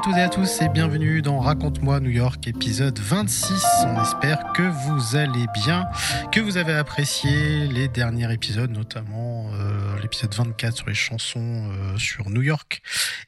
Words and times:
À 0.00 0.02
toutes 0.02 0.16
et 0.16 0.22
à 0.22 0.28
tous 0.30 0.62
et 0.62 0.68
bienvenue 0.70 1.20
dans 1.20 1.40
Raconte-moi 1.40 2.00
New 2.00 2.08
York 2.08 2.46
épisode 2.48 2.98
26. 2.98 3.62
On 3.84 4.00
espère 4.00 4.50
que 4.54 4.62
vous 4.62 5.14
allez 5.14 5.44
bien, 5.52 5.88
que 6.32 6.40
vous 6.40 6.56
avez 6.56 6.72
apprécié 6.72 7.66
les 7.66 7.86
derniers 7.88 8.32
épisodes, 8.32 8.70
notamment 8.70 9.50
euh, 9.52 10.00
l'épisode 10.00 10.34
24 10.34 10.74
sur 10.74 10.86
les 10.88 10.94
chansons 10.94 11.40
euh, 11.70 11.98
sur 11.98 12.30
New 12.30 12.40
York 12.40 12.69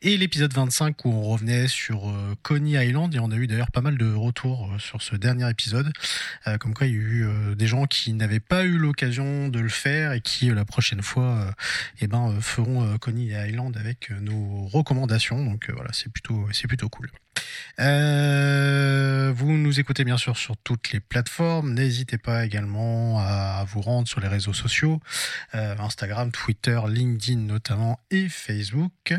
et 0.03 0.17
l'épisode 0.17 0.53
25 0.53 1.05
où 1.05 1.11
on 1.11 1.23
revenait 1.23 1.69
sur 1.69 2.09
euh, 2.09 2.35
Coney 2.43 2.73
Island 2.85 3.15
et 3.15 3.21
on 3.21 3.31
a 3.31 3.37
eu 3.37 3.47
d'ailleurs 3.47 3.71
pas 3.71 3.81
mal 3.81 3.97
de 3.97 4.13
retours 4.13 4.69
euh, 4.73 4.79
sur 4.79 5.01
ce 5.01 5.15
dernier 5.15 5.49
épisode. 5.49 5.93
Euh, 6.49 6.59
comme 6.59 6.75
quoi 6.75 6.89
il 6.89 6.95
y 6.95 6.97
a 6.97 7.01
eu 7.01 7.25
euh, 7.25 7.55
des 7.55 7.69
gens 7.69 7.87
qui 7.87 8.13
n'avaient 8.13 8.41
pas 8.41 8.65
eu 8.65 8.79
l'occasion 8.79 9.49
de 9.49 9.61
le 9.61 9.69
faire 9.69 10.13
et 10.13 10.21
qui 10.21 10.51
la 10.51 10.65
prochaine 10.65 11.03
fois 11.03 11.55
eh 12.01 12.09
ben, 12.09 12.41
feront 12.41 12.99
Coney 12.99 13.33
Island 13.49 13.77
avec 13.77 14.11
nos 14.11 14.67
recommandations. 14.67 15.45
Donc 15.45 15.71
voilà, 15.71 15.91
c'est 15.93 16.11
plutôt, 16.13 16.49
c'est 16.53 16.67
plutôt 16.67 16.89
cool. 16.89 17.11
Euh, 17.81 19.33
vous 19.35 19.53
nous 19.53 19.81
écoutez 19.81 20.05
bien 20.05 20.17
sûr 20.17 20.37
sur 20.37 20.57
toutes 20.57 20.93
les 20.93 21.01
plateformes. 21.01 21.75
N'hésitez 21.75 22.19
pas 22.19 22.45
également 22.45 23.19
à 23.19 23.65
vous 23.69 23.81
rendre 23.81 24.07
sur 24.07 24.21
les 24.21 24.29
réseaux 24.29 24.53
sociaux, 24.53 25.01
euh, 25.55 25.75
Instagram, 25.79 26.31
Twitter, 26.31 26.81
LinkedIn 26.89 27.41
notamment 27.41 27.99
et 28.11 28.29
Facebook. 28.29 29.15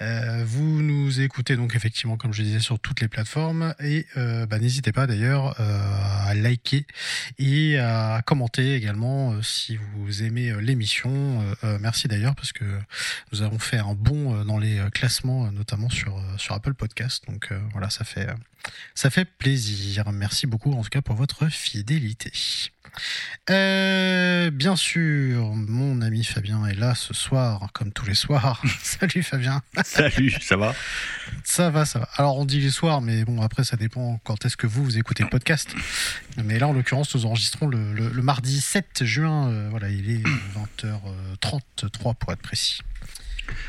Euh, 0.00 0.44
vous 0.46 0.82
nous 0.82 1.20
écoutez 1.20 1.56
donc 1.56 1.74
effectivement, 1.74 2.16
comme 2.16 2.32
je 2.32 2.42
disais, 2.42 2.60
sur 2.60 2.78
toutes 2.78 3.00
les 3.00 3.08
plateformes 3.08 3.74
et 3.80 4.06
euh, 4.16 4.46
bah, 4.46 4.58
n'hésitez 4.58 4.92
pas 4.92 5.06
d'ailleurs 5.06 5.58
à 5.60 6.34
liker 6.34 6.86
et 7.38 7.78
à 7.78 8.22
commenter 8.24 8.74
également 8.74 9.42
si 9.42 9.76
vous 9.76 10.22
aimez 10.22 10.52
l'émission. 10.60 11.42
Merci 11.80 12.08
d'ailleurs 12.08 12.34
parce 12.34 12.52
que 12.52 12.64
nous 13.32 13.42
avons 13.42 13.58
fait 13.58 13.78
un 13.78 13.94
euh, 14.12 14.44
dans 14.44 14.58
les 14.58 14.80
classements, 14.92 15.50
notamment 15.52 15.88
sur 15.88 16.20
sur 16.36 16.54
Apple 16.54 16.74
Podcast. 16.74 17.24
Donc 17.28 17.50
voilà, 17.72 17.90
ça 17.90 18.04
fait 18.04 18.28
ça 18.94 19.10
fait 19.10 19.24
plaisir. 19.24 20.10
Merci 20.12 20.46
beaucoup 20.46 20.72
en 20.72 20.82
tout 20.82 20.90
cas 20.90 21.02
pour 21.02 21.16
votre 21.16 21.48
fidélité. 21.48 22.32
Euh, 23.50 24.50
bien 24.50 24.76
sûr, 24.76 25.46
mon 25.54 26.02
ami 26.02 26.22
Fabien 26.24 26.64
est 26.66 26.74
là 26.74 26.94
ce 26.94 27.14
soir, 27.14 27.68
comme 27.72 27.90
tous 27.90 28.04
les 28.04 28.14
soirs. 28.14 28.62
Salut 28.82 29.22
Fabien. 29.22 29.62
Salut, 29.84 30.30
ça 30.42 30.56
va? 30.56 30.74
Ça 31.42 31.70
va, 31.70 31.84
ça 31.86 32.00
va. 32.00 32.08
Alors 32.16 32.36
on 32.38 32.44
dit 32.44 32.60
les 32.60 32.70
soirs, 32.70 33.00
mais 33.00 33.24
bon 33.24 33.40
après 33.40 33.64
ça 33.64 33.76
dépend 33.76 34.20
quand 34.24 34.44
est-ce 34.44 34.56
que 34.58 34.66
vous 34.66 34.84
vous 34.84 34.98
écoutez 34.98 35.22
le 35.22 35.30
podcast. 35.30 35.74
Mais 36.44 36.58
là 36.58 36.68
en 36.68 36.72
l'occurrence 36.72 37.14
nous 37.14 37.24
enregistrons 37.26 37.66
le, 37.66 37.92
le- 37.94 38.10
le 38.10 38.22
mardi 38.22 38.60
7 38.60 39.04
juin. 39.04 39.48
euh, 39.50 39.68
voilà, 39.70 39.88
il 39.88 40.10
est 40.10 40.22
20h33 40.82 42.14
pour 42.14 42.32
être 42.32 42.42
précis. 42.42 42.80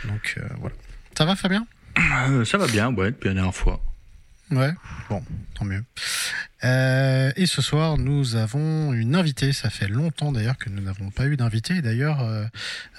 Donc 0.06 0.36
euh, 0.38 0.48
voilà. 0.60 0.76
Ça 1.18 1.26
va 1.26 1.36
Fabien? 1.36 1.66
Ça 2.46 2.58
va 2.58 2.68
bien, 2.68 2.92
ouais, 2.94 3.12
depuis 3.12 3.28
la 3.30 3.36
dernière 3.36 3.56
fois. 3.56 3.80
Ouais, 4.52 4.72
bon, 5.10 5.24
tant 5.56 5.66
mieux. 5.66 5.84
Euh, 6.64 7.32
et 7.36 7.46
ce 7.48 7.62
soir, 7.62 7.98
nous 7.98 8.36
avons 8.36 8.94
une 8.94 9.16
invitée. 9.16 9.52
Ça 9.52 9.70
fait 9.70 9.88
longtemps 9.88 10.32
d'ailleurs 10.32 10.58
que 10.58 10.70
nous 10.70 10.82
n'avons 10.82 11.10
pas 11.10 11.26
eu 11.26 11.36
d'invité. 11.38 11.82
D'ailleurs, 11.82 12.22
euh, 12.22 12.46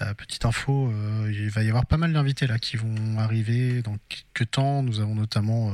euh, 0.03 0.15
petite 0.15 0.45
info, 0.47 0.93
il 1.31 1.49
va 1.51 1.63
y 1.63 1.69
avoir 1.69 1.87
pas 1.87 1.97
mal 1.97 2.13
d'invités 2.13 2.47
là 2.47 2.59
qui 2.59 2.77
vont 2.77 3.19
arriver 3.19 3.83
dans 3.83 3.97
quelques 4.09 4.51
temps. 4.51 4.83
Nous 4.83 5.01
avons 5.01 5.15
notamment 5.15 5.73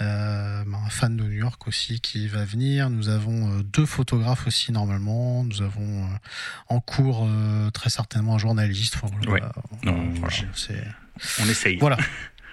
euh, 0.00 0.64
un 0.64 0.90
fan 0.90 1.16
de 1.16 1.22
New 1.24 1.30
York 1.32 1.66
aussi 1.66 2.00
qui 2.00 2.28
va 2.28 2.44
venir. 2.44 2.90
Nous 2.90 3.08
avons 3.08 3.60
deux 3.60 3.86
photographes 3.86 4.46
aussi 4.46 4.70
normalement. 4.70 5.44
Nous 5.44 5.62
avons 5.62 6.06
en 6.68 6.80
cours 6.80 7.26
très 7.72 7.90
certainement 7.90 8.34
un 8.34 8.38
journaliste. 8.38 8.96
Enfin, 9.02 9.14
voilà, 9.16 9.30
Ouais. 9.32 9.40
voilà, 9.82 9.98
Non, 9.98 10.10
voilà, 10.20 10.34
je- 10.34 10.44
c'est 10.54 10.84
On 11.42 11.48
essaye. 11.48 11.78
voilà. 11.78 11.96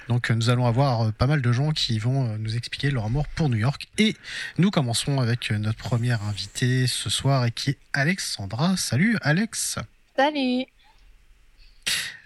Donc 0.09 0.29
euh, 0.29 0.35
nous 0.35 0.49
allons 0.49 0.65
avoir 0.65 1.01
euh, 1.01 1.11
pas 1.11 1.27
mal 1.27 1.41
de 1.41 1.51
gens 1.51 1.71
qui 1.71 1.99
vont 1.99 2.25
euh, 2.27 2.37
nous 2.37 2.55
expliquer 2.55 2.91
leur 2.91 3.05
amour 3.05 3.27
pour 3.29 3.49
New 3.49 3.57
York. 3.57 3.87
Et 3.97 4.15
nous 4.57 4.69
commençons 4.71 5.19
avec 5.19 5.51
notre 5.51 5.77
première 5.77 6.23
invitée 6.23 6.87
ce 6.87 7.09
soir 7.09 7.45
et 7.45 7.51
qui 7.51 7.71
est 7.71 7.77
Alexandra. 7.93 8.75
Salut 8.77 9.17
Alex. 9.21 9.79
Salut 10.17 10.65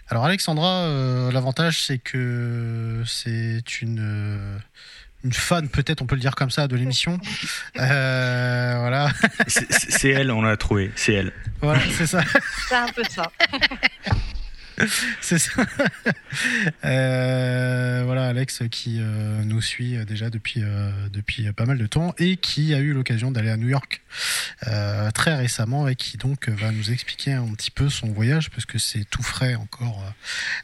Alors 0.08 0.24
Alexandra, 0.24 0.82
euh, 0.82 1.30
l'avantage 1.32 1.82
c'est 1.84 1.98
que 1.98 3.02
c'est 3.06 3.80
une... 3.82 4.00
euh, 4.00 4.58
une 5.24 5.32
fan, 5.32 5.68
peut-être, 5.68 6.00
on 6.00 6.06
peut 6.06 6.14
le 6.14 6.20
dire 6.20 6.36
comme 6.36 6.50
ça, 6.50 6.68
de 6.68 6.76
l'émission. 6.76 7.18
Euh, 7.76 8.74
voilà, 8.78 9.10
c'est 9.46 10.08
elle, 10.08 10.30
on 10.32 10.42
l'a 10.42 10.56
trouvé, 10.56 10.90
c'est 10.96 11.12
elle. 11.12 11.32
voilà, 11.60 11.80
c'est 11.96 12.06
ça. 12.06 12.22
C'est 12.68 12.74
un 12.74 12.88
peu 12.88 13.02
ça. 13.08 13.30
C'est 15.20 15.38
ça. 15.38 15.62
Euh, 16.84 18.02
voilà, 18.04 18.28
Alex 18.28 18.62
qui 18.70 18.98
euh, 19.00 19.42
nous 19.44 19.60
suit 19.60 19.96
déjà 20.06 20.30
depuis, 20.30 20.62
euh, 20.62 20.90
depuis 21.12 21.50
pas 21.52 21.64
mal 21.66 21.78
de 21.78 21.86
temps 21.86 22.14
et 22.18 22.36
qui 22.36 22.74
a 22.74 22.78
eu 22.78 22.92
l'occasion 22.92 23.30
d'aller 23.30 23.50
à 23.50 23.56
New 23.56 23.68
York 23.68 24.02
très 25.14 25.34
récemment 25.34 25.88
et 25.88 25.94
qui 25.96 26.16
donc 26.16 26.48
va 26.48 26.70
nous 26.72 26.90
expliquer 26.90 27.32
un 27.32 27.46
petit 27.54 27.70
peu 27.70 27.88
son 27.88 28.08
voyage 28.08 28.50
parce 28.50 28.66
que 28.66 28.78
c'est 28.78 29.04
tout 29.08 29.22
frais 29.22 29.54
encore 29.54 30.04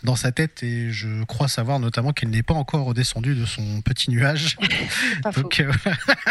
dans 0.02 0.16
sa 0.16 0.32
tête 0.32 0.62
et 0.62 0.90
je 0.90 1.24
crois 1.24 1.48
savoir 1.48 1.78
notamment 1.80 2.12
qu'elle 2.12 2.30
n'est 2.30 2.42
pas 2.42 2.54
encore 2.54 2.84
redescendue 2.86 3.34
de 3.34 3.44
son 3.44 3.80
petit 3.82 4.10
nuage. 4.10 4.56
Pas. 5.22 5.30
Donc 5.32 5.64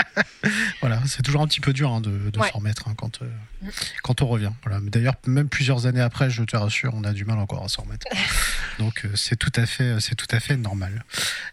voilà, 0.81 1.01
c'est 1.05 1.21
toujours 1.23 1.41
un 1.41 1.47
petit 1.47 1.61
peu 1.61 1.73
dur 1.73 1.91
hein, 1.91 2.01
de, 2.01 2.29
de 2.29 2.39
Ouais. 2.39 2.49
s'en 2.51 2.57
remettre 2.59 2.87
hein, 2.87 2.93
quand, 2.97 3.19
Mm. 3.63 3.69
quand 4.03 4.21
on 4.21 4.27
revient. 4.27 4.51
Voilà. 4.63 4.79
D'ailleurs, 4.81 5.15
même 5.25 5.47
plusieurs 5.47 5.85
années 5.85 6.01
après, 6.01 6.29
je 6.29 6.43
te 6.43 6.55
rassure, 6.57 6.91
on 6.95 7.03
a 7.03 7.13
du 7.13 7.25
mal 7.25 7.37
encore 7.39 7.63
à 7.63 7.69
donc 8.79 9.05
euh, 9.05 9.15
c'est 9.15 9.35
tout 9.35 9.51
à 9.55 9.65
fait, 9.65 9.99
c'est 9.99 10.15
tout 10.15 10.27
à 10.31 10.39
fait 10.39 10.57
normal. 10.57 11.03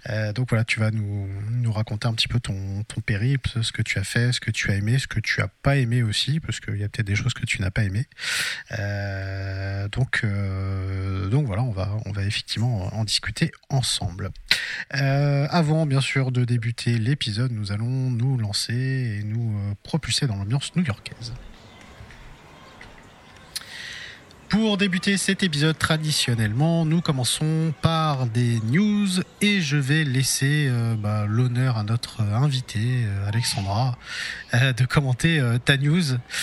Euh, 0.08 0.32
donc 0.32 0.50
voilà, 0.50 0.64
tu 0.64 0.80
vas 0.80 0.90
nous, 0.90 1.28
nous 1.50 1.72
raconter 1.72 2.08
un 2.08 2.14
petit 2.14 2.28
peu 2.28 2.40
ton, 2.40 2.82
ton 2.84 3.00
périple, 3.00 3.62
ce 3.62 3.72
que 3.72 3.82
tu 3.82 3.98
as 3.98 4.04
fait, 4.04 4.32
ce 4.32 4.40
que 4.40 4.50
tu 4.50 4.70
as 4.70 4.76
aimé, 4.76 4.98
ce 4.98 5.06
que 5.06 5.20
tu 5.20 5.40
as 5.40 5.48
pas 5.48 5.76
aimé 5.76 6.02
aussi, 6.02 6.40
parce 6.40 6.60
qu'il 6.60 6.76
y 6.76 6.84
a 6.84 6.88
peut-être 6.88 7.06
des 7.06 7.16
choses 7.16 7.34
que 7.34 7.46
tu 7.46 7.60
n'as 7.60 7.70
pas 7.70 7.82
aimé. 7.84 8.06
Euh, 8.78 9.88
donc 9.88 10.24
donc 11.30 11.46
voilà, 11.46 11.62
on 11.62 11.72
va 11.72 11.96
on 12.06 12.12
va 12.12 12.22
effectivement 12.22 12.94
en 12.94 13.04
discuter 13.04 13.52
ensemble. 13.68 14.30
Avant, 14.90 15.86
bien 15.86 16.00
sûr, 16.00 16.32
de 16.32 16.44
débuter 16.44 16.98
l'épisode, 16.98 17.52
nous 17.52 17.72
allons 17.72 18.10
nous 18.10 18.36
lancer 18.36 18.74
et 19.20 19.24
nous 19.24 19.76
propulser 19.82 20.26
dans 20.26 20.36
l'ambiance 20.36 20.74
new-yorkaise. 20.76 21.32
Pour 24.50 24.76
débuter 24.76 25.16
cet 25.16 25.44
épisode 25.44 25.78
traditionnellement, 25.78 26.84
nous 26.84 27.00
commençons 27.00 27.72
par 27.82 28.26
des 28.26 28.58
news 28.64 29.06
et 29.40 29.60
je 29.60 29.76
vais 29.76 30.02
laisser 30.02 30.66
euh, 30.68 30.96
bah, 30.98 31.24
l'honneur 31.28 31.78
à 31.78 31.84
notre 31.84 32.20
invitée, 32.20 33.04
euh, 33.04 33.28
Alexandra, 33.28 33.96
euh, 34.54 34.72
de 34.72 34.84
commenter 34.86 35.38
euh, 35.38 35.58
ta 35.58 35.76
news. 35.76 36.02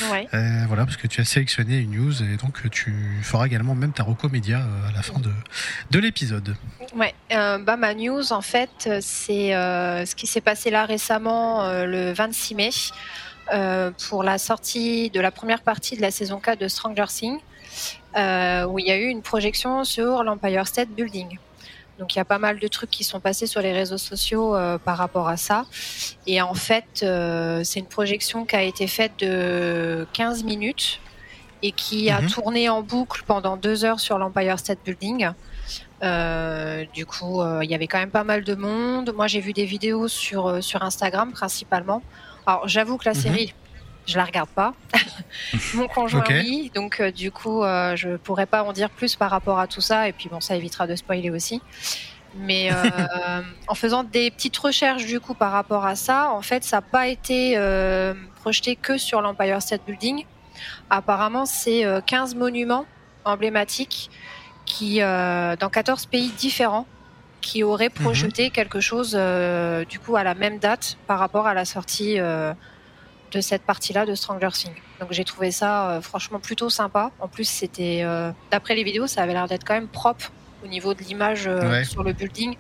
Ouais. 0.10 0.26
Euh, 0.34 0.64
voilà, 0.68 0.86
parce 0.86 0.96
que 0.96 1.08
tu 1.08 1.20
as 1.20 1.26
sélectionné 1.26 1.80
une 1.80 1.92
news 1.98 2.24
et 2.24 2.38
donc 2.38 2.66
euh, 2.66 2.70
tu 2.70 2.96
feras 3.24 3.46
également 3.46 3.76
même 3.76 3.92
ta 3.92 4.04
reco 4.04 4.30
média 4.30 4.60
euh, 4.60 4.88
à 4.88 4.94
la 4.94 5.02
fin 5.02 5.20
de, 5.20 5.32
de 5.92 6.00
l'épisode. 6.00 6.56
Ouais. 6.96 7.14
Euh, 7.34 7.58
bah, 7.58 7.76
ma 7.76 7.94
news, 7.94 8.32
en 8.32 8.42
fait, 8.42 8.88
euh, 8.88 9.00
c'est 9.02 9.54
euh, 9.54 10.06
ce 10.06 10.16
qui 10.16 10.28
s'est 10.28 10.40
passé 10.40 10.70
là 10.70 10.86
récemment, 10.86 11.66
euh, 11.66 11.86
le 11.86 12.14
26 12.14 12.56
mai, 12.56 12.70
euh, 13.54 13.92
pour 14.08 14.24
la 14.24 14.38
sortie 14.38 15.10
de 15.10 15.20
la 15.20 15.32
première 15.32 15.62
partie 15.62 15.98
de 15.98 16.02
la 16.02 16.12
saison 16.12 16.40
4 16.40 16.60
de 16.62 16.70
Stranger 16.70 17.06
Things, 17.10 17.40
euh, 17.40 17.47
où 18.18 18.80
il 18.80 18.86
y 18.88 18.92
a 18.92 18.98
eu 18.98 19.06
une 19.08 19.22
projection 19.22 19.84
sur 19.84 20.24
l'Empire 20.24 20.68
State 20.68 20.90
Building. 20.90 21.38
Donc 21.98 22.14
il 22.14 22.20
y 22.20 22.22
a 22.22 22.26
pas 22.26 22.38
mal 22.40 22.60
de 22.60 22.68
trucs 22.68 22.92
qui 22.92 23.04
sont 23.04 23.20
passés 23.20 23.48
sur 23.48 23.62
les 23.62 23.74
réseaux 23.74 23.98
sociaux 23.98 24.56
euh, 24.56 24.78
par 24.78 24.98
rapport 24.98 25.28
à 25.30 25.38
ça. 25.38 25.66
Et 26.28 26.42
en 26.42 26.54
fait, 26.54 26.86
euh, 27.04 27.62
c'est 27.64 27.80
une 27.80 27.88
projection 27.88 28.46
qui 28.46 28.56
a 28.56 28.62
été 28.64 28.86
faite 28.88 29.14
de 29.20 30.08
15 30.14 30.44
minutes 30.44 31.02
et 31.64 31.72
qui 31.72 32.12
a 32.12 32.22
Mhm. 32.22 32.28
tourné 32.28 32.70
en 32.70 32.84
boucle 32.84 33.24
pendant 33.26 33.58
deux 33.58 33.84
heures 33.84 34.00
sur 34.00 34.20
l'Empire 34.20 34.60
State 34.60 34.80
Building. 34.86 35.30
Euh, 36.04 36.86
du 36.94 37.06
coup, 37.08 37.42
euh, 37.42 37.62
il 37.64 37.72
y 37.72 37.76
avait 37.76 37.88
quand 37.88 37.98
même 37.98 38.12
pas 38.12 38.24
mal 38.24 38.44
de 38.44 38.54
monde. 38.56 39.12
Moi, 39.16 39.26
j'ai 39.28 39.40
vu 39.40 39.54
des 39.54 39.66
vidéos 39.66 40.08
sur, 40.08 40.48
euh, 40.48 40.62
sur 40.62 40.84
Instagram 40.84 41.32
principalement. 41.32 42.06
Alors, 42.46 42.68
j'avoue 42.68 42.98
que 42.98 43.10
la 43.10 43.16
Mhm. 43.16 43.22
série, 43.22 43.54
je 44.08 44.18
la 44.18 44.24
regarde 44.24 44.50
pas. 44.50 44.74
Mon 45.74 45.88
conjoint, 45.88 46.24
oui. 46.30 46.72
Donc, 46.74 47.00
euh, 47.00 47.12
du 47.12 47.32
coup, 47.32 47.64
euh, 47.64 47.96
je 47.96 48.16
pourrais 48.16 48.46
pas 48.46 48.64
en 48.64 48.72
dire 48.72 48.90
plus 48.90 49.16
par 49.16 49.30
rapport 49.30 49.60
à 49.60 49.68
tout 49.68 49.82
ça. 49.82 50.08
Et 50.08 50.14
puis, 50.14 50.30
bon, 50.30 50.40
ça 50.40 50.56
évitera 50.56 50.88
de 50.88 50.96
spoiler 50.96 51.30
aussi. 51.30 51.62
Mais 52.36 52.72
euh, 52.72 53.42
en 53.68 53.76
faisant 53.76 54.04
des 54.04 54.32
petites 54.32 54.58
recherches 54.58 55.06
du 55.06 55.20
coup 55.20 55.34
par 55.34 55.52
rapport 55.52 55.86
à 55.86 55.96
ça, 55.96 56.32
en 56.32 56.42
fait, 56.42 56.64
ça 56.64 56.78
n'a 56.78 56.82
pas 56.82 57.08
été 57.08 57.54
euh, 57.58 58.14
projeté 58.36 58.76
que 58.76 58.98
sur 58.98 59.22
l'Empire 59.22 59.62
State 59.62 59.82
Building. 59.86 60.26
Apparemment, 60.90 61.46
c'est 61.46 61.86
15 62.06 62.36
monuments 62.36 62.86
emblématiques 63.26 64.10
qui, 64.66 65.00
dans 65.00 65.70
14 65.72 66.08
pays 66.08 66.30
différents 66.30 66.88
qui 67.42 67.64
auraient 67.64 67.92
mhm. 67.96 68.04
projeté 68.04 68.50
quelque 68.50 68.80
chose 68.80 69.12
du 69.88 70.00
coup 70.00 70.16
à 70.16 70.24
la 70.24 70.34
même 70.34 70.58
date 70.58 70.98
par 71.06 71.20
rapport 71.20 71.46
à 71.46 71.54
la 71.54 71.66
sortie 71.66 72.18
de 73.32 73.42
cette 73.42 73.64
partie-là 73.64 74.06
de 74.06 74.16
Stranger 74.16 74.50
Things. 74.54 74.76
Donc 75.00 75.10
j'ai 75.12 75.24
trouvé 75.24 75.52
ça 75.52 75.90
euh, 75.90 76.02
franchement 76.02 76.40
plutôt 76.40 76.70
sympa. 76.70 77.12
En 77.20 77.28
plus, 77.28 77.48
c'était 77.48 78.02
euh, 78.04 78.32
d'après 78.52 78.76
les 78.76 78.84
vidéos, 78.84 79.08
ça 79.08 79.24
avait 79.24 79.34
l'air 79.34 79.48
d'être 79.48 79.64
quand 79.64 79.74
même 79.74 79.88
propre 79.88 80.32
au 80.64 80.68
niveau 80.68 80.94
de 80.94 81.04
l'image 81.04 81.48
euh, 81.48 81.84
sur 81.84 82.04
le 82.04 82.14
building. 82.14 82.56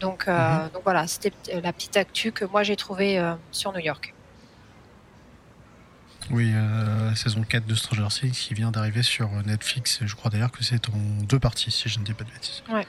Donc, 0.00 0.28
mhm. 0.28 0.70
donc 0.72 0.82
voilà, 0.84 1.08
c'était 1.08 1.32
la 1.60 1.72
petite 1.72 1.96
actu 1.96 2.30
que 2.30 2.44
moi 2.44 2.62
j'ai 2.62 2.76
trouvé 2.76 3.20
sur 3.50 3.72
New 3.72 3.80
York. 3.80 4.14
Oui, 6.30 6.52
la 6.52 7.16
saison 7.16 7.42
4 7.42 7.66
de 7.66 7.74
Stranger 7.74 8.06
Things 8.08 8.30
qui 8.30 8.54
vient 8.54 8.70
d'arriver 8.70 9.02
sur 9.02 9.28
Netflix. 9.44 9.98
Je 10.04 10.14
crois 10.14 10.30
d'ailleurs 10.30 10.52
que 10.52 10.62
c'est 10.62 10.88
en 10.88 11.24
deux 11.24 11.40
parties, 11.40 11.72
si 11.72 11.88
je 11.88 11.98
ne 11.98 12.04
dis 12.04 12.14
pas 12.14 12.22
de 12.22 12.30
bêtises. 12.30 12.62
Ouais. 12.70 12.86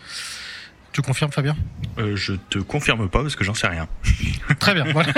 Tu 0.92 1.02
confirmes, 1.02 1.32
Fabien 1.32 1.56
euh, 1.98 2.16
Je 2.16 2.34
te 2.50 2.60
confirme 2.60 3.10
pas 3.10 3.22
parce 3.22 3.36
que 3.36 3.44
j'en 3.44 3.54
sais 3.54 3.68
rien. 3.68 3.88
Très 4.60 4.74
bien. 4.74 4.86
Voilà. 4.92 5.14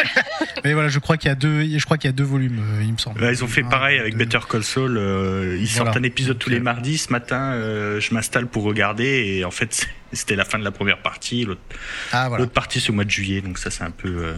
Mais 0.63 0.73
voilà, 0.73 0.89
je 0.89 0.99
crois 0.99 1.17
qu'il 1.17 1.29
y 1.29 1.31
a 1.31 1.35
deux, 1.35 1.63
je 1.77 1.85
crois 1.85 1.97
qu'il 1.97 2.07
y 2.07 2.13
a 2.13 2.15
deux 2.15 2.23
volumes, 2.23 2.59
euh, 2.59 2.83
il 2.83 2.93
me 2.93 2.97
semble. 2.97 3.23
ils 3.23 3.43
ont 3.43 3.47
fait 3.47 3.63
pareil 3.63 3.99
avec 3.99 4.15
Better 4.15 4.39
Call 4.49 4.63
Saul. 4.63 4.97
Euh, 4.97 5.57
ils 5.59 5.69
sortent 5.69 5.97
un 5.97 6.03
épisode 6.03 6.37
tous 6.37 6.49
les 6.49 6.59
mardis. 6.59 6.97
Ce 6.97 7.11
matin, 7.11 7.53
je 7.99 8.13
m'installe 8.13 8.47
pour 8.47 8.63
regarder 8.63 9.05
et 9.05 9.45
en 9.45 9.51
fait, 9.51 9.87
c'était 10.13 10.35
la 10.35 10.45
fin 10.45 10.59
de 10.59 10.63
la 10.63 10.71
première 10.71 11.01
partie. 11.01 11.45
L'autre 11.45 11.61
ah, 12.11 12.29
partie, 12.53 12.79
c'est 12.79 12.89
au 12.89 12.93
mois 12.93 13.05
de 13.05 13.09
juillet, 13.09 13.41
donc 13.41 13.57
ça, 13.57 13.71
c'est 13.71 13.83
un 13.83 13.91
peu. 13.91 14.35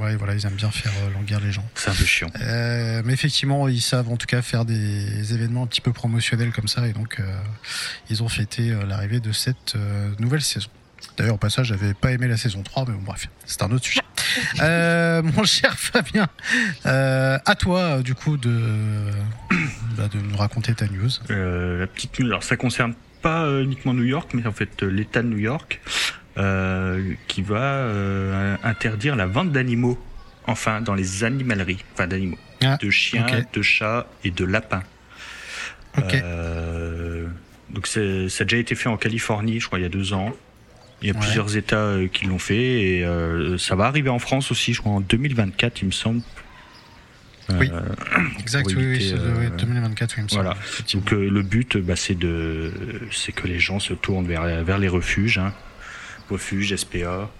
Ouais, 0.00 0.16
voilà, 0.16 0.34
ils 0.34 0.46
aiment 0.46 0.54
bien 0.54 0.70
faire 0.70 0.92
languir 1.14 1.40
les 1.40 1.52
gens. 1.52 1.68
C'est 1.74 1.90
un 1.90 1.94
peu 1.94 2.04
chiant. 2.04 2.30
mais 2.40 3.12
effectivement, 3.12 3.68
ils 3.68 3.80
savent 3.80 4.08
en 4.08 4.16
tout 4.16 4.26
cas 4.26 4.42
faire 4.42 4.64
des 4.64 5.34
événements 5.34 5.64
un 5.64 5.66
petit 5.66 5.80
peu 5.80 5.92
promotionnels 5.92 6.52
comme 6.52 6.68
ça, 6.68 6.86
et 6.86 6.92
donc 6.92 7.20
ils 8.10 8.22
ont 8.22 8.28
fêté 8.28 8.74
l'arrivée 8.86 9.20
de 9.20 9.32
cette 9.32 9.76
nouvelle 10.18 10.42
saison. 10.42 10.70
D'ailleurs, 11.16 11.34
au 11.34 11.38
passage, 11.38 11.66
j'avais 11.66 11.94
pas 11.94 12.12
aimé 12.12 12.28
la 12.28 12.36
saison 12.36 12.62
3, 12.62 12.86
mais 12.88 12.94
bon, 12.94 13.02
bref, 13.02 13.28
c'est 13.44 13.62
un 13.62 13.70
autre 13.70 13.84
sujet. 13.84 14.00
Euh, 14.62 15.22
mon 15.22 15.44
cher 15.44 15.78
Fabien, 15.78 16.26
euh, 16.86 17.38
à 17.44 17.54
toi, 17.54 18.02
du 18.02 18.14
coup, 18.14 18.38
de, 18.38 19.10
bah, 19.96 20.08
de 20.08 20.18
nous 20.18 20.36
raconter 20.36 20.74
ta 20.74 20.86
news. 20.86 21.10
Euh, 21.30 21.80
la 21.80 21.86
petite 21.86 22.18
news, 22.18 22.26
alors 22.26 22.42
ça 22.42 22.56
concerne 22.56 22.94
pas 23.22 23.48
uniquement 23.62 23.94
New 23.94 24.04
York, 24.04 24.30
mais 24.34 24.46
en 24.46 24.52
fait 24.52 24.82
l'État 24.82 25.22
de 25.22 25.28
New 25.28 25.38
York, 25.38 25.80
qui 27.28 27.42
va 27.42 27.86
interdire 28.62 29.16
la 29.16 29.26
vente 29.26 29.52
d'animaux, 29.52 29.98
enfin, 30.46 30.80
dans 30.80 30.94
les 30.94 31.24
animaleries, 31.24 31.84
enfin 31.94 32.06
d'animaux, 32.06 32.38
ah, 32.62 32.76
de 32.80 32.90
chiens, 32.90 33.26
de 33.52 33.62
chats 33.62 34.06
et 34.24 34.30
de 34.30 34.44
lapins. 34.44 34.82
donc 37.70 37.86
ça 37.86 38.00
a 38.00 38.44
déjà 38.44 38.56
été 38.56 38.74
fait 38.74 38.88
en 38.88 38.96
Californie, 38.96 39.60
je 39.60 39.66
crois, 39.66 39.78
il 39.78 39.82
y 39.82 39.86
a 39.86 39.90
deux 39.90 40.12
ans. 40.12 40.32
Il 41.02 41.08
y 41.08 41.10
a 41.10 41.14
plusieurs 41.14 41.56
États 41.56 41.76
euh, 41.76 42.06
qui 42.06 42.26
l'ont 42.26 42.38
fait 42.38 42.82
et 42.82 43.04
euh, 43.04 43.58
ça 43.58 43.74
va 43.74 43.86
arriver 43.86 44.08
en 44.08 44.20
France 44.20 44.52
aussi, 44.52 44.72
je 44.72 44.80
crois 44.80 44.92
en 44.92 45.00
2024, 45.00 45.82
il 45.82 45.86
me 45.86 45.90
semble. 45.90 46.22
Oui, 47.58 47.70
euh, 47.72 47.80
exact, 48.38 48.66
oui, 48.74 48.98
oui, 48.98 49.50
2024, 49.58 50.10
oui, 50.10 50.16
il 50.18 50.24
me 50.24 50.28
semble. 50.28 50.42
Voilà. 50.42 50.56
Donc 50.92 51.10
le 51.10 51.42
but, 51.42 51.76
bah, 51.76 51.96
c'est 51.96 52.14
de, 52.14 52.72
c'est 53.10 53.32
que 53.32 53.46
les 53.46 53.58
gens 53.58 53.78
se 53.78 53.94
tournent 53.94 54.26
vers, 54.26 54.64
vers 54.64 54.78
les 54.78 54.88
refuges, 54.88 55.38
hein. 55.38 55.52
refuges, 56.30 56.74
SPA, 56.76 57.30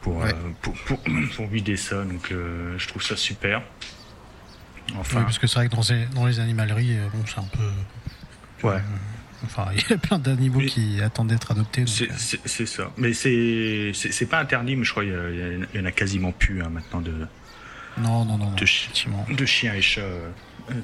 pour, 0.00 0.24
pour, 0.60 0.74
pour, 0.84 0.98
pour, 1.36 1.46
vider 1.48 1.76
ça. 1.76 2.04
Donc 2.04 2.30
je 2.30 2.88
trouve 2.88 3.02
ça 3.02 3.16
super. 3.16 3.62
Enfin, 4.98 5.18
oui, 5.18 5.24
parce 5.24 5.38
que 5.38 5.46
c'est 5.46 5.54
vrai 5.54 5.68
que 5.68 5.74
dans 5.74 5.82
les, 5.88 6.06
dans 6.06 6.26
les 6.26 6.40
animaleries, 6.40 6.96
bon, 7.12 7.24
c'est 7.26 7.38
un 7.38 7.44
peu. 7.44 8.68
Ouais. 8.68 8.80
Enfin, 9.44 9.68
il 9.76 9.90
y 9.90 9.92
a 9.92 9.98
plein 9.98 10.18
d'animaux 10.18 10.60
qui 10.60 11.00
attendent 11.02 11.28
d'être 11.28 11.50
adoptés. 11.50 11.82
Euh. 11.82 12.06
C'est 12.44 12.66
ça. 12.66 12.90
Mais 12.96 13.12
c'est 13.12 14.26
pas 14.28 14.40
interdit, 14.40 14.76
mais 14.76 14.84
je 14.84 14.90
crois 14.90 15.04
qu'il 15.04 15.66
y, 15.74 15.78
en 15.78 15.84
a 15.84 15.92
quasiment 15.92 16.32
plus 16.32 16.62
hein, 16.62 16.70
maintenant 16.70 17.00
de. 17.00 17.12
Non, 17.98 18.24
non, 18.24 18.38
non. 18.38 18.50
De, 18.52 19.34
de 19.34 19.46
chiens 19.46 19.74
et 19.74 19.82
chats 19.82 20.00
euh, 20.00 20.30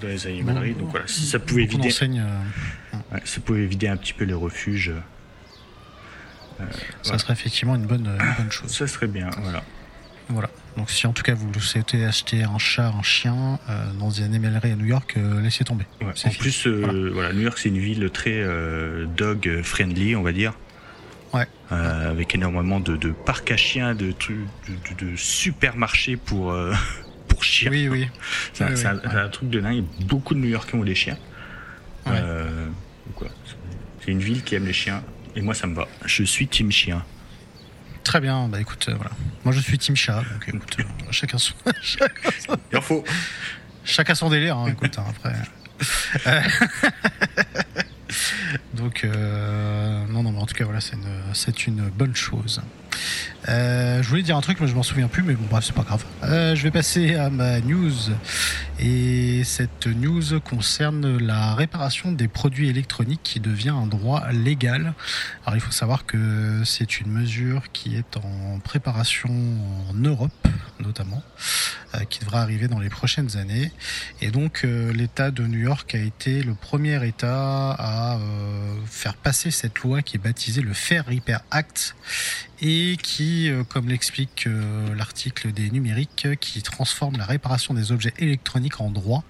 dans 0.00 0.08
les 0.08 0.26
animaleries. 0.26 0.74
Donc 0.74 0.90
voilà, 0.90 1.06
si 1.06 1.26
ça 1.26 1.38
pouvait 1.38 1.64
vider. 1.64 1.88
Euh, 1.88 3.18
ça 3.24 3.40
pouvait 3.40 3.66
vider 3.66 3.88
un 3.88 3.96
petit 3.96 4.12
peu 4.12 4.24
les 4.24 4.34
refuges. 4.34 4.92
ça 7.02 7.18
serait 7.18 7.32
effectivement 7.32 7.76
une 7.76 7.86
bonne, 7.86 8.06
une 8.06 8.34
bonne 8.36 8.52
chose. 8.52 8.70
Ça 8.70 8.86
serait 8.86 9.06
bien, 9.06 9.30
voilà. 9.38 9.62
Voilà. 10.28 10.50
Donc 10.76 10.90
si 10.90 11.06
en 11.06 11.12
tout 11.12 11.22
cas 11.22 11.34
vous 11.34 11.52
souhaitez 11.58 12.04
acheter 12.04 12.44
un 12.44 12.58
chat, 12.58 12.88
un 12.88 13.02
chien 13.02 13.58
euh, 13.68 13.92
dans 13.98 14.10
une 14.10 14.24
animalerie 14.24 14.72
à 14.72 14.76
New 14.76 14.84
York, 14.84 15.14
euh, 15.16 15.40
laissez 15.40 15.64
tomber. 15.64 15.86
En 16.02 16.30
plus, 16.30 16.66
euh, 16.66 17.10
voilà. 17.12 17.32
New 17.32 17.40
York 17.40 17.58
c'est 17.58 17.70
une 17.70 17.78
ville 17.78 18.10
très 18.10 18.44
dog 19.16 19.62
friendly, 19.62 20.14
on 20.16 20.22
va 20.22 20.32
dire. 20.32 20.54
Ouais. 21.34 21.46
avec 21.70 22.34
énormément 22.34 22.80
de, 22.80 23.10
parcs 23.10 23.50
à 23.50 23.56
chiens, 23.56 23.94
de, 23.94 24.14
de, 24.28 25.06
de, 25.06 25.16
supermarchés 25.16 26.16
pour, 26.16 26.54
pour 27.28 27.44
chiens. 27.44 27.70
Oui, 27.70 27.88
oui. 27.88 28.08
c'est 28.52 28.86
un, 28.86 29.28
truc 29.28 29.50
de 29.50 29.60
dingue. 29.60 29.84
Beaucoup 30.06 30.34
de 30.34 30.40
New 30.40 30.48
Yorkais 30.48 30.76
ont 30.76 30.84
des 30.84 30.94
chiens. 30.94 31.18
c'est 32.06 32.12
une 34.10 34.20
ville 34.20 34.42
qui 34.42 34.54
aime 34.54 34.66
les 34.66 34.72
chiens. 34.72 35.02
Et 35.36 35.42
moi, 35.42 35.54
ça 35.54 35.66
me 35.66 35.74
va. 35.74 35.86
Je 36.04 36.24
suis 36.24 36.48
team 36.48 36.72
chien. 36.72 37.04
Très 38.08 38.20
bien, 38.20 38.48
bah 38.48 38.58
écoute, 38.58 38.86
euh, 38.88 38.94
voilà. 38.94 39.10
Moi 39.44 39.52
je 39.52 39.60
suis 39.60 39.76
Team 39.76 39.94
Chat, 39.94 40.22
donc 40.32 40.48
écoute, 40.48 40.76
euh, 40.80 40.84
chacun 41.10 41.36
son. 41.36 41.52
chacun 41.82 42.30
son... 42.40 42.56
Il 42.72 42.80
faut. 42.80 43.04
Chacun 43.84 44.14
son 44.14 44.30
délire, 44.30 44.56
hein, 44.56 44.68
écoute, 44.68 44.98
hein, 44.98 45.04
après. 45.10 45.34
Euh, 48.10 48.74
donc, 48.74 49.04
non, 49.04 50.22
non, 50.22 50.32
mais 50.32 50.38
en 50.38 50.46
tout 50.46 50.54
cas, 50.54 50.64
voilà, 50.64 50.80
c'est 50.80 50.96
une, 50.96 51.34
c'est 51.34 51.66
une 51.66 51.88
bonne 51.88 52.14
chose. 52.14 52.60
Euh, 53.48 54.02
je 54.02 54.08
voulais 54.08 54.22
dire 54.22 54.36
un 54.36 54.40
truc, 54.40 54.60
mais 54.60 54.66
je 54.66 54.74
m'en 54.74 54.82
souviens 54.82 55.08
plus, 55.08 55.22
mais 55.22 55.34
bon, 55.34 55.46
bref, 55.50 55.64
c'est 55.64 55.74
pas 55.74 55.82
grave. 55.82 56.04
Euh, 56.24 56.54
je 56.54 56.62
vais 56.62 56.70
passer 56.70 57.14
à 57.14 57.30
ma 57.30 57.60
news. 57.60 57.92
Et 58.80 59.42
cette 59.44 59.86
news 59.86 60.40
concerne 60.40 61.18
la 61.18 61.54
réparation 61.54 62.12
des 62.12 62.28
produits 62.28 62.68
électroniques 62.68 63.22
qui 63.22 63.40
devient 63.40 63.70
un 63.70 63.86
droit 63.86 64.30
légal. 64.32 64.94
Alors, 65.44 65.56
il 65.56 65.60
faut 65.60 65.72
savoir 65.72 66.04
que 66.04 66.62
c'est 66.64 67.00
une 67.00 67.10
mesure 67.10 67.72
qui 67.72 67.96
est 67.96 68.16
en 68.18 68.58
préparation 68.60 69.30
en 69.90 69.94
Europe, 69.94 70.48
notamment, 70.78 71.22
euh, 71.94 72.04
qui 72.04 72.20
devra 72.20 72.42
arriver 72.42 72.68
dans 72.68 72.80
les 72.80 72.90
prochaines 72.90 73.36
années. 73.36 73.72
Et 74.20 74.30
donc, 74.30 74.64
l'État 74.64 75.30
de 75.30 75.44
New 75.44 75.60
York 75.60 75.94
a 75.94 75.98
été 75.98 76.42
le 76.42 76.54
premier 76.54 77.04
État 77.06 77.70
à 77.78 78.18
faire 78.86 79.14
passer 79.14 79.50
cette 79.50 79.78
loi 79.80 80.02
qui 80.02 80.16
est 80.16 80.20
baptisée 80.20 80.60
le 80.60 80.72
Fair 80.72 81.06
Repair 81.06 81.40
Act 81.50 81.94
et 82.60 82.96
qui, 83.00 83.50
euh, 83.50 83.62
comme 83.64 83.88
l'explique 83.88 84.46
euh, 84.46 84.94
l'article 84.94 85.52
des 85.52 85.70
numériques, 85.70 86.28
qui 86.40 86.62
transforme 86.62 87.16
la 87.16 87.24
réparation 87.24 87.74
des 87.74 87.92
objets 87.92 88.14
électroniques 88.18 88.80
en 88.80 88.90
droit. 88.90 89.22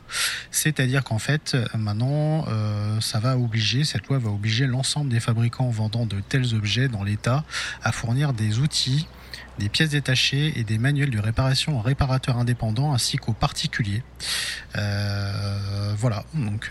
C'est-à-dire 0.51 1.05
qu'en 1.05 1.19
fait, 1.19 1.57
maintenant, 1.77 2.47
euh, 2.49 3.01
ça 3.01 3.21
va 3.21 3.37
obliger, 3.37 3.85
cette 3.85 4.07
loi 4.07 4.19
va 4.19 4.31
obliger 4.31 4.67
l'ensemble 4.67 5.11
des 5.11 5.21
fabricants 5.21 5.69
vendant 5.69 6.07
de 6.07 6.21
tels 6.21 6.55
objets 6.55 6.89
dans 6.89 7.05
l'État 7.05 7.45
à 7.83 7.93
fournir 7.93 8.33
des 8.33 8.59
outils 8.59 9.07
des 9.59 9.69
pièces 9.69 9.91
détachées 9.91 10.53
et 10.57 10.63
des 10.63 10.79
manuels 10.79 11.11
de 11.11 11.19
réparation 11.19 11.79
aux 11.79 11.83
réparateurs 11.83 12.39
indépendants 12.39 12.95
ainsi 12.95 13.17
qu'aux 13.17 13.33
particuliers. 13.33 14.05
voilà, 14.75 16.25
donc 16.33 16.71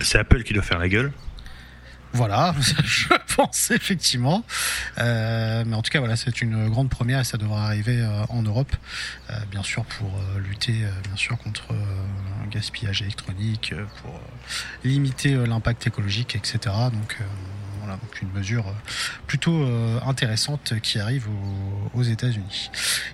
c'est 0.00 0.18
Apple 0.18 0.44
qui 0.44 0.52
doit 0.52 0.62
faire 0.62 0.78
la 0.78 0.88
gueule. 0.88 1.12
Voilà, 2.14 2.54
je 2.84 3.08
pense 3.34 3.72
effectivement. 3.72 4.44
Euh, 4.98 5.64
mais 5.66 5.74
en 5.74 5.82
tout 5.82 5.90
cas, 5.90 5.98
voilà, 5.98 6.14
c'est 6.14 6.40
une 6.42 6.68
grande 6.68 6.88
première 6.88 7.18
et 7.18 7.24
ça 7.24 7.38
devra 7.38 7.66
arriver 7.66 8.00
euh, 8.00 8.24
en 8.28 8.42
Europe, 8.42 8.74
euh, 9.30 9.34
bien 9.50 9.64
sûr 9.64 9.84
pour 9.84 10.12
lutter, 10.38 10.84
bien 11.02 11.16
sûr 11.16 11.36
contre 11.38 11.64
un 11.72 12.46
gaspillage 12.48 13.02
électronique, 13.02 13.74
pour 14.00 14.20
limiter 14.84 15.34
l'impact 15.34 15.88
écologique, 15.88 16.36
etc. 16.36 16.58
Donc 16.92 17.18
voilà, 17.84 17.98
donc 17.98 18.22
une 18.22 18.30
mesure 18.30 18.64
plutôt 19.26 19.66
intéressante 20.06 20.74
qui 20.82 20.98
arrive 20.98 21.26
aux, 21.94 22.02
États-Unis. 22.02 22.70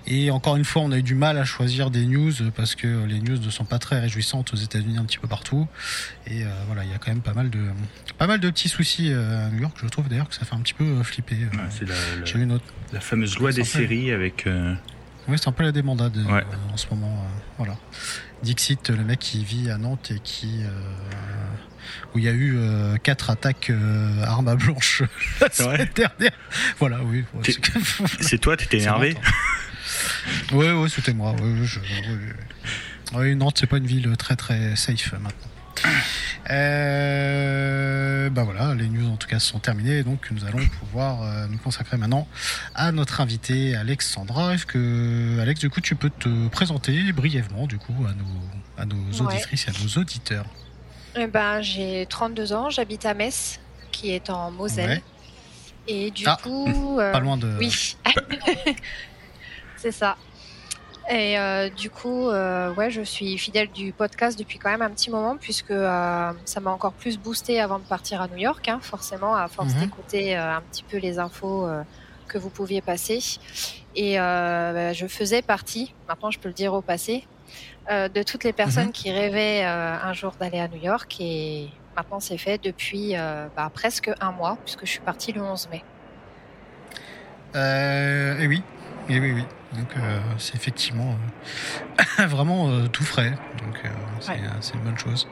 Et 0.07 0.31
encore 0.31 0.55
une 0.55 0.65
fois, 0.65 0.81
on 0.81 0.91
a 0.91 0.97
eu 0.97 1.03
du 1.03 1.15
mal 1.15 1.37
à 1.37 1.45
choisir 1.45 1.91
des 1.91 2.05
news 2.05 2.31
parce 2.55 2.75
que 2.75 3.05
les 3.05 3.19
news 3.19 3.37
ne 3.37 3.49
sont 3.49 3.65
pas 3.65 3.79
très 3.79 3.99
réjouissantes 3.99 4.53
aux 4.53 4.57
États-Unis 4.57 4.97
un 4.97 5.05
petit 5.05 5.17
peu 5.17 5.27
partout. 5.27 5.67
Et 6.27 6.43
voilà, 6.67 6.83
il 6.83 6.89
y 6.89 6.93
a 6.93 6.97
quand 6.97 7.11
même 7.11 7.21
pas 7.21 7.33
mal 7.33 7.49
de 7.49 7.59
pas 8.17 8.27
mal 8.27 8.39
de 8.39 8.49
petits 8.49 8.69
soucis 8.69 9.11
à 9.11 9.49
New 9.49 9.61
York. 9.61 9.77
Je 9.81 9.87
trouve 9.87 10.07
d'ailleurs 10.07 10.29
que 10.29 10.35
ça 10.35 10.45
fait 10.45 10.55
un 10.55 10.61
petit 10.61 10.73
peu 10.73 11.03
flipper. 11.03 11.37
c'est 11.69 11.87
la, 11.87 12.99
fameuse 12.99 13.37
loi 13.37 13.51
des 13.51 13.63
séries 13.63 14.11
avec 14.11 14.47
Oui, 15.27 15.37
c'est 15.39 15.47
un 15.47 15.51
peu 15.51 15.63
la 15.63 15.71
débandade 15.71 16.17
euh, 16.17 16.41
en 16.73 16.77
ce 16.77 16.87
moment. 16.89 17.23
euh, 17.25 17.39
voilà. 17.57 17.75
Dixit, 18.43 18.89
le 18.89 19.03
mec 19.03 19.19
qui 19.19 19.43
vit 19.43 19.69
à 19.69 19.77
Nantes 19.77 20.11
et 20.11 20.19
qui. 20.19 20.63
euh, 20.63 20.69
où 22.13 22.19
il 22.19 22.25
y 22.25 22.27
a 22.29 22.31
eu 22.33 22.57
quatre 23.03 23.29
attaques 23.29 23.71
armes 24.23 24.47
à 24.47 24.55
blanche 24.55 25.03
la 25.41 25.49
semaine 25.51 25.89
dernière. 25.95 26.31
Voilà, 26.79 26.99
oui. 27.03 27.23
ouais, 27.33 27.41
T'es- 27.41 27.53
c'est- 28.21 28.37
toi, 28.37 28.55
t'étais 28.57 28.77
c'est 28.79 28.83
énervé 28.83 29.13
Nantes, 29.13 29.23
hein. 30.51 30.55
Ouais, 30.55 30.89
c'était 30.89 31.13
moi. 31.13 31.31
Ouais, 31.33 31.65
je-. 31.65 31.79
Ouais, 33.17 33.35
Nantes, 33.35 33.57
c'est 33.59 33.67
pas 33.67 33.77
une 33.77 33.87
ville 33.87 34.15
très 34.17 34.35
très 34.35 34.75
safe 34.75 35.11
maintenant. 35.13 35.50
Euh, 36.49 38.29
bah 38.29 38.43
voilà, 38.43 38.73
les 38.75 38.87
news 38.87 39.09
en 39.09 39.17
tout 39.17 39.27
cas 39.27 39.39
sont 39.39 39.59
terminées, 39.59 40.03
donc 40.03 40.29
nous 40.31 40.45
allons 40.45 40.65
pouvoir 40.79 41.21
euh, 41.23 41.47
nous 41.47 41.57
consacrer 41.57 41.97
maintenant 41.97 42.27
à 42.75 42.91
notre 42.91 43.21
invité 43.21 43.75
Alexandra. 43.75 44.53
Est-ce 44.55 44.65
que 44.65 45.39
Alex, 45.39 45.59
du 45.59 45.69
coup, 45.69 45.81
tu 45.81 45.95
peux 45.95 46.09
te 46.09 46.47
présenter 46.49 47.11
brièvement 47.13 47.67
du 47.67 47.77
coup 47.77 47.93
à 48.07 48.13
nos 48.13 48.25
à 48.77 48.85
nos 48.85 49.25
Ouais. 49.25 49.33
auditrices 49.35 49.67
et 49.67 49.69
à 49.69 49.73
nos 49.83 50.01
auditeurs? 50.01 50.45
Eh 51.15 51.27
ben, 51.27 51.61
j'ai 51.61 52.05
32 52.09 52.53
ans, 52.53 52.69
j'habite 52.69 53.05
à 53.05 53.13
Metz, 53.13 53.59
qui 53.91 54.11
est 54.11 54.29
en 54.29 54.49
Moselle. 54.51 54.89
Ouais. 54.89 55.03
Et 55.87 56.11
du 56.11 56.23
Ah, 56.27 56.37
coup. 56.41 56.99
euh, 56.99 57.11
Pas 57.11 57.19
loin 57.19 57.37
de. 57.37 57.55
Oui. 57.59 57.97
c'est 59.77 59.91
ça. 59.91 60.15
Et 61.09 61.37
euh, 61.39 61.69
du 61.69 61.89
coup, 61.89 62.29
euh, 62.29 62.73
ouais, 62.73 62.89
je 62.91 63.01
suis 63.01 63.37
fidèle 63.37 63.71
du 63.71 63.91
podcast 63.91 64.37
depuis 64.37 64.59
quand 64.59 64.69
même 64.69 64.81
un 64.83 64.91
petit 64.91 65.09
moment, 65.09 65.37
puisque 65.37 65.71
euh, 65.71 66.31
ça 66.45 66.59
m'a 66.61 66.71
encore 66.71 66.93
plus 66.93 67.17
boosté 67.17 67.59
avant 67.59 67.79
de 67.79 67.85
partir 67.85 68.21
à 68.21 68.27
New 68.27 68.37
York, 68.37 68.67
hein, 68.69 68.79
forcément, 68.81 69.35
à 69.35 69.47
force 69.49 69.73
Mhm. 69.73 69.79
d'écouter 69.79 70.37
euh, 70.37 70.55
un 70.55 70.61
petit 70.61 70.83
peu 70.83 70.97
les 70.97 71.17
infos 71.19 71.65
euh, 71.67 71.83
que 72.27 72.37
vous 72.37 72.51
pouviez 72.51 72.81
passer. 72.81 73.19
Et 73.95 74.19
euh, 74.19 74.73
bah, 74.73 74.93
je 74.93 75.07
faisais 75.07 75.41
partie, 75.41 75.95
maintenant 76.07 76.31
je 76.31 76.39
peux 76.39 76.47
le 76.49 76.53
dire 76.53 76.73
au 76.73 76.81
passé, 76.83 77.27
euh, 77.91 78.07
de 78.07 78.23
toutes 78.23 78.43
les 78.43 78.53
personnes 78.53 78.87
Mhm. 78.87 78.91
qui 78.93 79.11
rêvaient 79.11 79.65
euh, 79.65 79.97
un 80.01 80.13
jour 80.13 80.35
d'aller 80.39 80.59
à 80.59 80.67
New 80.69 80.77
York. 80.79 81.15
Et 81.19 81.73
maintenant, 81.95 82.19
c'est 82.19 82.37
fait 82.37 82.59
depuis 82.63 83.17
euh, 83.17 83.49
bah, 83.55 83.69
presque 83.73 84.11
un 84.21 84.31
mois, 84.31 84.59
puisque 84.63 84.85
je 84.85 84.91
suis 84.91 85.01
partie 85.01 85.33
le 85.33 85.41
11 85.41 85.67
mai. 85.69 85.85
Euh, 87.55 88.37
et 88.39 88.47
oui, 88.47 88.63
et 89.09 89.19
oui, 89.19 89.33
oui. 89.33 89.45
Donc 89.73 89.95
euh, 89.95 90.19
c'est 90.37 90.55
effectivement 90.55 91.17
euh, 92.19 92.25
vraiment 92.27 92.69
euh, 92.69 92.87
tout 92.87 93.03
frais. 93.05 93.33
Donc 93.53 93.83
c'est 94.19 94.31
Ouais. 94.31 94.41
c'est 94.61 94.73
une 94.75 94.81
bonne 94.83 94.97
chose. 94.97 95.27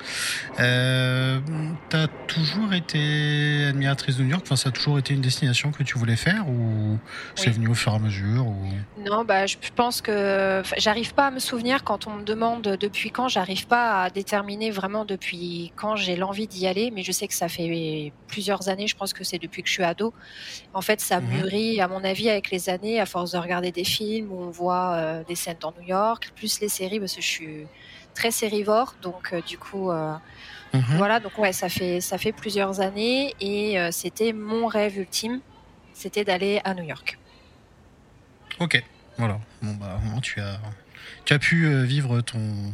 T'as 1.90 2.08
toujours 2.28 2.74
été 2.74 3.66
admiratrice 3.70 4.18
de 4.18 4.24
New 4.24 4.30
York? 4.30 4.44
Enfin, 4.46 4.56
ça 4.56 4.70
a 4.70 4.72
toujours 4.72 5.00
été 5.00 5.14
une 5.14 5.22
destination 5.22 5.72
que 5.72 5.84
tu 5.84 5.98
voulais 5.98 6.16
faire 6.16 6.48
ou 6.48 6.98
c'est 7.36 7.50
venu 7.50 7.68
au 7.68 7.74
fur 7.74 7.92
et 7.94 7.96
à 7.96 8.00
mesure 8.00 8.48
ou... 8.48 8.66
Non, 8.98 9.26
bah, 9.26 9.46
je 9.46 9.56
pense 9.76 10.02
que 10.02 10.62
j'arrive 10.78 11.14
pas 11.14 11.28
à 11.28 11.32
me 11.32 11.40
souvenir 11.40 11.84
quand 11.84 12.08
on 12.08 12.16
me 12.18 12.24
demande 12.24 12.62
depuis 12.64 13.10
quand. 13.12 13.28
J'arrive 13.28 13.68
pas 13.68 14.04
à 14.04 14.10
déterminer 14.10 14.70
vraiment 14.72 15.06
depuis 15.06 15.72
quand 15.76 15.96
j'ai 15.96 16.16
l'envie 16.16 16.48
d'y 16.48 16.68
aller, 16.68 16.92
mais 16.92 17.04
je 17.04 17.12
sais 17.12 17.28
que 17.28 17.34
ça 17.34 17.48
fait 17.50 18.14
plusieurs 18.28 18.70
années. 18.70 18.88
Je 18.88 18.96
pense 18.96 19.14
que 19.14 19.24
c'est 19.24 19.40
depuis 19.40 19.64
que 19.64 19.68
je 19.70 19.74
suis 19.74 19.84
ado. 19.84 20.14
En 20.74 20.82
fait, 20.82 21.02
ça 21.02 21.20
Mhm. 21.22 21.28
mûrit, 21.30 21.82
à 21.82 21.88
mon 21.88 22.04
avis, 22.04 22.30
avec 22.30 22.52
les 22.52 22.70
années, 22.70 23.00
à 23.00 23.06
force 23.06 23.32
de 23.32 23.38
regarder 23.38 23.72
des 23.72 23.84
films 23.84 24.29
où 24.30 24.42
on 24.42 24.50
voit 24.50 24.94
euh, 24.94 25.24
des 25.24 25.36
scènes 25.36 25.58
dans 25.60 25.74
New 25.80 25.88
York, 25.88 26.32
plus 26.36 26.60
les 26.62 26.70
séries, 26.70 27.00
parce 27.00 27.16
que 27.16 27.22
je 27.22 27.28
suis 27.28 27.68
très 28.14 28.32
sérivore, 28.32 28.96
donc 29.02 29.34
euh, 29.34 29.42
du 29.42 29.58
coup. 29.58 29.92
euh, 29.92 30.14
Mhm. 30.72 30.98
voilà, 30.98 31.20
donc 31.20 31.36
ouais, 31.40 31.52
ça 31.52 31.68
fait 31.68 32.00
ça 32.00 32.20
fait 32.20 32.32
plusieurs 32.32 32.80
années 32.80 33.34
et 33.42 33.80
c'était 33.92 34.34
mon 34.34 34.68
rêve 34.68 35.00
ultime, 35.00 35.42
c'était 35.94 36.24
d'aller 36.24 36.62
à 36.64 36.76
New 36.76 36.84
York. 36.84 37.18
Ok, 38.60 38.84
voilà. 39.18 39.40
Bon 39.64 39.74
bah, 39.74 40.00
moins, 40.04 40.22
tu 40.22 40.40
as 40.40 40.60
tu 41.26 41.34
as 41.34 41.40
pu 41.40 41.74
vivre 41.86 42.22
ton 42.22 42.72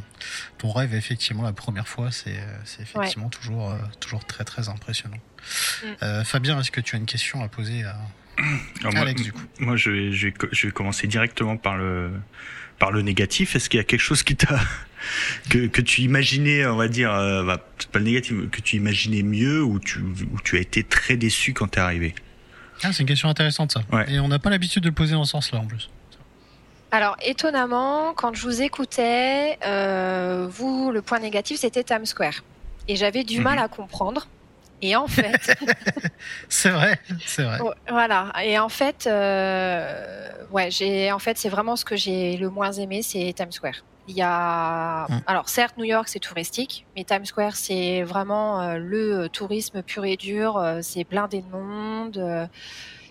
ton 0.57 0.74
rêve 0.74 0.93
effectivement 0.93 1.43
la 1.43 1.53
première 1.53 1.88
fois. 1.88 2.12
C'est 2.12 2.38
c'est 2.65 2.81
effectivement 2.81 3.29
toujours 3.29 3.74
toujours 4.01 4.25
très 4.25 4.43
très 4.43 4.67
impressionnant. 4.67 5.15
Mm. 5.81 5.88
Euh, 6.03 6.24
Fabien, 6.25 6.59
est-ce 6.59 6.71
que 6.71 6.81
tu 6.81 6.97
as 6.97 7.00
une 7.00 7.05
question 7.05 7.41
à 7.43 7.47
poser 7.47 7.85
à 7.85 7.95
Alors, 8.82 8.94
moi- 8.94 9.01
Alex 9.04 9.22
du 9.24 9.32
coup 9.34 9.42
Moi, 9.60 9.75
je 9.77 9.89
vais, 9.92 10.12
je, 10.12 10.27
vais, 10.27 10.32
co- 10.34 10.48
je 10.51 10.68
vais 10.68 10.74
commencer 10.74 11.08
directement 11.08 11.58
par 11.58 11.77
le, 11.77 12.12
par 12.80 12.92
le 12.92 13.01
négatif. 13.01 13.56
Est-ce 13.56 13.70
qu'il 13.70 13.77
y 13.77 13.82
a 13.82 13.84
quelque 13.86 14.00
chose 14.01 14.24
qui 14.24 14.36
t'a, 14.36 14.60
que, 15.50 15.68
que 15.68 15.82
tu 15.82 16.01
imaginais, 16.01 16.65
on 16.65 16.75
va 16.75 16.88
dire, 16.88 17.13
euh, 17.13 17.44
bah, 17.44 17.65
pas 17.92 18.00
le 18.00 18.06
négatif, 18.06 18.50
que 18.51 18.62
tu 18.62 18.75
imaginais 18.75 19.24
mieux 19.24 19.63
ou 19.63 19.80
tu, 19.80 20.00
ou 20.00 20.39
tu 20.44 20.58
as 20.58 20.60
été 20.60 20.84
très 20.84 21.15
déçu 21.18 21.54
quand 21.54 21.68
t'es 21.68 21.80
arrivé? 21.80 22.13
Ah, 22.84 22.92
c'est 22.92 23.01
une 23.04 23.08
question 23.08 23.30
intéressante 23.30 23.72
ça. 23.72 23.82
Ouais. 23.92 24.12
Et 24.12 24.20
on 24.20 24.27
n'a 24.27 24.39
pas 24.39 24.50
l'habitude 24.50 24.84
de 24.84 24.89
le 24.89 24.94
poser 24.96 25.13
dans 25.13 25.24
ce 25.24 25.32
sens-là 25.32 25.60
en 25.60 25.65
plus. 25.65 25.89
Alors, 26.92 27.15
étonnamment, 27.25 28.13
quand 28.13 28.34
je 28.36 28.42
vous 28.44 28.62
écoutais, 28.62 29.58
euh, 29.65 30.48
vous, 30.50 30.92
le 30.92 31.01
point 31.01 31.20
négatif, 31.20 31.58
c'était 31.60 31.84
Times 31.84 32.06
Square. 32.06 32.44
Et 32.88 32.96
j'avais 32.96 33.24
du 33.24 33.38
Mhm. 33.38 33.44
mal 33.44 33.60
à 33.60 33.68
comprendre. 33.68 34.27
Et 34.82 34.96
en 34.96 35.08
fait, 35.08 35.55
C'est 36.50 36.70
vrai, 36.70 37.00
c'est 37.25 37.44
vrai. 37.44 37.60
Voilà. 37.89 38.32
Et 38.44 38.60
en 38.60 38.70
fait, 38.70 39.08
euh, 39.08 40.27
ouais, 40.51 40.70
j'ai, 40.72 41.12
en 41.12 41.20
fait, 41.20 41.38
c'est 41.38 41.50
vraiment 41.50 41.75
ce 41.75 41.86
que 41.86 41.96
j'ai 41.96 42.38
le 42.38 42.50
moins 42.50 42.72
aimé, 42.74 43.01
c'est 43.01 43.34
Times 43.36 43.51
Square. 43.51 43.86
Il 44.08 44.15
y 44.15 44.22
a, 44.22 45.08
Mm. 45.10 45.22
alors 45.25 45.50
certes, 45.50 45.77
New 45.77 45.84
York 45.86 46.08
c'est 46.08 46.20
touristique, 46.20 46.86
mais 46.96 47.03
Times 47.03 47.25
Square 47.25 47.55
c'est 47.55 48.03
vraiment 48.03 48.62
euh, 48.62 48.77
le 48.77 49.29
tourisme 49.29 49.82
pur 49.82 50.05
et 50.05 50.15
dur. 50.17 50.58
euh, 50.58 50.79
c'est 50.84 51.03
blindé 51.05 51.41
de 51.41 51.48
monde. 51.50 52.17
euh, 52.17 52.46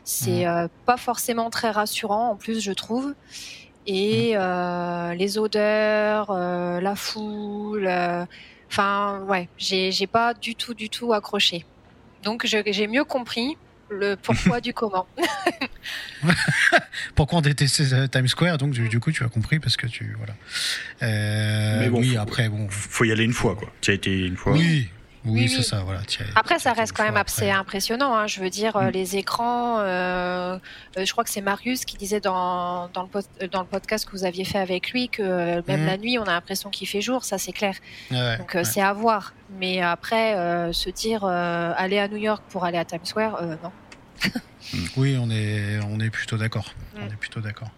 c'est 0.04 0.46
euh, 0.46 0.68
pas 0.84 0.96
forcément 0.96 1.50
très 1.50 1.70
rassurant 1.70 2.28
en 2.30 2.36
plus, 2.36 2.60
je 2.60 2.70
trouve. 2.72 3.14
Et 3.86 4.32
euh, 4.36 5.14
les 5.14 5.36
odeurs, 5.38 6.30
euh, 6.30 6.80
la 6.80 6.94
foule. 6.94 7.88
Enfin, 8.70 9.20
ouais, 9.28 9.48
j'ai 9.56 9.92
j'ai 9.92 10.06
pas 10.06 10.34
du 10.34 10.54
tout, 10.56 10.74
du 10.74 10.88
tout 10.90 11.12
accroché. 11.12 11.64
Donc, 12.22 12.46
je- 12.46 12.56
j'ai 12.66 12.86
mieux 12.86 13.04
compris 13.04 13.56
le 13.90 14.16
pourquoi 14.16 14.60
du 14.60 14.72
comment. 14.72 15.06
Pourquoi 17.14 17.38
on 17.38 17.42
détestait 17.42 17.92
euh, 17.92 18.06
Times 18.06 18.28
Square? 18.28 18.58
Donc 18.58 18.72
du, 18.72 18.88
du 18.88 18.98
coup, 19.00 19.12
tu 19.12 19.22
as 19.24 19.28
compris 19.28 19.58
parce 19.60 19.76
que 19.76 19.86
tu 19.86 20.14
voilà. 20.16 20.34
Euh, 21.02 21.80
Mais 21.80 21.88
bon, 21.90 22.00
oui, 22.00 22.14
faut- 22.14 22.20
après 22.20 22.48
bon. 22.48 22.66
Faut 22.70 23.04
y 23.04 23.12
aller 23.12 23.24
une 23.24 23.32
fois, 23.32 23.54
quoi. 23.56 23.70
Tu 23.80 23.90
as 23.90 23.94
été 23.94 24.26
une 24.26 24.36
fois. 24.36 24.52
Oui, 24.54 24.88
oui, 25.24 25.42
Oui, 25.42 25.48
c'est 25.48 25.58
oui. 25.58 25.64
ça. 25.64 25.80
Voilà. 25.84 26.00
Après, 26.34 26.58
ça 26.58 26.72
reste 26.72 26.92
quand 26.96 27.04
même 27.04 27.16
assez 27.16 27.50
impressionnant. 27.50 28.14
hein. 28.16 28.26
Je 28.26 28.40
veux 28.40 28.50
dire, 28.50 28.76
euh, 28.76 28.88
Mm. 28.88 28.90
les 28.90 29.16
écrans. 29.16 29.78
euh, 29.80 30.58
euh, 30.98 31.04
je 31.04 31.12
crois 31.12 31.24
que 31.24 31.30
c'est 31.30 31.40
Marius 31.40 31.84
qui 31.84 31.96
disait 31.96 32.20
dans, 32.20 32.88
dans, 32.92 33.08
le 33.40 33.46
dans 33.48 33.60
le 33.60 33.66
podcast 33.66 34.04
que 34.06 34.12
vous 34.12 34.24
aviez 34.24 34.44
fait 34.44 34.58
avec 34.58 34.90
lui 34.90 35.08
que 35.08 35.62
même 35.68 35.80
Mhm. 35.80 35.86
la 35.86 35.96
nuit, 35.98 36.18
on 36.18 36.24
a 36.24 36.32
l'impression 36.32 36.70
qu'il 36.70 36.86
fait 36.88 37.00
jour. 37.00 37.24
Ça, 37.24 37.38
c'est 37.38 37.52
clair. 37.52 37.74
Ouais, 38.10 38.38
Donc, 38.38 38.52
ouais. 38.54 38.64
c'est 38.64 38.80
à 38.82 38.92
voir. 38.92 39.32
Mais 39.58 39.80
après, 39.80 40.34
euh, 40.36 40.72
se 40.72 40.90
dire 40.90 41.24
euh, 41.24 41.72
aller 41.76 41.98
à 41.98 42.08
New 42.08 42.16
York 42.16 42.42
pour 42.50 42.64
aller 42.64 42.78
à 42.78 42.84
Times 42.84 43.04
Square, 43.04 43.36
euh, 43.42 43.56
non. 43.62 43.70
Oui, 44.96 45.16
on 45.20 45.30
est, 45.30 45.78
on 45.86 46.00
est 46.00 46.10
plutôt 46.10 46.36
d'accord. 46.36 46.74
Mm. 46.96 46.98
On 47.02 47.06
est 47.12 47.16
plutôt 47.16 47.40
d'accord. 47.40 47.70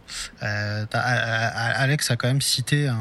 Euh, 0.42 0.86
A- 0.92 0.98
A- 0.98 1.80
Alex 1.80 2.10
a 2.10 2.16
quand 2.16 2.28
même 2.28 2.40
cité 2.40 2.86
un, 2.88 2.96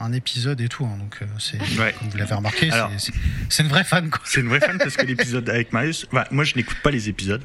un 0.00 0.12
épisode 0.12 0.60
et 0.60 0.68
tout, 0.68 0.84
hein, 0.84 0.96
donc 0.98 1.18
euh, 1.22 1.26
c'est, 1.38 1.60
Ouais. 1.78 1.94
comme 1.98 2.08
vous 2.08 2.16
l'avez 2.16 2.34
remarqué, 2.34 2.70
Alors- 2.72 2.90
c'est, 2.96 3.12
c'est- 3.12 3.18
c'est 3.48 3.62
une 3.62 3.68
vraie 3.68 3.84
fan 3.84 4.10
quoi. 4.10 4.20
C'est 4.24 4.40
une 4.40 4.48
vraie 4.48 4.58
fan 4.60 4.78
parce 4.78 4.96
que 4.96 5.06
l'épisode 5.06 5.48
avec 5.48 5.72
Marius, 5.72 6.06
bah, 6.12 6.26
moi 6.32 6.42
je 6.44 6.56
n'écoute 6.56 6.78
pas 6.82 6.90
les 6.90 7.08
épisodes. 7.08 7.42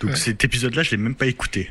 Donc 0.00 0.10
Ouais. 0.12 0.16
cet 0.16 0.44
épisode-là, 0.44 0.82
je 0.82 0.92
l'ai 0.92 0.96
même 0.98 1.14
pas 1.14 1.26
écouté. 1.26 1.70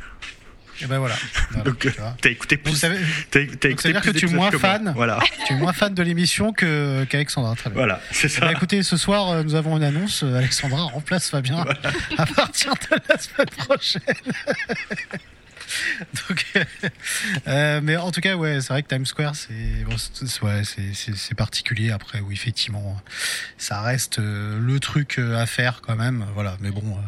Et 0.82 0.86
ben 0.88 1.00
voilà. 1.00 1.16
Voilà, 1.52 1.64
Donc. 1.64 1.88
T'as 2.22 2.30
écouté 2.30 2.58
plus. 2.58 2.80
T'as, 2.82 2.90
t'as 2.90 3.40
donc, 3.40 3.52
ça 3.62 3.70
écouté 3.70 3.88
veut 3.88 3.94
dire 3.94 4.02
que 4.02 4.10
tu 4.12 4.26
es 4.26 4.30
moins 4.30 4.50
que 4.50 4.58
fan. 4.58 4.92
Voilà, 4.96 5.20
tu 5.48 5.54
es 5.54 5.56
moins 5.56 5.72
fan 5.74 5.94
de 5.94 6.04
l'émission 6.04 6.52
que, 6.54 7.06
qu'Alexandra. 7.06 7.56
Très 7.56 7.70
bien. 7.70 7.78
voilà, 7.80 8.02
c'est 8.12 8.28
Bah, 8.40 8.48
ça. 8.48 8.52
écoutez, 8.52 8.84
ce 8.84 8.98
soir, 8.98 9.30
euh, 9.30 9.44
nous 9.44 9.56
avons 9.56 9.78
une 9.78 9.84
annonce. 9.84 10.24
Euh, 10.24 10.36
Alexandra 10.38 10.84
remplace 10.84 11.30
Fabien 11.30 11.64
à 12.18 12.26
partir 12.26 12.74
de 12.74 12.98
la 13.08 13.18
semaine 13.18 13.50
prochaine. 13.58 14.02
Donc, 16.30 16.46
euh, 17.48 17.80
mais 17.84 17.98
en 17.98 18.12
tout 18.12 18.22
cas, 18.22 18.36
ouais, 18.36 18.62
c'est 18.62 18.70
vrai 18.70 18.84
que 18.84 18.88
Times 18.88 19.06
Square, 19.06 19.36
c'est 19.36 19.84
bon, 19.86 19.96
ouais, 20.48 20.62
c'est- 20.64 21.34
particulier. 21.36 21.92
Après, 21.92 22.20
oui, 22.22 22.34
effectivement, 22.34 22.96
ça 23.58 23.82
reste 23.82 24.20
euh, 24.20 24.60
le 24.60 24.80
truc 24.80 25.20
euh, 25.20 25.38
à 25.38 25.46
faire 25.46 25.82
quand 25.82 25.96
même. 25.96 26.26
Voilà, 26.34 26.58
mais 26.62 26.72
bon, 26.72 26.82
euh, 26.98 27.02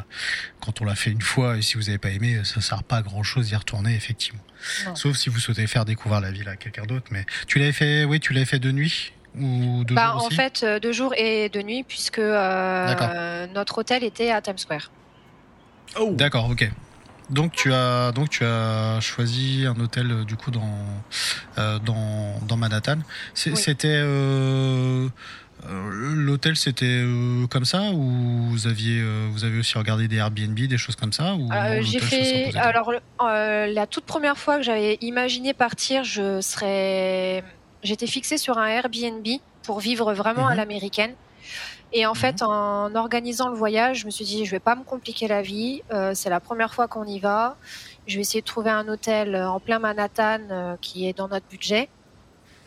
quand 0.60 0.82
on 0.82 0.86
l'a 0.86 0.96
fait 0.96 1.12
une 1.12 1.22
fois 1.22 1.58
et 1.58 1.62
si 1.62 1.76
vous 1.76 1.84
n'avez 1.84 1.98
pas 1.98 2.10
aimé, 2.10 2.42
ça 2.44 2.62
sert 2.62 2.84
pas 2.84 2.98
à 2.98 3.02
grand 3.02 3.24
chose 3.24 3.48
d'y 3.48 3.56
retourner, 3.56 3.96
effectivement. 3.96 4.42
Non. 4.86 4.96
Sauf 4.96 5.16
si 5.18 5.30
vous 5.30 5.40
souhaitez 5.40 5.68
faire 5.68 5.86
découvrir 5.86 6.20
la 6.22 6.32
ville 6.32 6.50
à 6.50 6.56
quelqu'un 6.56 6.84
d'autre. 6.84 7.08
Mais 7.12 7.26
tu 7.48 7.60
l'avais 7.60 7.72
fait, 7.72 8.04
oui, 8.06 8.20
tu 8.20 8.34
l'avais 8.34 8.46
fait 8.46 8.60
de 8.60 8.72
nuit 8.72 9.14
ou 9.40 9.84
de 9.86 9.94
Bah, 9.94 10.14
jour 10.14 10.24
en 10.24 10.28
aussi 10.28 10.36
fait, 10.36 10.62
euh, 10.64 10.80
de 10.80 10.92
jour 10.92 11.14
et 11.16 11.50
de 11.50 11.62
nuit, 11.62 11.84
puisque 11.84 12.20
euh, 12.20 13.48
notre 13.54 13.78
hôtel 13.78 14.04
était 14.04 14.32
à 14.32 14.42
Times 14.42 14.58
Square. 14.58 14.92
Oh, 16.00 16.14
D'accord, 16.18 16.50
ok. 16.50 16.70
Donc 17.30 17.52
tu 17.54 17.74
as 17.74 18.12
donc 18.14 18.30
tu 18.30 18.44
as 18.46 19.00
choisi 19.02 19.66
un 19.66 19.80
hôtel 19.80 20.12
euh, 20.12 20.24
du 20.24 20.36
coup 20.36 20.52
dans 20.52 20.62
euh, 21.58 21.80
dans, 21.80 22.40
dans 22.48 22.58
Manhattan. 22.58 23.00
C'était 23.34 24.02
l'hôtel 25.70 26.56
c'était 26.56 27.04
comme 27.50 27.66
ça 27.66 27.92
ou 27.92 28.48
vous 28.50 28.68
aviez 28.68 29.04
vous 29.32 29.44
avez 29.44 29.60
aussi 29.60 29.78
regardé 29.78 30.08
des 30.08 30.18
Airbnb 30.18 30.58
des 30.58 30.78
choses 30.78 30.96
comme 30.96 31.12
ça 31.12 31.36
ou 31.36 31.50
J'ai 31.82 32.00
fait 32.00 32.56
alors 32.56 32.94
la 33.20 33.88
toute 33.88 34.06
première 34.06 34.38
fois 34.38 34.58
que 34.58 34.64
j'avais 34.64 34.98
imaginé 35.02 35.54
partir, 35.54 36.04
je 36.04 36.40
serais 36.42 37.44
j'étais 37.84 38.08
fixée 38.08 38.38
sur 38.38 38.58
un 38.58 38.68
Airbnb 38.68 39.28
pour 39.64 39.80
vivre 39.80 40.14
vraiment 40.14 40.48
à 40.48 40.52
mhm. 40.52 40.58
l'américaine. 40.58 41.14
Et 41.94 42.06
en 42.06 42.13
fait, 42.13 42.41
mhm. 42.41 42.48
en 42.48 42.96
organisant 42.96 43.50
le 43.50 43.56
voyage, 43.56 44.00
je 44.01 44.06
me 44.06 44.12
suis 44.12 44.25
dit, 44.25 44.46
je 44.46 44.51
vais 44.51 44.60
pas 44.60 44.75
me 44.75 44.84
compliquer 44.84 45.27
la 45.27 45.41
vie. 45.41 45.82
Euh, 45.91 46.13
c'est 46.13 46.29
la 46.29 46.39
première 46.39 46.74
fois 46.74 46.88
qu'on 46.88 47.06
y 47.06 47.20
va. 47.20 47.58
Je 48.08 48.15
vais 48.15 48.22
essayer 48.22 48.41
de 48.41 48.46
trouver 48.46 48.70
un 48.70 48.88
hôtel 48.88 49.36
euh, 49.36 49.50
en 49.50 49.60
plein 49.60 49.79
Manhattan 49.79 50.39
euh, 50.50 50.75
qui 50.82 51.08
est 51.08 51.17
dans 51.17 51.27
notre 51.27 51.48
budget, 51.48 51.89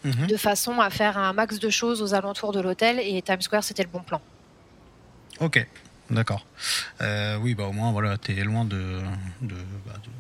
mhm. 0.04 0.26
de 0.26 0.36
façon 0.36 0.80
à 0.80 0.90
faire 0.90 1.18
un 1.18 1.32
max 1.32 1.58
de 1.58 1.70
choses 1.70 2.02
aux 2.02 2.14
alentours 2.14 2.52
de 2.52 2.60
l'hôtel. 2.60 2.98
Et 2.98 3.20
Times 3.22 3.42
Square, 3.42 3.64
c'était 3.64 3.82
le 3.82 3.90
bon 3.90 4.00
plan. 4.00 4.20
Ok, 5.38 5.66
d'accord. 6.10 6.44
oui, 7.40 7.54
bah 7.54 7.64
au 7.64 7.72
moins, 7.72 7.92
voilà, 7.92 8.16
tu 8.18 8.38
es 8.38 8.44
loin 8.44 8.64
de, 8.64 9.00
bah, 9.40 9.48
de, 10.02 10.10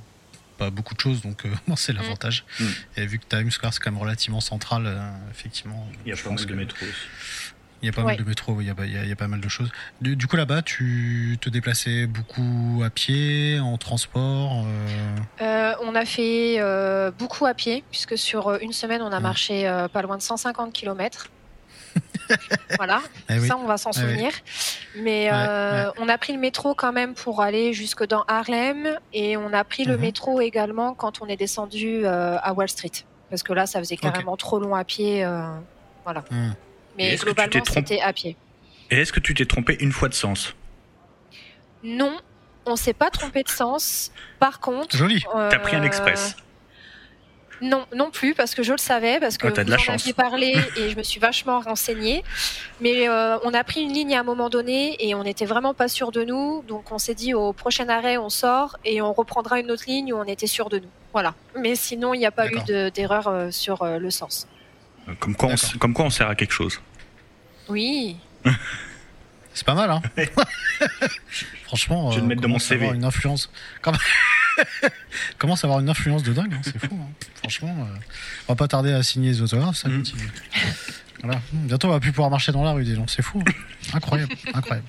pas 0.56 0.70
beaucoup 0.70 0.94
de 0.94 1.00
choses, 1.00 1.22
donc 1.22 1.44
c'est 1.76 1.92
l'avantage. 1.92 2.44
Mm. 2.58 2.64
Et 2.98 3.06
vu 3.06 3.18
que 3.18 3.24
Times 3.26 3.50
Square, 3.50 3.74
c'est 3.74 3.80
quand 3.80 3.92
même 3.92 4.00
relativement 4.00 4.40
central, 4.40 4.90
effectivement. 5.30 5.86
Il 6.04 6.10
y 6.10 6.12
a 6.12 6.16
pas 6.16 6.30
mal 6.30 6.44
de 6.44 6.54
métro 6.54 6.84
aussi. 6.84 7.39
Il 7.82 7.86
y 7.86 7.88
a 7.88 7.92
pas 7.92 8.02
mal 8.02 8.16
de 8.16 8.24
métro, 8.24 8.60
il 8.60 8.66
y, 8.66 8.70
a, 8.70 8.74
il, 8.84 9.08
y 9.08 9.12
a, 9.12 9.16
pas 9.16 9.28
mal 9.28 9.40
de 9.40 9.48
choses. 9.48 9.70
Du, 10.02 10.26
coup, 10.26 10.36
là-bas, 10.36 10.60
tu 10.60 11.38
te 11.40 11.48
déplaçais 11.48 12.06
beaucoup 12.06 12.82
à 12.84 12.90
pied, 12.90 13.58
en 13.58 13.78
transport 13.78 14.64
euh 14.66 15.16
euh, 15.40 15.72
On 15.82 15.94
a 15.94 16.04
fait 16.04 16.56
euh, 16.58 17.10
beaucoup 17.10 17.46
à 17.46 17.54
pied, 17.54 17.82
puisque 17.90 18.18
sur 18.18 18.58
une 18.60 18.72
semaine, 18.72 19.00
on 19.00 19.12
a 19.12 19.20
marché 19.20 19.64
pas 19.92 20.02
loin 20.02 20.18
de 20.18 20.22
150 20.22 20.72
km. 20.72 21.30
voilà, 22.76 23.00
eh 23.28 23.40
ça 23.40 23.56
on 23.56 23.66
va 23.66 23.76
s'en 23.76 23.90
eh 23.90 23.98
souvenir. 23.98 24.30
Mais 24.96 25.30
on 25.98 26.08
a 26.08 26.18
pris 26.18 26.34
le 26.34 26.38
métro 26.38 26.74
quand 26.74 26.92
même 26.92 27.14
pour 27.14 27.40
aller 27.40 27.72
jusque 27.72 28.06
dans 28.06 28.24
Harlem 28.28 28.98
et 29.14 29.36
on 29.38 29.52
a 29.54 29.64
pris 29.64 29.84
le 29.84 29.94
mhm. 29.94 30.00
métro 30.02 30.40
également 30.40 30.94
quand 30.94 31.22
on 31.22 31.26
est 31.26 31.36
descendu 31.36 32.04
à 32.06 32.52
Wall 32.52 32.68
Street. 32.68 32.92
Parce 33.30 33.42
que 33.42 33.54
là, 33.54 33.66
ça 33.66 33.78
faisait 33.78 33.96
carrément 33.96 34.36
trop 34.36 34.58
long 34.58 34.74
à 34.74 34.84
pied. 34.84 35.26
voilà. 36.04 36.24
Hmm. 36.30 36.52
Mais 37.00 37.16
globalement, 37.16 37.64
c'était 37.64 38.00
à 38.00 38.12
pied. 38.12 38.36
Et 38.90 39.00
est-ce 39.00 39.12
que 39.12 39.20
tu 39.20 39.34
t'es 39.34 39.46
trompé 39.46 39.76
une 39.80 39.92
fois 39.92 40.08
de 40.08 40.14
sens 40.14 40.54
Non, 41.84 42.18
on 42.66 42.76
s'est 42.76 42.92
pas 42.92 43.10
trompé 43.10 43.42
de 43.42 43.48
sens. 43.48 44.12
Par 44.38 44.60
contre, 44.60 44.96
joli. 44.96 45.22
Euh, 45.34 45.48
T'as 45.50 45.58
pris 45.58 45.76
un 45.76 45.82
express. 45.82 46.36
Non, 47.62 47.84
non 47.94 48.10
plus, 48.10 48.34
parce 48.34 48.54
que 48.54 48.62
je 48.62 48.72
le 48.72 48.78
savais, 48.78 49.20
parce 49.20 49.36
que 49.36 49.46
vous 49.46 49.52
en 49.52 49.92
aviez 49.92 50.14
parlé 50.14 50.56
et 50.78 50.88
je 50.88 50.96
me 50.96 51.02
suis 51.02 51.20
vachement 51.20 51.60
renseignée. 51.60 52.24
Mais 52.80 53.06
euh, 53.06 53.38
on 53.44 53.52
a 53.52 53.62
pris 53.64 53.82
une 53.82 53.92
ligne 53.92 54.16
à 54.16 54.20
un 54.20 54.22
moment 54.22 54.48
donné 54.48 54.96
et 54.98 55.14
on 55.14 55.24
n'était 55.24 55.44
vraiment 55.44 55.74
pas 55.74 55.88
sûr 55.88 56.10
de 56.10 56.24
nous. 56.24 56.64
Donc 56.66 56.90
on 56.90 56.96
s'est 56.96 57.14
dit 57.14 57.34
au 57.34 57.52
prochain 57.52 57.90
arrêt, 57.90 58.16
on 58.16 58.30
sort 58.30 58.78
et 58.86 59.02
on 59.02 59.12
reprendra 59.12 59.60
une 59.60 59.70
autre 59.70 59.84
ligne 59.86 60.14
où 60.14 60.16
on 60.16 60.24
était 60.24 60.46
sûr 60.46 60.70
de 60.70 60.78
nous. 60.78 60.88
Voilà. 61.12 61.34
Mais 61.54 61.74
sinon, 61.74 62.14
il 62.14 62.18
n'y 62.18 62.26
a 62.26 62.30
pas 62.30 62.46
eu 62.48 62.90
d'erreur 62.94 63.28
euh, 63.28 63.50
sur 63.50 63.84
le 63.84 64.10
sens. 64.10 64.48
Comme 65.18 65.36
quoi, 65.36 65.50
on, 65.50 65.78
comme 65.78 65.92
quoi 65.92 66.06
on 66.06 66.10
sert 66.10 66.28
à 66.28 66.34
quelque 66.34 66.52
chose. 66.52 66.80
Oui. 67.70 68.16
C'est 69.54 69.66
pas 69.66 69.74
mal, 69.74 69.90
hein 69.90 70.00
Franchement, 71.64 72.10
je 72.10 72.16
vais 72.16 72.22
le 72.22 72.28
mettre 72.28 72.40
dans 72.40 72.48
mon 72.48 72.58
CV. 72.58 72.86
Une 72.88 73.04
influence. 73.04 73.50
Commence 75.38 75.64
à 75.64 75.66
avoir 75.66 75.80
une 75.80 75.88
influence 75.88 76.22
de 76.22 76.32
dingue, 76.32 76.54
hein, 76.54 76.60
c'est 76.62 76.78
fou. 76.78 76.98
Hein. 77.00 77.08
Franchement, 77.36 77.76
euh, 77.80 77.98
on 78.48 78.52
va 78.52 78.56
pas 78.56 78.68
tarder 78.68 78.92
à 78.92 79.02
signer 79.02 79.30
les 79.30 79.42
autographes, 79.42 79.76
ça 79.76 79.88
mm. 79.88 80.02
Voilà. 81.22 81.40
Bientôt, 81.52 81.88
on 81.88 81.90
va 81.90 82.00
plus 82.00 82.12
pouvoir 82.12 82.30
marcher 82.30 82.52
dans 82.52 82.64
la 82.64 82.72
rue, 82.72 82.84
des 82.84 82.94
gens. 82.94 83.06
C'est 83.06 83.22
fou. 83.22 83.42
Hein. 83.46 83.52
Incroyable, 83.94 84.32
incroyable. 84.54 84.86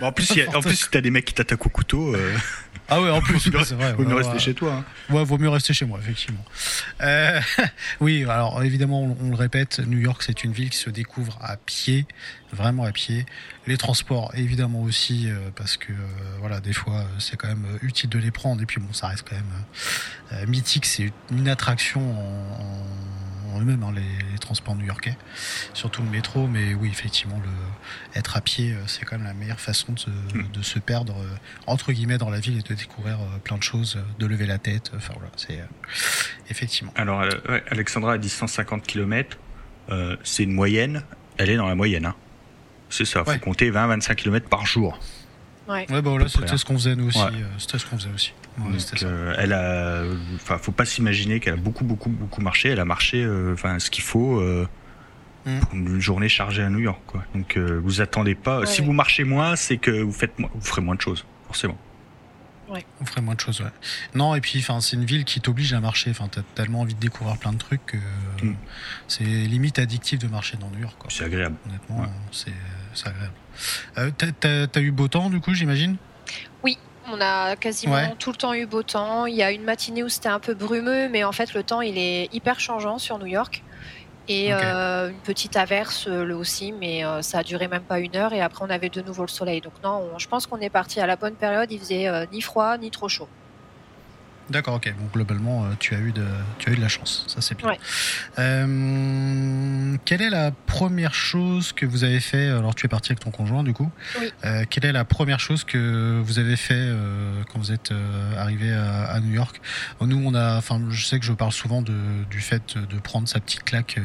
en 0.00 0.12
plus, 0.12 0.32
en 0.54 0.60
plus, 0.60 0.76
si 0.76 0.90
t'as 0.90 1.00
des 1.00 1.10
mecs 1.10 1.26
qui 1.26 1.34
t'attaquent 1.34 1.66
au 1.66 1.68
couteau. 1.68 2.14
Euh, 2.14 2.34
ah 2.88 3.02
ouais, 3.02 3.10
en 3.10 3.20
plus, 3.20 3.38
c'est 3.40 3.74
vrai. 3.74 3.92
Vaut 3.92 4.04
mieux 4.04 4.14
rester 4.14 4.38
chez 4.38 4.54
toi. 4.54 4.72
Hein. 4.76 5.14
Ouais, 5.14 5.24
vaut 5.24 5.36
mieux 5.36 5.48
rester 5.48 5.74
chez 5.74 5.84
moi, 5.84 5.98
effectivement. 5.98 6.44
Euh, 7.02 7.40
oui, 8.00 8.24
alors 8.24 8.62
évidemment, 8.62 9.16
on, 9.20 9.30
le 9.30 9.36
répète, 9.36 9.80
New 9.80 9.98
York, 9.98 10.22
c'est 10.22 10.44
une 10.44 10.52
ville 10.52 10.70
qui 10.70 10.78
se 10.78 10.88
découvre 10.88 11.38
à 11.42 11.56
pied, 11.56 12.06
vraiment 12.52 12.84
à 12.84 12.92
pied. 12.92 13.26
Les 13.66 13.76
transports, 13.76 14.32
évidemment 14.34 14.82
aussi, 14.82 15.28
euh, 15.28 15.50
parce 15.54 15.76
que 15.76 15.92
voilà, 16.40 16.60
des 16.60 16.72
fois, 16.72 17.04
c'est 17.18 17.36
quand 17.36 17.48
même 17.48 17.66
utile 17.82 18.08
de 18.08 18.18
les 18.18 18.30
prendre. 18.30 18.62
Et 18.62 18.66
puis 18.66 18.80
bon, 18.80 18.92
ça 18.92 19.08
reste 19.08 19.26
quand 19.28 19.36
même 19.36 20.48
mythique. 20.48 20.86
C'est 20.86 21.12
une 21.30 21.48
attraction 21.48 22.00
en 22.00 22.86
eux-mêmes, 23.60 23.82
hein, 23.82 23.92
les, 23.94 24.38
transports 24.38 24.76
new-yorkais, 24.76 25.16
surtout 25.74 26.02
le 26.02 26.10
métro. 26.10 26.46
Mais 26.46 26.74
oui, 26.74 26.88
effectivement, 26.88 27.40
le, 27.42 28.18
être 28.18 28.36
à 28.36 28.40
pied, 28.40 28.72
euh, 28.72 28.86
c'est 28.86 29.04
quand 29.04 29.16
même 29.16 29.26
la 29.26 29.34
meilleure 29.34 29.60
façon 29.60 29.92
de, 29.92 30.38
hmm. 30.38 30.62
se 30.62 30.78
perdre, 30.78 31.16
euh, 31.18 31.36
entre 31.66 31.92
guillemets, 31.92 32.18
dans 32.18 32.30
la 32.30 32.40
ville 32.40 32.58
et 32.58 32.62
de 32.62 32.74
découvrir 32.74 33.16
euh, 33.16 33.38
plein 33.42 33.58
de 33.58 33.62
choses, 33.62 33.98
de 34.18 34.26
lever 34.26 34.46
la 34.46 34.58
tête. 34.58 34.92
Enfin 34.96 35.14
voilà, 35.16 35.30
c'est 35.36 35.60
effectivement. 36.50 36.92
Alors, 36.96 37.24
Alexandra 37.70 38.14
a 38.14 38.18
dit 38.18 38.28
150 38.28 38.86
km, 38.86 39.38
c'est 40.22 40.42
une 40.42 40.52
moyenne, 40.52 41.02
elle 41.38 41.50
est 41.50 41.56
dans 41.56 41.68
la 41.68 41.74
moyenne. 41.74 42.06
Hein. 42.06 42.14
C'est 42.88 43.04
ça, 43.04 43.24
il 43.26 43.32
faut 43.32 43.38
compter 43.40 43.70
20-25 43.70 44.14
km 44.14 44.48
par 44.48 44.66
jour. 44.66 45.00
Ouais, 45.68 45.86
ouais 45.90 46.02
bah 46.02 46.10
voilà, 46.10 46.28
c'était 46.28 46.56
ce 46.56 46.64
qu'on 46.64 46.74
faisait 46.74 46.96
nous 46.96 47.08
aussi. 47.08 47.18
C'était 47.58 47.78
ce 47.78 47.86
qu'on 47.86 47.96
faisait 47.98 48.12
aussi. 48.14 48.32
Euh, 49.02 49.34
elle 49.38 49.52
a, 49.52 50.02
enfin, 50.34 50.58
faut 50.58 50.72
pas 50.72 50.84
s'imaginer 50.84 51.40
qu'elle 51.40 51.54
a 51.54 51.58
beaucoup, 51.58 51.84
beaucoup, 51.84 52.08
beaucoup 52.08 52.40
marché. 52.40 52.70
Elle 52.70 52.80
a 52.80 52.84
marché, 52.84 53.22
euh, 53.22 53.52
enfin, 53.52 53.78
ce 53.78 53.90
qu'il 53.90 54.04
faut 54.04 54.40
euh, 54.40 54.66
mm. 55.44 55.58
pour 55.60 55.74
une 55.74 56.00
journée 56.00 56.28
chargée 56.28 56.62
à 56.62 56.70
New 56.70 56.78
York, 56.78 57.00
quoi. 57.06 57.24
Donc, 57.34 57.58
vous 57.58 58.00
attendez 58.00 58.34
pas. 58.34 58.64
Si 58.66 58.82
vous 58.82 58.92
marchez 58.92 59.24
moins, 59.24 59.56
c'est 59.56 59.76
que 59.76 59.90
vous 59.90 60.12
faites, 60.12 60.32
vous 60.38 60.66
ferez 60.66 60.82
moins 60.82 60.94
de 60.94 61.00
choses, 61.00 61.24
forcément. 61.46 61.78
Ouais. 62.68 62.84
On 63.00 63.04
ferait 63.04 63.20
moins 63.20 63.34
de 63.34 63.40
choses, 63.40 63.60
ouais. 63.60 63.70
Non, 64.14 64.34
et 64.34 64.40
puis, 64.40 64.58
enfin, 64.58 64.80
c'est 64.80 64.96
une 64.96 65.04
ville 65.04 65.24
qui 65.24 65.40
t'oblige 65.40 65.72
à 65.72 65.80
marcher. 65.80 66.10
Enfin, 66.10 66.28
t'as 66.28 66.42
tellement 66.54 66.80
envie 66.80 66.94
de 66.94 67.00
découvrir 67.00 67.38
plein 67.38 67.52
de 67.52 67.58
trucs 67.58 67.84
que 67.86 67.96
mm. 68.42 68.56
c'est 69.08 69.24
limite 69.24 69.78
addictif 69.78 70.18
de 70.18 70.26
marcher 70.26 70.56
dans 70.56 70.68
New 70.70 70.80
York. 70.80 70.96
C'est 71.08 71.24
agréable. 71.24 71.56
Honnêtement, 71.66 72.06
c'est 72.32 72.52
agréable. 73.04 74.68
t'as 74.72 74.80
eu 74.80 74.90
beau 74.90 75.08
temps, 75.08 75.30
du 75.30 75.40
coup, 75.40 75.54
j'imagine? 75.54 75.96
Oui, 76.64 76.78
on 77.08 77.20
a 77.20 77.56
quasiment 77.56 78.14
tout 78.18 78.30
le 78.30 78.36
temps 78.36 78.54
eu 78.54 78.66
beau 78.66 78.82
temps. 78.82 79.26
Il 79.26 79.34
y 79.34 79.42
a 79.42 79.52
une 79.52 79.62
matinée 79.62 80.02
où 80.02 80.08
c'était 80.08 80.28
un 80.28 80.40
peu 80.40 80.54
brumeux, 80.54 81.08
mais 81.08 81.24
en 81.24 81.32
fait 81.32 81.54
le 81.54 81.62
temps 81.62 81.80
il 81.80 81.98
est 81.98 82.28
hyper 82.34 82.60
changeant 82.60 82.98
sur 82.98 83.18
New 83.18 83.26
York. 83.26 83.62
Et 84.28 84.52
euh, 84.52 85.10
une 85.10 85.18
petite 85.18 85.56
averse 85.56 86.08
le 86.08 86.34
aussi, 86.34 86.72
mais 86.72 87.04
euh, 87.04 87.22
ça 87.22 87.38
a 87.38 87.42
duré 87.44 87.68
même 87.68 87.84
pas 87.84 88.00
une 88.00 88.16
heure 88.16 88.32
et 88.32 88.40
après 88.40 88.64
on 88.64 88.70
avait 88.70 88.88
de 88.88 89.00
nouveau 89.00 89.22
le 89.22 89.28
soleil. 89.28 89.60
Donc 89.60 89.74
non, 89.84 90.18
je 90.18 90.26
pense 90.26 90.46
qu'on 90.46 90.58
est 90.58 90.70
parti 90.70 91.00
à 91.00 91.06
la 91.06 91.14
bonne 91.16 91.34
période. 91.34 91.70
Il 91.70 91.78
faisait 91.78 92.08
euh, 92.08 92.26
ni 92.32 92.40
froid 92.40 92.76
ni 92.76 92.90
trop 92.90 93.08
chaud. 93.08 93.28
D'accord, 94.48 94.74
ok. 94.74 94.94
Donc 94.98 95.12
globalement, 95.12 95.64
euh, 95.64 95.68
tu 95.78 95.94
as 95.94 95.98
eu 95.98 96.12
de, 96.12 96.24
tu 96.58 96.70
as 96.70 96.72
eu 96.72 96.76
de 96.76 96.80
la 96.80 96.88
chance. 96.88 97.24
Ça 97.26 97.40
c'est 97.40 97.56
bien. 97.56 97.72
Euh, 98.38 99.96
quelle 100.04 100.22
est 100.22 100.30
la 100.30 100.52
première 100.52 101.14
chose 101.14 101.72
que 101.72 101.84
vous 101.84 102.04
avez 102.04 102.20
fait 102.20 102.48
Alors 102.48 102.74
tu 102.74 102.86
es 102.86 102.88
parti 102.88 103.10
avec 103.10 103.20
ton 103.20 103.32
conjoint 103.32 103.64
du 103.64 103.72
coup. 103.72 103.90
Oui. 104.20 104.32
Euh, 104.44 104.64
quelle 104.70 104.84
est 104.84 104.92
la 104.92 105.04
première 105.04 105.40
chose 105.40 105.64
que 105.64 106.20
vous 106.24 106.38
avez 106.38 106.56
fait 106.56 106.90
quand 107.52 107.58
vous 107.58 107.72
êtes 107.72 107.92
arrivé 108.36 108.72
à, 108.72 109.18
New 109.20 109.32
York? 109.32 109.60
Nous, 110.00 110.22
on 110.24 110.34
a, 110.34 110.56
enfin, 110.56 110.80
je 110.90 111.04
sais 111.04 111.18
que 111.18 111.24
je 111.24 111.32
parle 111.32 111.52
souvent 111.52 111.82
de, 111.82 111.94
du 112.30 112.40
fait 112.40 112.78
de 112.78 112.98
prendre 112.98 113.28
sa 113.28 113.40
petite 113.40 113.64
claque 113.64 113.98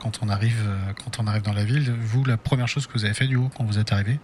quand 0.00 0.20
on 0.22 0.28
arrive, 0.28 0.68
quand 1.04 1.20
on 1.20 1.26
arrive 1.26 1.42
dans 1.42 1.52
la 1.52 1.64
ville. 1.64 1.94
Vous, 2.00 2.24
la 2.24 2.36
première 2.36 2.68
chose 2.68 2.86
que 2.86 2.92
vous 2.94 3.04
avez 3.04 3.14
fait 3.14 3.26
du 3.26 3.38
coup 3.38 3.50
quand 3.56 3.64
vous 3.64 3.78
êtes 3.78 3.92
arrivé? 3.92 4.18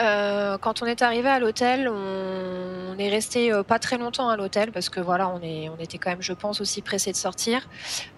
Euh, 0.00 0.58
quand 0.58 0.82
on 0.82 0.86
est 0.86 1.02
arrivé 1.02 1.28
à 1.28 1.38
l'hôtel, 1.38 1.88
on, 1.88 2.98
est 2.98 3.08
resté 3.08 3.52
euh, 3.52 3.62
pas 3.62 3.78
très 3.78 3.98
longtemps 3.98 4.28
à 4.28 4.36
l'hôtel 4.36 4.70
parce 4.70 4.88
que 4.88 5.00
voilà, 5.00 5.28
on, 5.28 5.40
est, 5.42 5.68
on 5.68 5.76
était 5.78 5.98
quand 5.98 6.10
même, 6.10 6.22
je 6.22 6.32
pense, 6.32 6.60
aussi 6.60 6.80
pressé 6.82 7.12
de 7.12 7.16
sortir. 7.16 7.68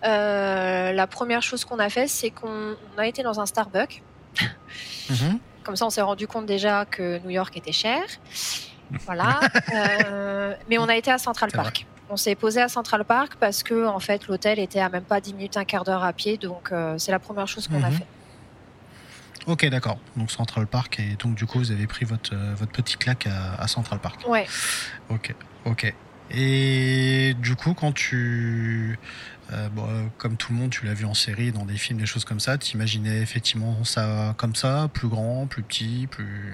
Euh, 0.04 0.92
la 0.92 1.06
première 1.06 1.42
chose 1.42 1.64
qu'on 1.64 1.78
a 1.78 1.88
fait, 1.88 2.09
c'est 2.09 2.30
qu'on 2.30 2.76
a 2.96 3.06
été 3.06 3.22
dans 3.22 3.40
un 3.40 3.46
Starbucks. 3.46 4.02
Mhm. 5.09 5.38
Comme 5.62 5.76
ça, 5.76 5.87
on 5.87 5.90
s'est 5.90 6.02
rendu 6.02 6.26
compte 6.26 6.46
déjà 6.46 6.85
que 6.85 7.20
New 7.20 7.30
York 7.30 7.56
était 7.56 7.70
cher. 7.70 8.02
Voilà. 9.06 9.38
mais 10.68 10.78
on 10.78 10.88
a 10.88 10.96
été 10.96 11.12
à 11.12 11.18
Central 11.18 11.52
Park. 11.52 11.87
On 12.11 12.16
s'est 12.16 12.35
posé 12.35 12.61
à 12.61 12.68
Central 12.68 13.04
Park 13.04 13.35
parce 13.38 13.62
que 13.62 13.87
en 13.87 14.00
fait 14.00 14.26
l'hôtel 14.26 14.59
était 14.59 14.80
à 14.80 14.88
même 14.88 15.04
pas 15.04 15.20
10 15.20 15.35
minutes, 15.35 15.56
un 15.56 15.64
quart 15.64 15.85
d'heure 15.85 16.02
à 16.02 16.12
pied, 16.12 16.38
donc 16.38 16.72
c'est 16.98 17.12
la 17.12 17.20
première 17.20 17.46
chose 17.46 17.68
qu'on 17.68 17.85
a 17.85 17.90
mhm. 17.90 17.98
fait. 17.98 18.06
Ok, 19.46 19.64
d'accord. 19.66 19.98
Donc 20.16 20.30
Central 20.30 20.66
Park 20.66 20.98
et 20.98 21.16
donc 21.16 21.35
du 21.37 21.46
coup 21.46 21.59
vous 21.59 21.70
avez 21.70 21.87
pris 21.87 22.04
votre 22.04 22.35
euh, 22.35 22.54
votre 22.56 22.72
petit 22.72 22.96
claque 22.96 23.26
à, 23.26 23.66
Central 23.68 24.00
Park. 24.00 24.26
Ouais. 24.28 24.46
Ok, 25.09 25.35
ok. 25.64 25.94
Et 26.32 27.35
du 27.38 27.54
coup 27.54 27.72
quand 27.74 27.92
tu 27.92 28.98
euh, 29.52 29.68
bon, 29.68 29.85
euh, 29.88 30.02
comme 30.18 30.37
tout 30.37 30.52
le 30.52 30.59
monde, 30.59 30.70
tu 30.70 30.85
l'as 30.85 30.94
vu 30.94 31.04
en 31.04 31.14
série, 31.14 31.52
dans 31.52 31.64
des 31.64 31.76
films, 31.76 32.00
des 32.00 32.06
choses 32.06 32.24
comme 32.24 32.40
ça. 32.40 32.59
Tu 32.59 32.74
imaginais 32.74 33.18
effectivement 33.20 33.85
ça 33.85 34.35
comme 34.37 34.56
ça, 34.56 34.88
plus 34.92 35.06
grand, 35.06 35.46
plus 35.46 35.62
petit, 35.62 36.09
plus. 36.11 36.52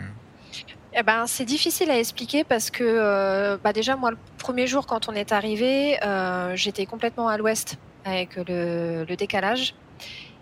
Eh 0.92 1.02
ben, 1.02 1.26
c'est 1.26 1.46
difficile 1.46 1.90
à 1.90 1.98
expliquer 1.98 2.44
parce 2.44 2.70
que 2.70 2.84
euh, 2.84 3.56
bah 3.64 3.72
déjà 3.72 3.96
moi 3.96 4.10
le 4.10 4.18
premier 4.36 4.66
jour 4.66 4.86
quand 4.86 5.08
on 5.08 5.14
est 5.14 5.32
arrivé, 5.32 5.96
j'étais 6.54 6.84
complètement 6.84 7.28
à 7.28 7.38
l'ouest 7.38 7.78
avec 8.04 8.36
le, 8.36 9.06
le 9.08 9.16
décalage 9.16 9.74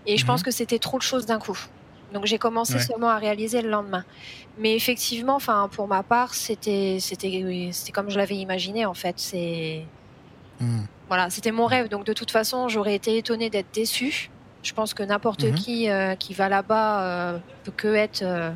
et 0.06 0.16
je 0.16 0.22
Mhm. 0.24 0.26
pense 0.26 0.42
que 0.42 0.50
c'était 0.50 0.80
trop 0.80 0.98
de 0.98 1.02
choses 1.04 1.26
d'un 1.26 1.38
coup. 1.38 1.56
Donc 2.12 2.26
j'ai 2.26 2.38
commencé 2.38 2.74
Ouais. 2.74 2.80
seulement 2.80 3.08
à 3.08 3.16
réaliser 3.18 3.62
le 3.62 3.70
lendemain. 3.70 4.04
Mais 4.58 4.74
effectivement, 4.74 5.36
enfin 5.36 5.68
pour 5.72 5.86
ma 5.88 6.02
part, 6.02 6.34
c'était 6.34 6.98
c'était 7.00 7.68
c'était 7.72 7.92
comme 7.92 8.10
je 8.10 8.18
l'avais 8.18 8.36
imaginé 8.36 8.86
en 8.86 8.94
fait. 8.94 9.14
C'est 9.18 9.84
Hmm. 10.60 10.82
voilà, 11.08 11.30
c'était 11.30 11.52
mon 11.52 11.64
rêve. 11.66 11.88
Donc 11.88 12.04
de 12.04 12.12
toute 12.12 12.30
façon, 12.30 12.68
j'aurais 12.68 12.94
été 12.94 13.16
étonnée 13.16 13.48
d'être 13.48 13.72
déçue. 13.72 14.30
Je 14.62 14.74
pense 14.74 14.92
que 14.92 15.02
n'importe 15.02 15.44
Mhm. 15.44 15.54
qui 15.54 15.88
euh, 15.88 16.14
qui 16.16 16.34
va 16.34 16.50
là-bas 16.50 17.02
euh, 17.02 17.38
peut 17.64 17.72
que 17.74 17.94
être 17.94 18.20
euh, 18.22 18.50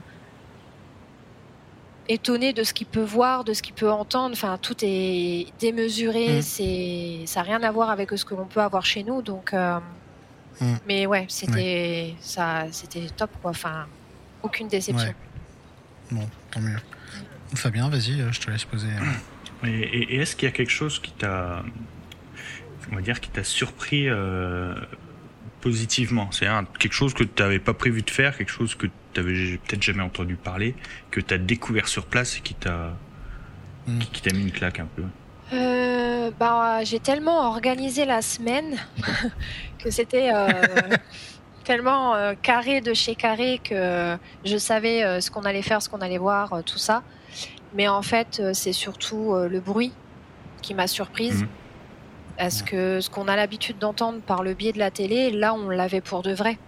étonné 2.08 2.52
de 2.52 2.62
ce 2.62 2.74
qu'il 2.74 2.86
peut 2.86 3.02
voir, 3.02 3.44
de 3.44 3.54
ce 3.54 3.62
qu'il 3.62 3.74
peut 3.74 3.90
entendre. 3.90 4.34
Enfin, 4.34 4.58
tout 4.60 4.76
est 4.82 5.46
démesuré. 5.58 6.28
Mhm. 6.36 6.42
C'est 6.42 7.20
ça 7.26 7.40
n'a 7.40 7.44
rien 7.46 7.62
à 7.62 7.70
voir 7.72 7.88
avec 7.88 8.10
ce 8.10 8.24
que 8.24 8.34
l'on 8.34 8.44
peut 8.46 8.60
avoir 8.60 8.84
chez 8.84 9.02
nous. 9.02 9.22
Donc, 9.22 9.54
Mhm. 10.60 10.78
mais 10.86 11.06
ouais, 11.06 11.26
c'était 11.28 12.14
ça, 12.20 12.64
c'était 12.72 13.08
top 13.16 13.30
quoi. 13.42 13.50
Enfin, 13.50 13.86
aucune 14.42 14.68
déception. 14.68 15.08
Ouais. 15.08 15.14
Bon, 16.10 16.28
tant 16.50 16.60
mieux. 16.60 16.76
Fabien, 17.54 17.88
vas-y, 17.88 18.20
euh, 18.20 18.30
je 18.32 18.40
te 18.40 18.50
laisse 18.50 18.64
poser. 18.64 18.88
euh. 18.88 19.66
Et, 19.66 19.70
et- 19.70 20.14
et 20.14 20.16
est-ce 20.20 20.36
qu'il 20.36 20.46
y 20.46 20.48
a 20.48 20.54
quelque 20.54 20.70
chose 20.70 20.98
qui 21.00 21.12
t'a, 21.12 21.62
on 22.92 22.96
va 22.96 23.00
dire, 23.00 23.20
qui 23.20 23.30
t'a 23.30 23.44
surpris 23.44 24.08
euh, 24.08 24.74
positivement? 25.60 26.30
C'est 26.32 26.46
quelque 26.78 26.92
chose 26.92 27.14
que 27.14 27.24
tu 27.24 27.42
n'avais 27.42 27.58
pas 27.58 27.74
prévu 27.74 28.02
de 28.02 28.10
faire, 28.10 28.36
quelque 28.36 28.50
chose 28.52 28.74
que 28.74 28.86
tu 29.12 29.20
avais 29.20 29.56
peut-être 29.66 29.82
jamais 29.82 30.02
entendu 30.02 30.36
parler, 30.36 30.74
que 31.10 31.20
tu 31.20 31.32
as 31.34 31.38
découvert 31.38 31.88
sur 31.88 32.06
place 32.06 32.38
et 32.38 32.40
qui 32.40 32.54
t'a, 32.54 32.96
Mm. 33.86 33.98
qui, 33.98 34.06
qui 34.10 34.22
t'a 34.22 34.34
mis 34.34 34.42
une 34.42 34.50
claque 34.52 34.80
un 34.80 34.86
peu? 34.86 35.02
Euh, 35.52 36.30
bah, 36.38 36.84
j'ai 36.84 36.98
tellement 36.98 37.48
organisé 37.48 38.04
la 38.04 38.22
semaine 38.22 38.78
que 39.78 39.90
c'était 39.90 40.30
euh, 40.32 40.48
tellement 41.64 42.14
euh, 42.14 42.34
carré 42.40 42.80
de 42.80 42.94
chez 42.94 43.14
carré 43.14 43.60
que 43.62 44.16
je 44.44 44.56
savais 44.56 45.20
ce 45.20 45.30
qu'on 45.30 45.42
allait 45.42 45.62
faire, 45.62 45.82
ce 45.82 45.88
qu'on 45.88 46.00
allait 46.00 46.18
voir, 46.18 46.62
tout 46.64 46.78
ça. 46.78 47.02
Mais 47.74 47.88
en 47.88 48.02
fait, 48.02 48.42
c'est 48.52 48.72
surtout 48.72 49.34
le 49.34 49.60
bruit 49.60 49.92
qui 50.62 50.74
m'a 50.74 50.86
surprise. 50.86 51.42
Mhm. 51.42 51.48
Parce 52.38 52.62
que 52.62 53.00
ce 53.00 53.10
qu'on 53.10 53.28
a 53.28 53.36
l'habitude 53.36 53.78
d'entendre 53.78 54.20
par 54.20 54.42
le 54.42 54.54
biais 54.54 54.72
de 54.72 54.78
la 54.78 54.90
télé, 54.90 55.30
là, 55.30 55.54
on 55.54 55.68
l'avait 55.68 56.00
pour 56.00 56.22
de 56.22 56.32
vrai. 56.32 56.58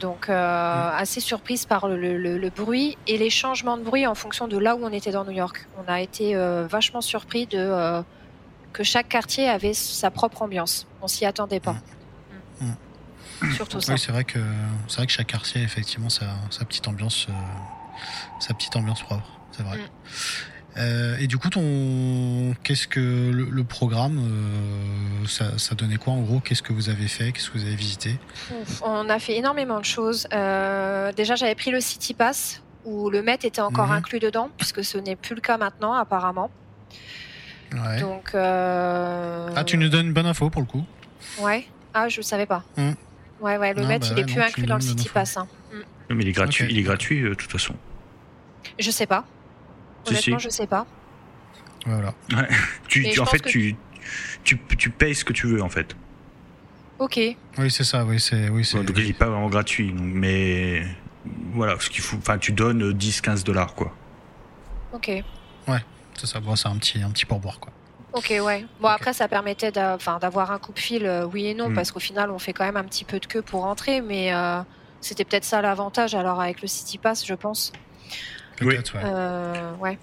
Donc, 0.00 0.28
euh, 0.28 0.90
assez 0.92 1.20
surprise 1.20 1.66
par 1.66 1.86
le, 1.88 1.96
le- 2.18 2.36
le 2.38 2.50
bruit 2.50 2.98
et 3.06 3.16
les 3.16 3.30
changements 3.30 3.76
de 3.76 3.82
bruit 3.82 4.06
en 4.06 4.14
fonction 4.14 4.48
de 4.48 4.58
là 4.58 4.74
où 4.74 4.84
on 4.84 4.92
était 4.92 5.12
dans 5.12 5.24
New 5.24 5.30
York. 5.30 5.68
On 5.78 5.90
a 5.90 6.00
été 6.00 6.34
euh, 6.34 6.66
vachement 6.68 7.00
surpris 7.00 7.46
de 7.46 7.58
euh, 7.58 8.02
que 8.72 8.82
chaque 8.82 9.08
quartier 9.08 9.48
avait 9.48 9.72
sa 9.72 10.10
propre 10.10 10.42
ambiance. 10.42 10.86
On 11.00 11.06
s'y 11.06 11.24
attendait 11.24 11.60
pas. 11.60 11.76
Mm. 12.60 12.66
Mm. 13.42 13.52
Surtout 13.52 13.80
ça. 13.80 13.92
Oui, 13.92 13.98
c'est 13.98 14.10
vrai 14.12 14.24
que 14.24 14.40
c'est 14.88 14.96
vrai 14.96 15.06
que 15.06 15.12
chaque 15.12 15.26
quartier 15.28 15.60
a 15.60 15.64
effectivement 15.64 16.08
sa, 16.08 16.26
sa 16.50 16.64
petite 16.64 16.88
ambiance, 16.88 17.26
sa 18.40 18.52
petite 18.54 18.74
ambiance 18.76 19.02
propre. 19.02 19.28
C'est 19.52 19.62
vrai. 19.62 19.78
Mm. 20.76 20.78
Euh, 20.80 21.16
et 21.20 21.26
du 21.26 21.38
coup, 21.38 21.50
ton 21.50 22.54
qu'est-ce 22.64 22.88
que 22.88 23.00
le, 23.00 23.44
le 23.50 23.64
programme, 23.64 24.18
euh, 24.18 25.26
ça, 25.26 25.56
ça 25.58 25.74
donnait 25.74 25.96
quoi 25.96 26.12
en 26.14 26.20
gros? 26.22 26.40
Qu'est-ce 26.40 26.62
que 26.62 26.72
vous 26.72 26.88
avez 26.88 27.06
fait? 27.08 27.32
Qu'est-ce 27.32 27.50
que 27.50 27.58
vous 27.58 27.64
avez 27.64 27.76
visité? 27.76 28.18
Ouf, 28.60 28.82
on 28.84 29.08
a 29.08 29.18
fait 29.18 29.36
énormément 29.36 29.78
de 29.78 29.84
choses. 29.84 30.26
Euh, 30.32 31.12
déjà, 31.12 31.36
j'avais 31.36 31.54
pris 31.54 31.70
le 31.70 31.80
City 31.80 32.12
Pass 32.14 32.62
où 32.84 33.08
le 33.08 33.22
Met 33.22 33.34
était 33.44 33.60
encore 33.62 33.86
Mhm. 33.86 33.92
inclus 33.92 34.18
dedans, 34.18 34.50
puisque 34.58 34.84
ce 34.84 34.98
n'est 34.98 35.16
plus 35.16 35.34
le 35.34 35.40
cas 35.40 35.56
maintenant, 35.56 35.94
apparemment. 35.94 36.50
Ouais. 37.72 38.00
Donc, 38.00 38.32
euh, 38.34 39.48
Ah, 39.56 39.64
tu 39.64 39.76
nous 39.78 39.88
donnes 39.88 40.06
une 40.08 40.12
bonne 40.12 40.26
info 40.26 40.50
pour 40.50 40.60
le 40.60 40.66
coup? 40.66 40.84
Ouais. 41.40 41.66
Ah, 41.94 42.08
je 42.08 42.20
savais 42.20 42.46
pas. 42.46 42.62
Mhm. 42.76 42.94
Ouais, 43.40 43.56
ouais, 43.58 43.74
le 43.74 43.82
Non, 43.82 43.88
Met, 43.88 43.98
bah 44.00 44.06
il 44.10 44.14
ouais, 44.14 44.20
est 44.20 44.24
plus 44.24 44.36
non, 44.38 44.42
inclus 44.44 44.66
dans 44.66 44.74
le 44.76 44.80
City. 44.80 45.08
Pass. 45.12 45.36
hein. 45.36 45.46
Non, 46.10 46.16
mais 46.16 46.22
il 46.24 46.28
est 46.28 46.32
gratuit, 46.32 46.66
il 46.68 46.78
est 46.78 46.82
gratuit 46.82 47.22
euh, 47.22 47.30
de 47.30 47.34
toute 47.34 47.50
façon. 47.50 47.74
Je 48.78 48.90
sais 48.90 49.06
pas. 49.06 49.24
Si, 50.04 50.10
Honnêtement, 50.12 50.38
si. 50.38 50.44
je 50.44 50.50
sais 50.50 50.66
pas. 50.66 50.86
Voilà. 51.86 52.14
Tu, 52.88 53.18
en 53.20 53.26
fait, 53.26 53.40
que- 53.40 53.48
tu, 53.48 53.76
tu, 54.44 54.58
tu 54.78 54.90
payes 54.90 55.14
ce 55.14 55.24
que 55.24 55.32
tu 55.32 55.46
veux 55.46 55.62
en 55.62 55.68
fait. 55.68 55.96
Ok. 56.98 57.18
Oui, 57.58 57.70
c'est 57.70 57.84
ça. 57.84 58.04
Oui, 58.04 58.20
c'est 58.20 58.48
oui, 58.48 58.64
c'est. 58.64 58.82
Donc 58.82 58.96
il 58.96 59.10
est 59.10 59.12
pas 59.18 59.26
vraiment 59.26 59.48
gratuit, 59.48 59.92
donc, 59.92 60.06
mais 60.14 60.82
voilà, 61.52 61.76
ce 61.80 61.90
qu'il 61.90 62.02
faut, 62.02 62.16
enfin, 62.18 62.38
tu 62.38 62.52
donnes 62.52 62.92
10-15 62.92 63.42
dollars 63.44 63.74
quoi. 63.74 63.92
Ok. 64.92 65.10
C'est 66.16 66.26
ça. 66.26 66.38
Bon, 66.38 66.54
c'est 66.54 66.68
un 66.68 66.76
petit 66.76 67.02
un 67.02 67.10
petit 67.10 67.24
pourboire 67.26 67.58
quoi. 67.58 67.72
Ok, 68.12 68.32
ouais. 68.40 68.64
Bon, 68.80 68.86
après, 68.86 69.12
ça 69.12 69.26
permettait 69.26 69.72
d'avoir 69.72 70.52
un 70.52 70.60
coup 70.60 70.72
de 70.72 70.78
fil, 70.78 71.04
euh, 71.04 71.26
oui 71.26 71.46
et 71.46 71.54
non, 71.54 71.70
Mm. 71.70 71.74
parce 71.74 71.90
qu'au 71.90 71.98
final, 71.98 72.30
on 72.30 72.38
fait 72.38 72.52
quand 72.52 72.64
même 72.64 72.76
un 72.76 72.84
petit 72.84 73.04
peu 73.04 73.18
de 73.18 73.26
queue 73.26 73.42
pour 73.42 73.62
rentrer, 73.62 74.00
mais 74.00 74.32
euh, 74.32 74.60
c'était 75.00 75.24
peut-être 75.24 75.42
ça 75.44 75.60
l'avantage, 75.60 76.14
alors, 76.14 76.40
avec 76.40 76.62
le 76.62 76.68
City 76.68 76.98
Pass, 76.98 77.26
je 77.26 77.34
pense. 77.34 77.72
Ouais. 78.62 78.78
Euh, 79.04 79.72
ouais. 79.76 79.98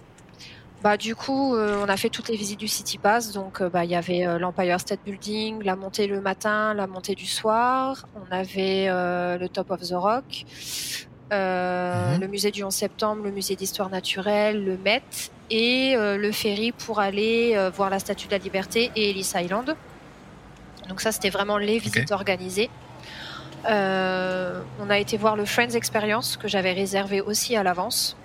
Bah, 0.83 0.97
du 0.97 1.15
coup, 1.15 1.55
euh, 1.55 1.83
on 1.85 1.89
a 1.89 1.95
fait 1.95 2.09
toutes 2.09 2.27
les 2.29 2.35
visites 2.35 2.59
du 2.59 2.67
City 2.67 2.97
Pass. 2.97 3.33
Donc, 3.33 3.61
euh, 3.61 3.69
bah, 3.69 3.85
il 3.85 3.91
y 3.91 3.95
avait 3.95 4.25
euh, 4.25 4.39
l'Empire 4.39 4.79
State 4.79 4.99
Building, 5.05 5.63
la 5.63 5.75
montée 5.75 6.07
le 6.07 6.21
matin, 6.21 6.73
la 6.73 6.87
montée 6.87 7.13
du 7.15 7.27
soir. 7.27 8.07
On 8.15 8.31
avait 8.35 8.87
euh, 8.89 9.37
le 9.37 9.47
Top 9.47 9.69
of 9.69 9.81
the 9.81 9.93
Rock, 9.93 10.45
euh, 11.31 12.15
Mhm. 12.15 12.21
le 12.21 12.27
musée 12.27 12.49
du 12.51 12.63
11 12.63 12.73
septembre, 12.73 13.21
le 13.23 13.31
musée 13.31 13.55
d'histoire 13.55 13.89
naturelle, 13.89 14.65
le 14.65 14.75
Met 14.77 15.03
et 15.51 15.95
euh, 15.95 16.17
le 16.17 16.31
ferry 16.31 16.71
pour 16.71 16.99
aller 16.99 17.53
euh, 17.55 17.69
voir 17.69 17.89
la 17.91 17.99
Statue 17.99 18.25
de 18.27 18.31
la 18.31 18.37
Liberté 18.39 18.91
et 18.95 19.11
Ellis 19.11 19.33
Island. 19.35 19.75
Donc 20.89 20.99
ça, 20.99 21.11
c'était 21.11 21.29
vraiment 21.29 21.57
les 21.59 21.77
visites 21.77 22.11
organisées. 22.11 22.69
Euh, 23.69 24.59
on 24.79 24.89
a 24.89 24.97
été 24.97 25.17
voir 25.17 25.35
le 25.35 25.45
Friends 25.45 25.69
Experience 25.75 26.37
que 26.37 26.47
j'avais 26.47 26.73
réservé 26.73 27.21
aussi 27.21 27.55
à 27.55 27.61
l'avance, 27.63 28.17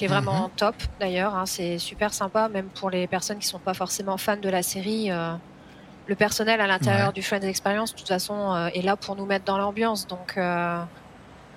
qui 0.00 0.06
est 0.06 0.08
vraiment 0.08 0.48
top 0.56 0.74
d'ailleurs. 0.98 1.34
hein, 1.34 1.44
c'est 1.44 1.76
super 1.78 2.14
sympa, 2.14 2.48
même 2.48 2.70
pour 2.70 2.88
les 2.88 3.06
personnes 3.06 3.38
qui 3.38 3.46
sont 3.46 3.58
pas 3.60 3.74
forcément 3.74 4.16
fans 4.16 4.38
de 4.38 4.48
la 4.48 4.62
série. 4.62 5.10
euh, 5.10 5.34
le 6.06 6.16
personnel 6.16 6.58
à 6.62 6.66
l'intérieur 6.66 7.08
Ouais. 7.08 7.12
du 7.12 7.22
Friends 7.22 7.42
Experience, 7.42 7.90
de 7.92 7.98
toute 7.98 8.08
façon, 8.08 8.54
euh, 8.54 8.68
est 8.72 8.80
là 8.80 8.96
pour 8.96 9.14
nous 9.14 9.26
mettre 9.26 9.44
dans 9.44 9.58
l'ambiance. 9.58 10.06
Donc, 10.06 10.38
euh, 10.38 10.82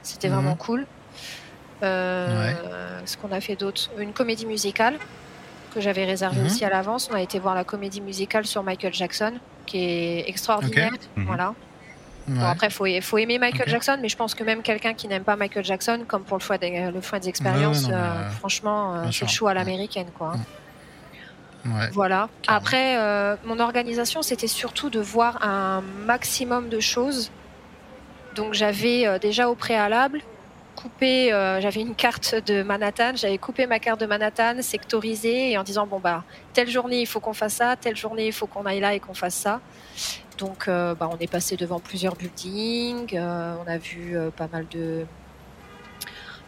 c'était 0.01 0.27
Mhm. 0.27 0.35
vraiment 0.35 0.57
cool. 0.57 0.85
Euh, 1.83 2.99
Ce 3.05 3.15
qu'on 3.17 3.31
a 3.31 3.39
fait 3.39 3.55
d'autre, 3.55 3.89
une 3.97 4.13
comédie 4.13 4.45
musicale 4.45 4.99
que 5.73 5.79
j'avais 5.79 6.03
réservée 6.05 6.41
Mhm. 6.41 6.45
aussi 6.47 6.65
à 6.65 6.69
l'avance. 6.69 7.07
On 7.09 7.15
a 7.15 7.21
été 7.21 7.39
voir 7.39 7.55
la 7.55 7.63
comédie 7.63 8.01
musicale 8.01 8.45
sur 8.45 8.61
Michael 8.63 8.93
Jackson, 8.93 9.39
qui 9.65 9.77
est 9.77 10.29
extraordinaire. 10.29 10.91
Mhm. 11.15 11.25
Voilà. 11.25 11.55
Ouais. 12.27 12.35
Bon, 12.35 12.45
après, 12.45 12.69
faut, 12.69 12.85
faut 13.01 13.17
aimer 13.17 13.37
Michael. 13.37 13.67
Jackson, 13.67 13.97
mais 14.01 14.07
je 14.09 14.15
pense 14.15 14.33
que 14.33 14.43
même 14.43 14.61
quelqu'un 14.61 14.93
qui 14.93 15.07
n'aime 15.07 15.23
pas 15.23 15.35
Michael 15.35 15.65
Jackson, 15.65 16.05
comme 16.07 16.23
pour 16.23 16.37
le, 16.37 16.43
le 16.91 17.01
Ouais, 17.01 17.89
ouais, 17.89 17.89
non, 17.89 17.89
mais, 17.89 17.93
euh, 17.93 17.97
euh, 17.97 18.29
franchement, 18.31 18.95
euh, 18.95 19.05
c'est 19.11 19.25
le 19.25 19.29
show 19.29 19.47
à 19.47 19.53
l'américaine, 19.53 20.07
quoi. 20.17 20.35
Ouais. 21.65 21.89
Voilà. 21.91 22.29
Carrément. 22.41 22.57
Après, 22.57 22.97
euh, 22.97 23.35
mon 23.45 23.59
organisation, 23.59 24.21
c'était 24.21 24.47
surtout 24.47 24.89
de 24.89 24.99
voir 24.99 25.45
un 25.45 25.81
maximum 26.05 26.69
de 26.69 26.79
choses. 26.79 27.31
Donc, 28.35 28.53
j'avais 28.53 29.19
déjà 29.19 29.49
au 29.49 29.55
préalable 29.55 30.21
coupé, 30.75 31.31
euh, 31.33 31.61
j'avais 31.61 31.81
une 31.81 31.95
carte 31.95 32.35
de 32.47 32.63
Manhattan, 32.63 33.13
j'avais 33.15 33.37
coupé 33.37 33.65
ma 33.67 33.79
carte 33.79 33.99
de 33.99 34.05
Manhattan, 34.05 34.61
sectorisé, 34.61 35.51
et 35.51 35.57
en 35.57 35.63
disant, 35.63 35.87
bon, 35.87 35.99
bah, 35.99 36.23
telle 36.53 36.69
journée, 36.69 37.01
il 37.01 37.05
faut 37.05 37.19
qu'on 37.19 37.33
fasse 37.33 37.53
ça, 37.55 37.75
telle 37.75 37.95
journée, 37.95 38.27
il 38.27 38.33
faut 38.33 38.47
qu'on 38.47 38.65
aille 38.65 38.79
là 38.79 38.93
et 38.93 38.99
qu'on 38.99 39.13
fasse 39.13 39.35
ça. 39.35 39.59
Donc, 40.37 40.67
euh, 40.67 40.95
bah, 40.95 41.09
on 41.11 41.17
est 41.19 41.31
passé 41.31 41.55
devant 41.55 41.79
plusieurs 41.79 42.15
buildings, 42.15 43.15
euh, 43.15 43.55
on 43.63 43.67
a 43.69 43.77
vu 43.77 44.17
euh, 44.17 44.29
pas 44.31 44.47
mal 44.51 44.67
de 44.71 45.05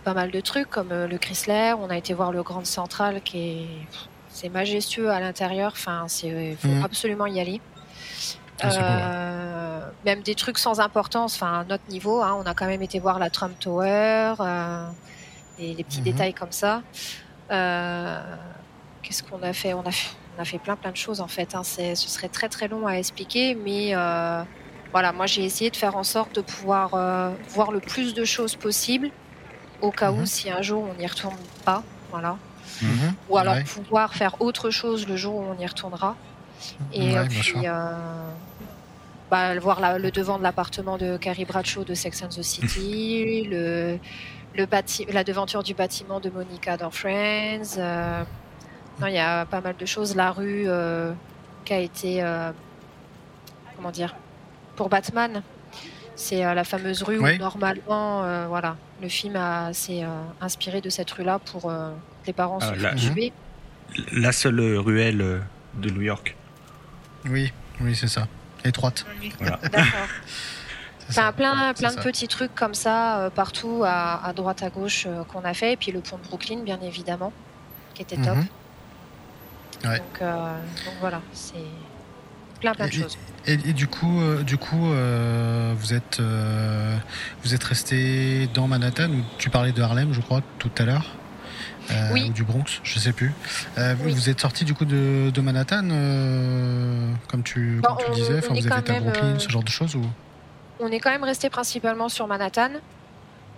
pas 0.04 0.14
mal 0.14 0.30
de 0.30 0.40
trucs 0.40 0.70
comme 0.70 0.90
le 0.94 1.18
Chrysler, 1.18 1.74
on 1.80 1.90
a 1.90 1.98
été 1.98 2.14
voir 2.14 2.32
le 2.32 2.44
Grand 2.44 2.64
Central 2.64 3.22
qui 3.24 3.40
est 3.40 3.68
c'est 4.30 4.50
majestueux 4.50 5.10
à 5.10 5.20
l'intérieur, 5.20 5.72
enfin 5.74 6.06
c'est 6.08 6.56
faut 6.60 6.68
Mhm. 6.68 6.84
absolument 6.84 7.26
y 7.26 7.40
aller. 7.40 7.60
Ah, 8.62 8.68
ouais. 8.70 9.12
Euh, 9.12 9.91
même 10.04 10.24
des 10.24 10.36
trucs 10.36 10.58
sans 10.60 10.80
importance, 10.80 11.36
enfin 11.36 11.62
à 11.62 11.65
notre 11.65 11.84
niveau, 11.89 12.22
hein, 12.22 12.36
on 12.39 12.44
a 12.46 12.54
quand 12.54 12.68
même 12.68 12.82
été 12.82 13.00
voir 13.00 13.20
la 13.20 13.30
Trump 13.30 13.58
Tower, 13.60 14.36
euh, 14.39 14.91
et 15.58 15.76
les 15.76 15.84
petits 15.86 16.02
Mhm. 16.02 16.06
détails 16.06 16.34
comme 16.36 16.52
ça. 16.52 16.84
Euh, 17.52 18.38
Qu'est-ce 19.04 19.24
qu'on 19.24 19.41
a 19.44 19.54
fait? 19.54 19.74
On 19.76 19.82
a 19.84 19.91
fait 19.91 20.10
on 20.38 20.41
a 20.41 20.46
fait 20.46 20.60
plein 20.60 20.78
plein 20.78 20.91
de 20.91 20.98
choses 20.98 21.22
en 21.22 21.28
fait. 21.30 21.56
Hein. 21.56 21.63
Ce 21.63 21.96
serait 21.96 22.30
très 22.30 22.50
très 22.50 22.68
long 22.70 22.88
à 22.88 22.94
expliquer, 22.96 23.56
mais 23.56 23.96
euh, 23.96 24.44
voilà, 24.94 25.13
moi 25.13 25.28
j'ai 25.28 25.44
essayé 25.46 25.72
de 25.72 25.78
faire 25.78 25.96
en 25.98 26.04
sorte 26.04 26.36
de 26.36 26.41
pouvoir 26.41 26.91
voir 27.50 27.72
le 27.72 27.82
plus 27.82 28.13
de 28.15 28.26
choses 28.26 28.56
possible, 28.58 29.12
au 29.82 29.94
cas 29.94 30.12
où 30.13 30.22
Mhm. 30.22 30.26
si 30.26 30.50
un 30.52 30.62
jour 30.63 30.84
on 30.86 30.96
n'y 30.96 31.08
retourne 31.08 31.50
pas, 31.65 31.86
voilà. 32.12 32.39
Mhm. 32.82 33.18
Ou 33.28 33.38
alors 33.39 33.58
Ouais. 33.58 33.63
pouvoir 33.63 34.15
faire 34.15 34.36
autre 34.41 34.70
chose 34.72 35.08
le 35.08 35.18
jour 35.18 35.36
où 35.38 35.52
on 35.52 35.58
y 35.58 35.65
retournera. 35.68 36.20
Et 36.94 37.13
Ouais, 37.13 37.28
puis, 37.28 37.54
euh, 37.65 37.72
bah, 39.30 39.58
voir 39.60 39.80
la- 39.80 39.98
le 40.00 40.12
devant 40.12 40.38
de 40.38 40.44
l'appartement 40.44 40.98
de 40.98 41.18
Carrie 41.18 41.46
Bradshaw 41.46 41.84
de 41.84 41.94
Sex 41.94 42.24
and 42.24 42.30
the 42.30 42.41
City, 42.41 43.48
le, 43.50 43.98
le 44.56 44.65
bâti- 44.65 45.06
la 45.12 45.24
devanture 45.24 45.63
du 45.63 45.74
bâtiment 45.74 46.20
de 46.20 46.30
Monica 46.30 46.78
dans 46.78 46.91
Friends. 46.91 47.78
euh, 47.78 48.24
non, 49.00 49.08
il 49.08 49.13
y 49.15 49.20
a 49.20 49.46
pas 49.46 49.62
mal 49.62 49.76
de 49.78 49.86
choses. 49.86 50.15
La 50.15 50.32
rue 50.32 50.65
euh, 50.68 51.12
qui 51.65 51.74
a 51.74 51.80
été, 51.80 52.24
comment 53.76 53.91
dire, 53.91 54.15
pour 54.76 54.89
Batman. 54.89 55.41
C'est 56.18 56.46
euh, 56.46 56.54
la 56.54 56.63
fameuse 56.63 57.04
rue 57.04 57.20
Oui. 57.20 57.36
où 57.36 57.39
normalement, 57.39 58.24
euh, 58.24 58.46
voilà, 58.48 58.78
le 59.02 59.10
film 59.10 59.36
a- 59.36 59.74
s'est 59.74 60.04
euh, 60.04 60.08
inspiré 60.39 60.80
de 60.80 60.89
cette 60.89 61.12
rue-là 61.12 61.39
pour 61.39 61.63
que 61.63 61.91
les 62.28 62.32
parents 62.34 62.60
Ah, 62.62 62.74
se 62.74 62.80
font 62.80 62.96
tuer. 63.13 63.34
La 64.13 64.32
seule 64.32 64.62
ruelle 64.78 65.41
de 65.76 65.89
New 65.89 66.02
York. 66.04 66.36
Oui, 67.28 67.52
oui, 67.82 67.96
c'est 67.96 68.08
ça. 68.08 68.28
Étroite. 68.64 69.06
Voilà. 69.40 69.58
D'accord. 69.64 70.08
Enfin, 71.10 71.32
plein, 71.34 71.74
plein 71.74 71.90
de 71.92 71.96
ça. 71.96 72.02
petits 72.02 72.28
trucs 72.28 72.56
comme 72.56 72.74
ça 72.74 73.20
euh, 73.20 73.30
partout 73.30 73.84
à, 73.86 74.26
à 74.26 74.34
droite 74.34 74.64
à 74.64 74.70
gauche 74.70 75.06
euh, 75.08 75.24
qu'on 75.26 75.42
a 75.44 75.54
fait 75.54 75.74
et 75.74 75.78
puis 75.78 75.92
le 75.92 76.00
pont 76.00 76.18
de 76.18 76.24
Brooklyn 76.24 76.64
bien 76.64 76.80
évidemment 76.82 77.32
qui 77.94 78.02
était 78.02 78.16
top. 78.18 78.36
Mhm. 78.38 78.48
Ouais. 79.86 79.98
Donc, 80.00 80.22
euh, 80.22 80.58
donc 80.86 80.94
voilà, 81.00 81.22
c'est 81.32 81.54
plein 82.60 82.74
plein 82.74 82.88
de 82.88 82.92
Et- 82.94 83.02
choses. 83.04 83.18
Et, 83.46 83.54
et 83.54 83.74
du 83.74 83.88
coup, 83.88 84.20
euh, 84.20 84.42
du 84.42 84.58
coup, 84.58 84.92
euh, 84.92 85.76
vous 85.78 85.94
êtes, 85.94 86.20
euh, 86.20 86.98
vous 87.44 87.54
êtes 87.54 87.64
resté 87.64 88.48
dans 88.56 88.68
Manhattan 88.68 89.12
ou 89.12 89.22
tu 89.38 89.52
parlais 89.52 89.72
de 89.74 89.82
Harlem, 89.84 90.12
je 90.14 90.22
crois, 90.22 90.42
tout 90.58 90.72
à 90.80 90.84
l'heure, 90.86 91.06
euh, 91.91 92.10
Oui. 92.13 92.28
ou 92.30 92.34
du 92.34 92.43
Bronx, 92.43 92.80
je 92.84 93.00
sais 93.00 93.12
plus. 93.13 93.34
Euh, 93.78 93.95
vous- 93.98 94.06
Oui. 94.06 94.13
Vous 94.13 94.30
êtes 94.30 94.39
sorti 94.39 94.65
du 94.65 94.74
coup 94.74 94.86
de, 94.86 95.30
de 95.30 95.41
Manhattan, 95.41 95.88
euh, 95.91 97.12
comme 97.30 97.43
tu, 97.43 97.80
Bon, 97.82 97.89
comme 97.89 97.98
tu 98.06 98.12
on- 98.12 98.13
disais. 98.13 98.38
Enfin, 98.39 98.54
est 98.56 98.60
vous 98.62 98.67
avez 98.67 98.69
quand 98.69 98.80
été 98.80 98.91
à 98.91 98.93
même, 98.93 99.04
Brooklyn, 99.04 99.39
ce 99.39 99.50
genre 99.50 99.63
de 99.63 99.69
choses 99.69 99.95
ou? 99.95 100.02
On 100.80 100.88
est 100.91 101.00
quand 101.00 101.12
même 101.12 101.24
resté 101.24 101.50
principalement 101.50 102.10
sur 102.10 102.28
Manhattan. 102.28 102.69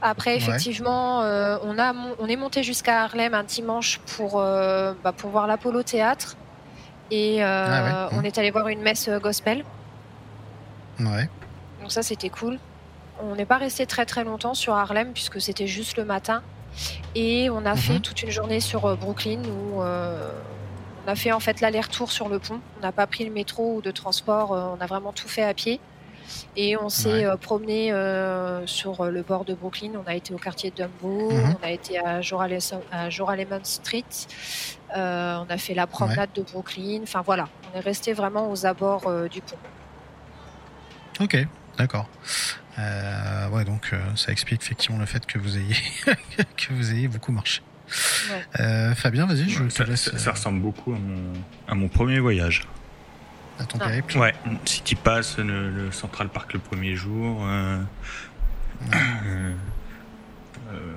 Après, 0.02 0.36
effectivement, 0.38 1.20
on, 1.22 1.80
a, 1.80 1.94
on 2.20 2.28
est 2.28 2.36
monté 2.36 2.62
jusqu'à 2.62 3.04
Harlem 3.04 3.34
un 3.34 3.44
dimanche 3.44 4.00
pour, 4.16 4.34
bah, 4.40 5.12
pour 5.18 5.32
voir 5.32 5.48
l'Apollo 5.48 5.82
Théâtre. 5.82 6.36
Et 7.10 7.42
Ah 7.42 8.10
ouais, 8.12 8.18
on 8.20 8.22
est 8.24 8.38
allé 8.38 8.52
voir 8.52 8.68
une 8.68 8.82
messe 8.82 9.10
gospel. 9.22 9.64
Ouais. 11.00 11.28
Donc 11.82 11.92
ça, 11.92 12.04
c'était 12.04 12.30
cool. 12.30 12.60
On 13.24 13.36
n'est 13.36 13.46
pas 13.46 13.58
resté 13.58 13.88
très 13.88 14.06
très 14.06 14.24
longtemps 14.24 14.54
sur 14.54 14.74
Harlem 14.76 15.12
puisque 15.14 15.42
c'était 15.42 15.66
juste 15.68 15.98
le 15.98 16.06
matin. 16.06 16.44
Et 17.16 17.50
on 17.50 17.66
a 17.66 17.72
Mhm. 17.74 17.78
fait 17.78 18.00
toute 18.00 18.22
une 18.24 18.30
journée 18.32 18.60
sur 18.60 18.86
euh, 18.86 18.96
Brooklyn 18.96 19.42
où 19.46 19.82
euh, 19.82 20.32
on 21.06 21.08
a 21.12 21.16
fait 21.16 21.32
en 21.32 21.40
fait 21.40 21.62
l'aller-retour 21.62 22.12
sur 22.12 22.30
le 22.30 22.40
pont. 22.40 22.60
On 22.78 22.82
n'a 22.82 22.92
pas 22.92 23.08
pris 23.08 23.26
le 23.26 23.32
métro 23.32 23.76
ou 23.76 23.82
de 23.82 23.92
transport, 23.92 24.54
euh, 24.54 24.76
on 24.78 24.82
a 24.82 24.86
vraiment 24.86 25.14
tout 25.14 25.28
fait 25.28 25.44
à 25.44 25.54
pied. 25.54 25.80
Et 26.58 26.76
on 26.76 26.90
s'est 26.90 27.26
Ouais. 27.26 27.38
promené 27.38 27.94
euh, 27.94 28.68
sur 28.68 29.06
le 29.06 29.24
bord 29.24 29.46
de 29.46 29.54
Brooklyn. 29.54 29.92
On 29.96 30.04
a 30.10 30.14
été 30.16 30.34
au 30.34 30.38
quartier 30.38 30.72
de 30.72 30.76
Dumbo, 30.76 31.32
Mhm. 31.32 31.56
on 31.62 31.66
a 31.66 31.72
été 31.72 31.98
à 32.00 32.20
Joralemon 32.22 32.60
à 32.92 33.10
Street, 33.64 34.04
euh, 34.98 35.38
on 35.38 35.46
a 35.50 35.58
fait 35.58 35.74
la 35.74 35.88
promenade 35.88 36.32
de 36.34 36.42
Brooklyn. 36.44 37.00
Enfin 37.04 37.22
voilà, 37.26 37.50
on 37.74 37.78
est 37.78 37.80
resté 37.80 38.12
vraiment 38.14 38.52
aux 38.52 38.66
abords 38.66 39.08
euh, 39.08 39.28
du 39.30 39.42
pont. 39.42 39.58
Ok, 41.22 41.38
d'accord. 41.78 42.10
Euh, 42.80 43.50
ouais, 43.50 43.66
donc 43.66 43.90
euh, 43.94 44.00
ça 44.16 44.32
explique 44.32 44.62
effectivement 44.62 45.00
le 45.00 45.06
fait 45.06 45.26
que 45.26 45.40
vous 45.40 45.58
ayez 45.58 45.76
que 46.58 46.74
vous 46.74 46.92
ayez 46.94 47.08
beaucoup 47.08 47.32
marché. 47.32 47.62
Ouais. 48.30 48.46
Euh, 48.60 48.94
Fabien, 48.96 49.26
vas-y, 49.26 49.50
je 49.50 49.64
Ouais, 49.64 49.70
te 49.70 49.74
ça, 49.74 49.84
laisse 49.86 50.10
ça- 50.12 50.18
ça 50.18 50.32
ressemble 50.32 50.60
beaucoup 50.62 50.94
à 50.94 51.00
mon, 51.00 51.34
à 51.68 51.74
mon 51.76 51.88
premier 51.88 52.20
voyage. 52.20 52.64
à 53.60 53.64
ton 53.66 53.80
Ah. 53.82 53.86
périple. 53.88 54.18
Ouais, 54.18 54.36
City 54.66 54.94
Pass, 54.96 55.38
le, 55.40 55.72
le 55.72 55.92
Central 55.92 56.30
Park 56.30 56.54
le 56.54 56.60
premier 56.60 56.96
jour, 56.96 57.40
euh, 57.44 57.82
euh, 58.94 59.54
euh, 60.72 60.94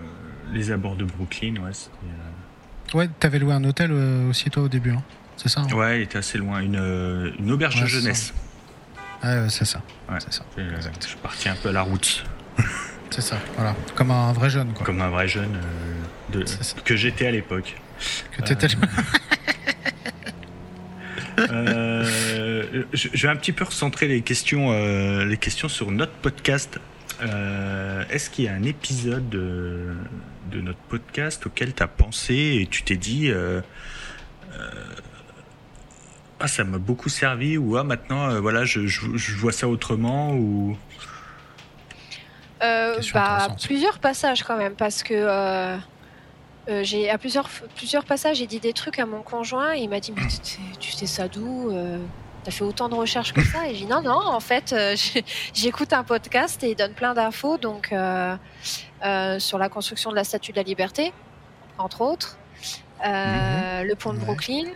les 0.52 0.70
abords 0.72 0.96
de 0.96 1.04
Brooklyn, 1.04 1.54
ouais, 1.62 1.70
euh, 2.04 2.98
Ouais, 2.98 3.08
t'avais 3.20 3.38
loué 3.38 3.52
un 3.54 3.62
hôtel 3.64 3.90
euh, 3.92 4.28
aussi 4.28 4.50
toi 4.50 4.64
au 4.64 4.68
début, 4.68 4.90
hein 4.90 5.02
c'est 5.36 5.48
ça 5.48 5.60
hein 5.62 5.72
ouais, 5.72 6.00
il 6.00 6.02
était 6.02 6.18
assez 6.18 6.36
loin, 6.38 6.60
une, 6.60 6.76
euh, 6.76 7.30
une 7.38 7.50
auberge 7.52 7.76
Ouais, 7.76 7.82
de 7.82 7.86
jeunesse. 7.86 8.34
Ah, 9.22 9.48
c'est 9.48 9.64
ça. 9.66 9.82
Ouais. 10.10 10.18
C'est 10.20 10.32
ça. 10.32 10.42
Euh, 10.58 10.70
je 11.02 11.06
suis 11.08 11.16
parti 11.18 11.48
un 11.48 11.54
peu 11.56 11.68
à 11.68 11.72
la 11.72 11.82
route, 11.82 12.24
C'est 13.10 13.20
ça. 13.22 13.38
Voilà. 13.56 13.74
Comme 13.96 14.10
un 14.12 14.32
vrai 14.32 14.48
jeune, 14.50 14.72
quoi. 14.72 14.86
comme 14.86 15.00
un 15.02 15.10
vrai 15.10 15.26
jeune 15.28 15.56
euh, 15.56 16.38
de, 16.38 16.44
que 16.84 16.94
j'étais 16.96 17.26
à 17.26 17.30
l'époque. 17.32 17.74
Que 18.32 18.42
t'étais 18.42 18.68
le- 18.68 18.74
Euh, 21.38 22.04
je, 22.92 23.08
je 23.14 23.22
vais 23.26 23.32
un 23.32 23.36
petit 23.36 23.52
peu 23.52 23.64
recentrer 23.64 24.06
les 24.08 24.20
questions, 24.20 24.72
euh, 24.72 25.24
les 25.24 25.36
questions 25.38 25.68
sur 25.68 25.90
notre 25.90 26.12
podcast. 26.12 26.78
Euh, 27.22 28.04
Est-ce 28.10 28.28
qu'il 28.30 28.44
y 28.44 28.48
a 28.48 28.52
un 28.52 28.62
épisode 28.64 29.28
de, 29.30 29.94
de 30.50 30.60
notre 30.60 30.78
podcast 30.80 31.46
auquel 31.46 31.74
tu 31.74 31.82
as 31.82 31.88
pensé 31.88 32.58
et 32.60 32.66
tu 32.70 32.82
t'es 32.82 32.96
dit 32.96 33.30
euh, 33.30 33.60
euh, 34.52 34.70
ah 36.40 36.48
ça 36.48 36.64
m'a 36.64 36.78
beaucoup 36.78 37.08
servi 37.08 37.56
ou 37.58 37.76
ah 37.76 37.84
maintenant 37.84 38.30
euh, 38.30 38.40
voilà 38.40 38.64
je, 38.64 38.86
je, 38.86 39.02
je 39.16 39.36
vois 39.36 39.52
ça 39.52 39.68
autrement 39.68 40.32
ou? 40.34 40.76
Euh, 42.62 43.00
bah, 43.14 43.48
plusieurs 43.62 43.98
passages 43.98 44.42
quand 44.42 44.56
même, 44.58 44.74
parce 44.74 45.02
que 45.02 45.14
euh, 45.14 45.76
euh, 46.68 46.84
j'ai 46.84 47.08
à 47.08 47.16
plusieurs, 47.16 47.48
plusieurs 47.74 48.04
passages, 48.04 48.36
j'ai 48.36 48.46
dit 48.46 48.60
des 48.60 48.74
trucs 48.74 48.98
à 48.98 49.06
mon 49.06 49.22
conjoint. 49.22 49.72
Et 49.74 49.78
il 49.80 49.88
m'a 49.88 49.98
dit 50.00 50.12
Mais 50.14 50.22
tu, 50.78 50.92
sais- 50.92 51.06
ça 51.06 51.26
d'où 51.28 51.70
euh, 51.70 51.98
T'as 52.44 52.50
fait 52.50 52.64
autant 52.64 52.88
de 52.90 52.94
recherches 52.94 53.32
que 53.32 53.42
ça? 53.42 53.66
Et 53.68 53.74
j'ai 53.74 53.86
dit 53.86 53.90
Non, 53.90 54.02
non, 54.02 54.20
en 54.26 54.40
fait, 54.40 54.74
euh, 54.74 54.94
j'écoute 55.54 55.94
un 55.94 56.04
podcast 56.04 56.62
et 56.62 56.72
il 56.72 56.76
donne 56.76 56.92
plein 56.92 57.14
d'infos 57.14 57.56
donc, 57.56 57.92
euh, 57.92 58.36
euh, 59.06 59.38
sur 59.38 59.56
la 59.56 59.70
construction 59.70 60.10
de 60.10 60.16
la 60.16 60.24
Statue 60.24 60.52
de 60.52 60.56
la 60.58 60.62
Liberté, 60.62 61.12
entre 61.78 62.02
autres, 62.02 62.36
Euh, 63.06 63.82
le 63.84 63.94
pont 63.94 64.12
de 64.12 64.18
Ouais. 64.18 64.24
Brooklyn. 64.26 64.66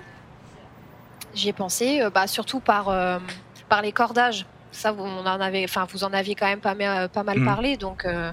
J'y 1.35 1.49
ai 1.49 1.53
pensé, 1.53 2.03
euh, 2.03 2.11
bah, 2.11 2.27
surtout 2.27 2.61
par, 2.61 2.89
euh, 2.89 3.19
par 3.69 3.83
les 3.83 3.93
cordages. 3.93 4.47
Ça, 4.71 4.93
vous 4.93 5.05
on 5.05 5.27
en 5.27 5.41
enfin, 5.65 5.87
vous 5.93 6.05
en 6.05 6.13
aviez 6.13 6.35
quand 6.35 6.47
même 6.47 6.61
pas, 6.61 6.75
mal- 6.75 7.09
pas 7.09 7.23
mal 7.23 7.41
Mm. 7.41 7.45
parlé, 7.45 7.77
donc. 7.77 8.05
euh, 8.05 8.33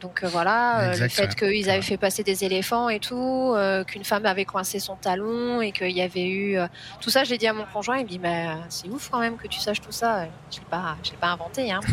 donc 0.00 0.22
euh, 0.22 0.28
voilà, 0.28 0.80
euh, 0.80 0.96
le 0.98 1.08
fait 1.08 1.28
ouais. 1.40 1.52
qu'ils 1.54 1.70
avaient 1.70 1.80
fait 1.80 1.96
passer 1.96 2.22
des 2.22 2.44
éléphants 2.44 2.90
et 2.90 3.00
tout, 3.00 3.54
euh, 3.56 3.84
qu'une 3.84 4.04
femme 4.04 4.26
avait 4.26 4.44
coincé 4.44 4.78
son 4.78 4.96
talon 4.96 5.62
et 5.62 5.72
qu'il 5.72 5.92
y 5.92 6.02
avait 6.02 6.28
eu 6.28 6.58
euh, 6.58 6.66
tout 7.00 7.08
ça, 7.08 7.24
je 7.24 7.30
l'ai 7.30 7.38
dit 7.38 7.46
à 7.46 7.54
mon 7.54 7.64
conjoint, 7.72 7.96
il 7.96 8.04
me 8.04 8.08
dit 8.10 8.18
mais 8.18 8.48
euh, 8.48 8.54
c'est 8.68 8.88
ouf 8.88 9.08
quand 9.08 9.20
même 9.20 9.38
que 9.38 9.48
tu 9.48 9.60
saches 9.60 9.80
tout 9.80 9.92
ça. 9.92 10.26
Je 10.52 10.58
l'ai 10.58 10.66
pas, 10.68 10.96
je 11.02 11.12
l'ai 11.12 11.16
pas 11.16 11.28
inventé 11.28 11.72
hein. 11.72 11.80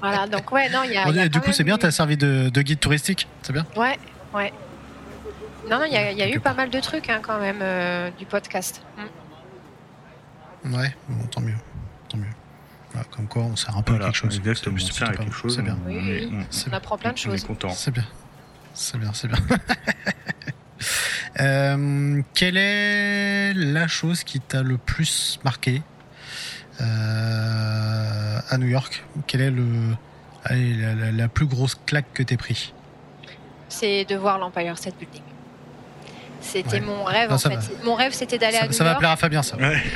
voilà, 0.00 0.26
donc 0.26 0.50
ouais 0.52 0.70
non, 0.70 0.84
il 0.84 0.92
y 0.92 0.96
a. 0.96 1.06
il 1.08 1.16
y 1.16 1.20
a 1.20 1.28
du 1.28 1.40
coup, 1.40 1.52
c'est 1.52 1.64
bien, 1.64 1.76
eu- 1.76 1.80
t'as 1.80 1.90
servi 1.90 2.16
de, 2.16 2.48
de 2.48 2.62
guide 2.62 2.80
touristique. 2.80 3.28
C'est 3.42 3.52
bien. 3.52 3.66
Ouais, 3.76 3.98
ouais. 4.32 4.50
Non 5.70 5.78
non, 5.78 5.84
il 5.84 5.92
y 5.92 5.96
a, 5.96 6.10
il 6.12 6.18
y 6.18 6.22
a 6.22 6.28
eu 6.28 6.40
pas 6.40 6.54
mal 6.54 6.70
de 6.70 6.80
trucs 6.80 7.08
hein, 7.08 7.20
quand 7.22 7.38
même 7.40 7.60
euh, 7.62 8.10
du 8.18 8.26
podcast. 8.26 8.82
Mm. 10.64 10.74
Ouais, 10.74 10.94
bon, 11.08 11.24
tant 11.26 11.40
mieux. 11.40 11.54
Tant 12.08 12.18
mieux. 12.18 12.26
Voilà, 12.92 13.06
comme 13.10 13.26
quoi, 13.26 13.42
on 13.44 13.56
sert 13.56 13.76
un 13.76 13.82
peu 13.82 13.92
voilà 13.92 14.06
à 14.06 14.08
quelque 14.08 14.16
chose. 14.16 14.40
on 14.44 14.78
sert 14.78 15.08
à 15.08 15.12
quelque 15.14 15.32
chose 15.34 15.56
C'est 15.56 15.62
bien. 15.62 15.78
on, 15.86 15.88
Oui, 15.88 15.96
est- 16.10 16.26
oui. 16.26 16.44
on- 16.66 16.70
On 16.70 16.72
apprend 16.74 16.98
plein 16.98 17.10
de 17.12 17.14
on 17.14 17.18
est 17.18 17.22
choses. 17.38 17.44
content 17.44 17.70
C'est 17.70 17.90
bien. 17.90 18.04
C'est 18.74 18.98
bien, 18.98 19.12
c'est 19.12 19.28
bien. 19.28 19.38
Euh, 21.40 22.20
quelle 22.34 22.58
est 22.58 23.54
la 23.54 23.86
chose 23.88 24.22
qui 24.22 24.38
t'a 24.40 24.62
le 24.62 24.76
plus 24.76 25.40
marqué 25.44 25.80
euh, 26.80 28.38
à 28.50 28.58
New 28.58 28.66
York? 28.66 29.02
Quelle 29.26 29.40
est 29.40 29.50
le, 29.50 29.64
allez, 30.44 30.74
la, 30.74 30.94
la- 30.94 31.12
la 31.12 31.28
plus 31.28 31.46
grosse 31.46 31.74
claque 31.86 32.12
que 32.12 32.22
t'aies 32.22 32.36
pris? 32.36 32.74
C'est 33.70 34.04
de 34.04 34.14
voir 34.16 34.38
l'Empire 34.38 34.76
State 34.76 34.96
Building. 34.98 35.22
C'était 36.42 36.74
Ouais. 36.74 36.80
mon 36.80 37.04
rêve 37.04 37.30
Non, 37.30 37.36
en 37.36 37.38
fait. 37.38 37.48
va. 37.54 37.60
Mon 37.84 37.94
rêve 37.94 38.12
c'était 38.12 38.36
d'aller 38.38 38.56
à 38.58 38.60
Ça, 38.62 38.66
New 38.66 38.72
ça 38.72 38.84
va 38.84 38.90
York. 38.90 38.98
plaire 39.00 39.10
à 39.12 39.16
Fabien, 39.16 39.42
ça. 39.42 39.56
Ouais. 39.56 39.76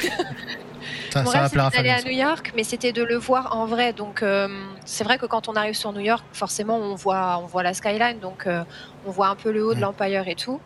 Ça, 1.12 1.22
Mon 1.22 1.30
ça 1.30 1.40
rêve, 1.42 1.48
c'était 1.50 1.70
d'aller 1.82 1.88
à 1.90 2.02
New 2.02 2.10
York, 2.10 2.52
mais 2.56 2.62
c'était 2.62 2.92
de 2.92 3.02
le 3.02 3.16
voir 3.16 3.56
en 3.56 3.64
vrai. 3.64 3.94
Donc, 3.94 4.22
euh, 4.22 4.48
c'est 4.84 5.02
vrai 5.02 5.16
que 5.16 5.24
quand 5.24 5.48
on 5.48 5.54
arrive 5.54 5.72
sur 5.74 5.90
New 5.92 6.00
York, 6.00 6.22
forcément, 6.34 6.76
on 6.76 6.94
voit, 6.94 7.38
on 7.42 7.46
voit 7.46 7.62
la 7.62 7.72
skyline, 7.72 8.18
donc 8.20 8.46
euh, 8.46 8.64
on 9.06 9.10
voit 9.12 9.28
un 9.28 9.34
peu 9.34 9.50
le 9.50 9.64
haut 9.64 9.72
de 9.74 9.80
l'Empire 9.80 10.28
et 10.28 10.34
tout. 10.34 10.60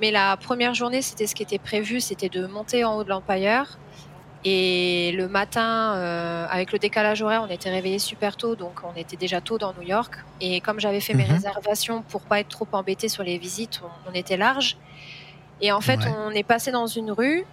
Mais 0.00 0.12
la 0.12 0.36
première 0.36 0.74
journée, 0.74 1.02
c'était 1.02 1.26
ce 1.26 1.34
qui 1.34 1.42
était 1.42 1.58
prévu, 1.58 2.00
c'était 2.00 2.28
de 2.28 2.46
monter 2.46 2.84
en 2.84 2.98
haut 2.98 3.04
de 3.04 3.08
l'Empire. 3.08 3.78
Et 4.44 5.12
le 5.16 5.28
matin, 5.28 5.96
euh, 5.98 6.46
avec 6.48 6.72
le 6.72 6.78
décalage 6.78 7.20
horaire, 7.22 7.42
on 7.42 7.48
était 7.48 7.70
réveillés 7.70 7.98
super 7.98 8.36
tôt, 8.38 8.56
donc 8.56 8.80
on 8.84 8.94
était 8.94 9.16
déjà 9.18 9.40
tôt 9.42 9.58
dans 9.58 9.74
New 9.74 9.82
York. 9.82 10.14
Et 10.40 10.60
comme 10.62 10.80
j'avais 10.80 11.00
fait 11.00 11.14
mes 11.14 11.24
Mhm. 11.24 11.26
réservations 11.26 12.02
pour 12.04 12.26
pas 12.26 12.40
être 12.40 12.48
trop 12.48 12.68
embêté 12.72 13.08
sur 13.10 13.22
les 13.22 13.38
visites, 13.38 13.80
on, 13.82 13.90
on 14.06 14.12
était 14.14 14.38
large. 14.38 14.76
Et 15.60 15.72
en 15.72 15.80
fait, 15.80 16.00
Ouais. 16.00 16.06
on 16.06 16.30
est 16.30 16.44
passé 16.44 16.70
dans 16.72 16.86
une 16.86 17.10
rue. 17.12 17.44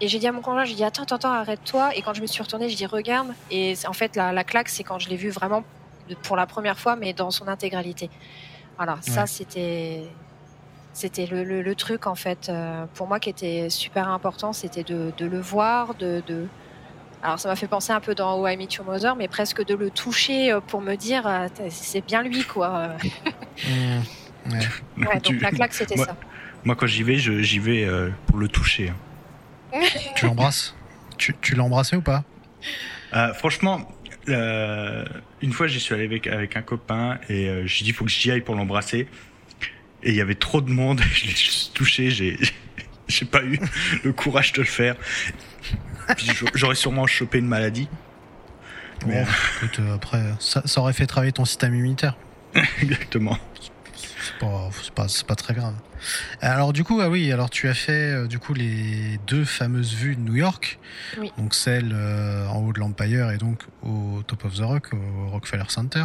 Et 0.00 0.08
j'ai 0.08 0.18
dit 0.18 0.26
à 0.28 0.32
mon 0.32 0.42
conjoint, 0.42 0.64
j'ai 0.64 0.74
dit 0.74 0.84
attends, 0.84 1.04
attends, 1.04 1.16
attends, 1.16 1.32
arrête-toi. 1.32 1.96
Et 1.96 2.02
quand 2.02 2.14
je 2.14 2.22
me 2.22 2.26
suis 2.26 2.42
retournée, 2.42 2.68
je 2.70 2.76
dis 2.76 2.86
regarde. 2.86 3.30
Et 3.50 3.74
en 3.86 3.92
fait, 3.94 4.16
la, 4.16 4.32
la 4.32 4.44
claque, 4.44 4.68
c'est 4.70 4.84
quand 4.84 4.98
je 4.98 5.08
l'ai 5.10 5.16
vu 5.16 5.30
vraiment 5.30 5.64
pour 6.22 6.36
la 6.36 6.46
première 6.46 6.78
fois, 6.80 6.96
mais 6.96 7.14
dans 7.14 7.30
son 7.30 7.48
intégralité. 7.48 8.10
Voilà, 8.78 8.98
ça 9.02 9.26
c'était 9.26 10.18
c'était 10.92 11.26
le, 11.26 11.44
le- 11.44 11.62
le 11.62 11.74
truc 11.76 12.06
en 12.06 12.14
fait 12.14 12.48
euh, 12.48 12.86
pour 12.94 13.08
moi 13.08 13.20
qui 13.20 13.30
était 13.30 13.70
super 13.70 14.08
important, 14.08 14.52
c'était 14.52 14.84
de, 14.84 15.12
de 15.16 15.26
le 15.26 15.40
voir, 15.40 15.94
de, 15.96 16.22
de, 16.26 16.50
Alors 17.22 17.40
ça 17.40 17.48
m'a 17.48 17.56
fait 17.56 17.68
penser 17.68 17.92
un 17.92 18.00
peu 18.00 18.14
dans 18.14 18.40
Oh 18.40 18.46
I 18.48 18.56
Meet 18.56 18.74
Your 18.74 18.86
Mother, 18.86 19.16
mais 19.16 19.28
presque 19.28 19.64
de 19.64 19.74
le 19.74 19.90
toucher 19.90 20.52
euh, 20.52 20.60
pour 20.60 20.82
me 20.82 20.96
dire 20.96 21.26
euh, 21.26 21.48
c'est 21.70 22.06
bien 22.06 22.22
lui 22.22 22.44
quoi. 22.44 22.96
Mmh, 23.64 24.00
ouais. 24.50 24.66
Ouais, 25.06 25.20
Tu- 25.22 25.38
donc 25.38 25.42
la 25.42 25.50
claque 25.50 25.74
c'était 25.74 25.96
moi, 25.96 26.06
ça. 26.06 26.16
moi, 26.64 26.76
quand 26.76 26.86
j'y 26.86 27.02
vais, 27.02 27.16
je- 27.16 27.42
j'y 27.42 27.58
vais 27.58 27.84
euh, 27.84 28.10
pour 28.26 28.38
le 28.38 28.48
toucher. 28.48 28.90
hein. 28.90 28.96
Tu 30.16 30.26
l'embrasses? 30.26 30.74
Tu, 31.18 31.34
tu 31.40 31.54
l'as 31.54 31.64
embrassé 31.64 31.96
ou 31.96 32.02
pas? 32.02 32.24
Euh, 33.14 33.32
franchement, 33.34 33.88
euh, 34.28 35.04
une 35.40 35.52
fois, 35.52 35.66
j'y 35.66 35.80
suis 35.80 35.94
allé 35.94 36.04
avec, 36.04 36.26
avec 36.26 36.56
un 36.56 36.62
copain 36.62 37.18
et 37.28 37.48
euh, 37.48 37.66
j'ai 37.66 37.84
dit, 37.84 37.92
faut 37.92 38.04
que 38.04 38.10
j'y 38.10 38.30
aille 38.30 38.42
pour 38.42 38.54
l'embrasser. 38.54 39.08
Et 40.02 40.10
il 40.10 40.16
y 40.16 40.20
avait 40.20 40.34
trop 40.34 40.60
de 40.60 40.70
monde, 40.70 41.00
je 41.12 41.24
l'ai 41.26 41.30
juste 41.30 41.74
touché, 41.74 42.10
j'ai, 42.10 42.38
j'ai 43.08 43.26
pas 43.26 43.42
eu 43.42 43.58
le 44.04 44.12
courage 44.12 44.52
de 44.52 44.60
le 44.62 44.66
faire. 44.66 44.96
J'aurais 46.54 46.74
sûrement 46.74 47.06
chopé 47.06 47.38
une 47.38 47.46
maladie. 47.46 47.88
Mais, 49.06 49.22
Bon, 49.24 49.30
écoute, 49.56 49.78
euh, 49.80 49.94
après, 49.94 50.22
ça, 50.40 50.62
ça 50.66 50.80
aurait 50.80 50.92
fait 50.92 51.06
travailler 51.06 51.32
ton 51.32 51.44
système 51.44 51.74
immunitaire. 51.74 52.16
Exactement. 52.82 53.38
C'est 53.94 54.38
pas, 54.38 54.70
c'est 54.82 54.92
pas, 54.92 55.08
c'est 55.08 55.26
pas 55.26 55.34
très 55.36 55.54
grave. 55.54 55.74
Alors 56.40 56.72
du 56.72 56.84
coup, 56.84 57.00
ah 57.00 57.08
oui, 57.08 57.30
alors 57.32 57.48
tu 57.50 57.68
as 57.68 57.74
fait 57.74 57.92
euh, 58.12 58.26
du 58.26 58.38
coup 58.38 58.54
les 58.54 59.18
deux 59.26 59.44
fameuses 59.44 59.94
vues 59.94 60.16
de 60.16 60.20
New 60.20 60.36
York, 60.36 60.78
Oui. 61.18 61.30
donc 61.38 61.54
celle 61.54 61.92
euh, 61.94 62.46
en 62.48 62.58
haut 62.62 62.72
de 62.72 62.80
l'Empire 62.80 63.30
et 63.30 63.36
donc 63.38 63.62
au 63.82 64.22
Top 64.26 64.44
of 64.46 64.54
the 64.54 64.60
Rock, 64.60 64.90
au 64.92 65.30
Rockefeller 65.30 65.64
Center. 65.68 66.04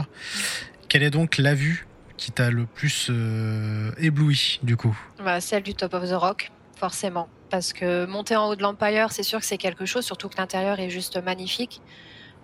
Quelle 0.90 1.04
est 1.04 1.10
donc 1.12 1.38
la 1.38 1.54
vue 1.56 1.88
qui 2.18 2.32
t'a 2.32 2.50
le 2.50 2.66
plus 2.66 3.08
euh, 3.10 3.92
ébloui 3.98 4.60
du 4.64 4.78
coup 4.78 4.98
Bah, 5.24 5.42
celle 5.42 5.64
du 5.64 5.74
Top 5.74 5.94
of 5.94 6.10
the 6.10 6.14
Rock, 6.14 6.52
forcément. 6.78 7.28
Parce 7.50 7.74
que 7.74 8.06
monter 8.06 8.36
en 8.36 8.48
haut 8.48 8.56
de 8.56 8.62
l'Empire, 8.64 9.12
c'est 9.12 9.24
sûr 9.24 9.40
que 9.40 9.46
c'est 9.46 9.58
quelque 9.58 9.86
chose, 9.86 10.04
surtout 10.06 10.30
que 10.30 10.38
l'intérieur 10.38 10.80
est 10.80 10.90
juste 10.90 11.22
magnifique. 11.24 11.82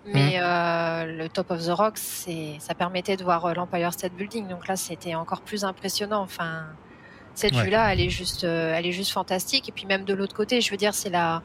Mais 0.04 0.38
Mmh. 0.38 0.42
euh, 0.42 1.04
le 1.18 1.28
Top 1.28 1.50
of 1.52 1.64
the 1.64 1.70
Rock, 1.70 1.96
ça 1.96 2.74
permettait 2.76 3.16
de 3.16 3.22
voir 3.24 3.46
euh, 3.46 3.54
l'Empire 3.54 3.92
State 3.92 4.12
Building. 4.14 4.48
Donc 4.48 4.66
là, 4.68 4.76
c'était 4.76 5.14
encore 5.14 5.42
plus 5.42 5.64
impressionnant. 5.64 6.22
Enfin, 6.22 6.64
cette 7.34 7.54
Ouais. 7.54 7.64
vue-là, 7.64 7.92
elle 7.92 8.00
est 8.00 8.10
juste, 8.10 8.44
elle 8.44 8.84
est 8.84 8.92
juste 8.92 9.12
fantastique. 9.12 9.68
Et 9.68 9.72
puis 9.72 9.86
même 9.86 10.04
de 10.04 10.12
l'autre 10.14 10.34
côté, 10.34 10.60
je 10.60 10.70
veux 10.70 10.76
dire, 10.76 10.92
c'est 10.94 11.08
la, 11.10 11.42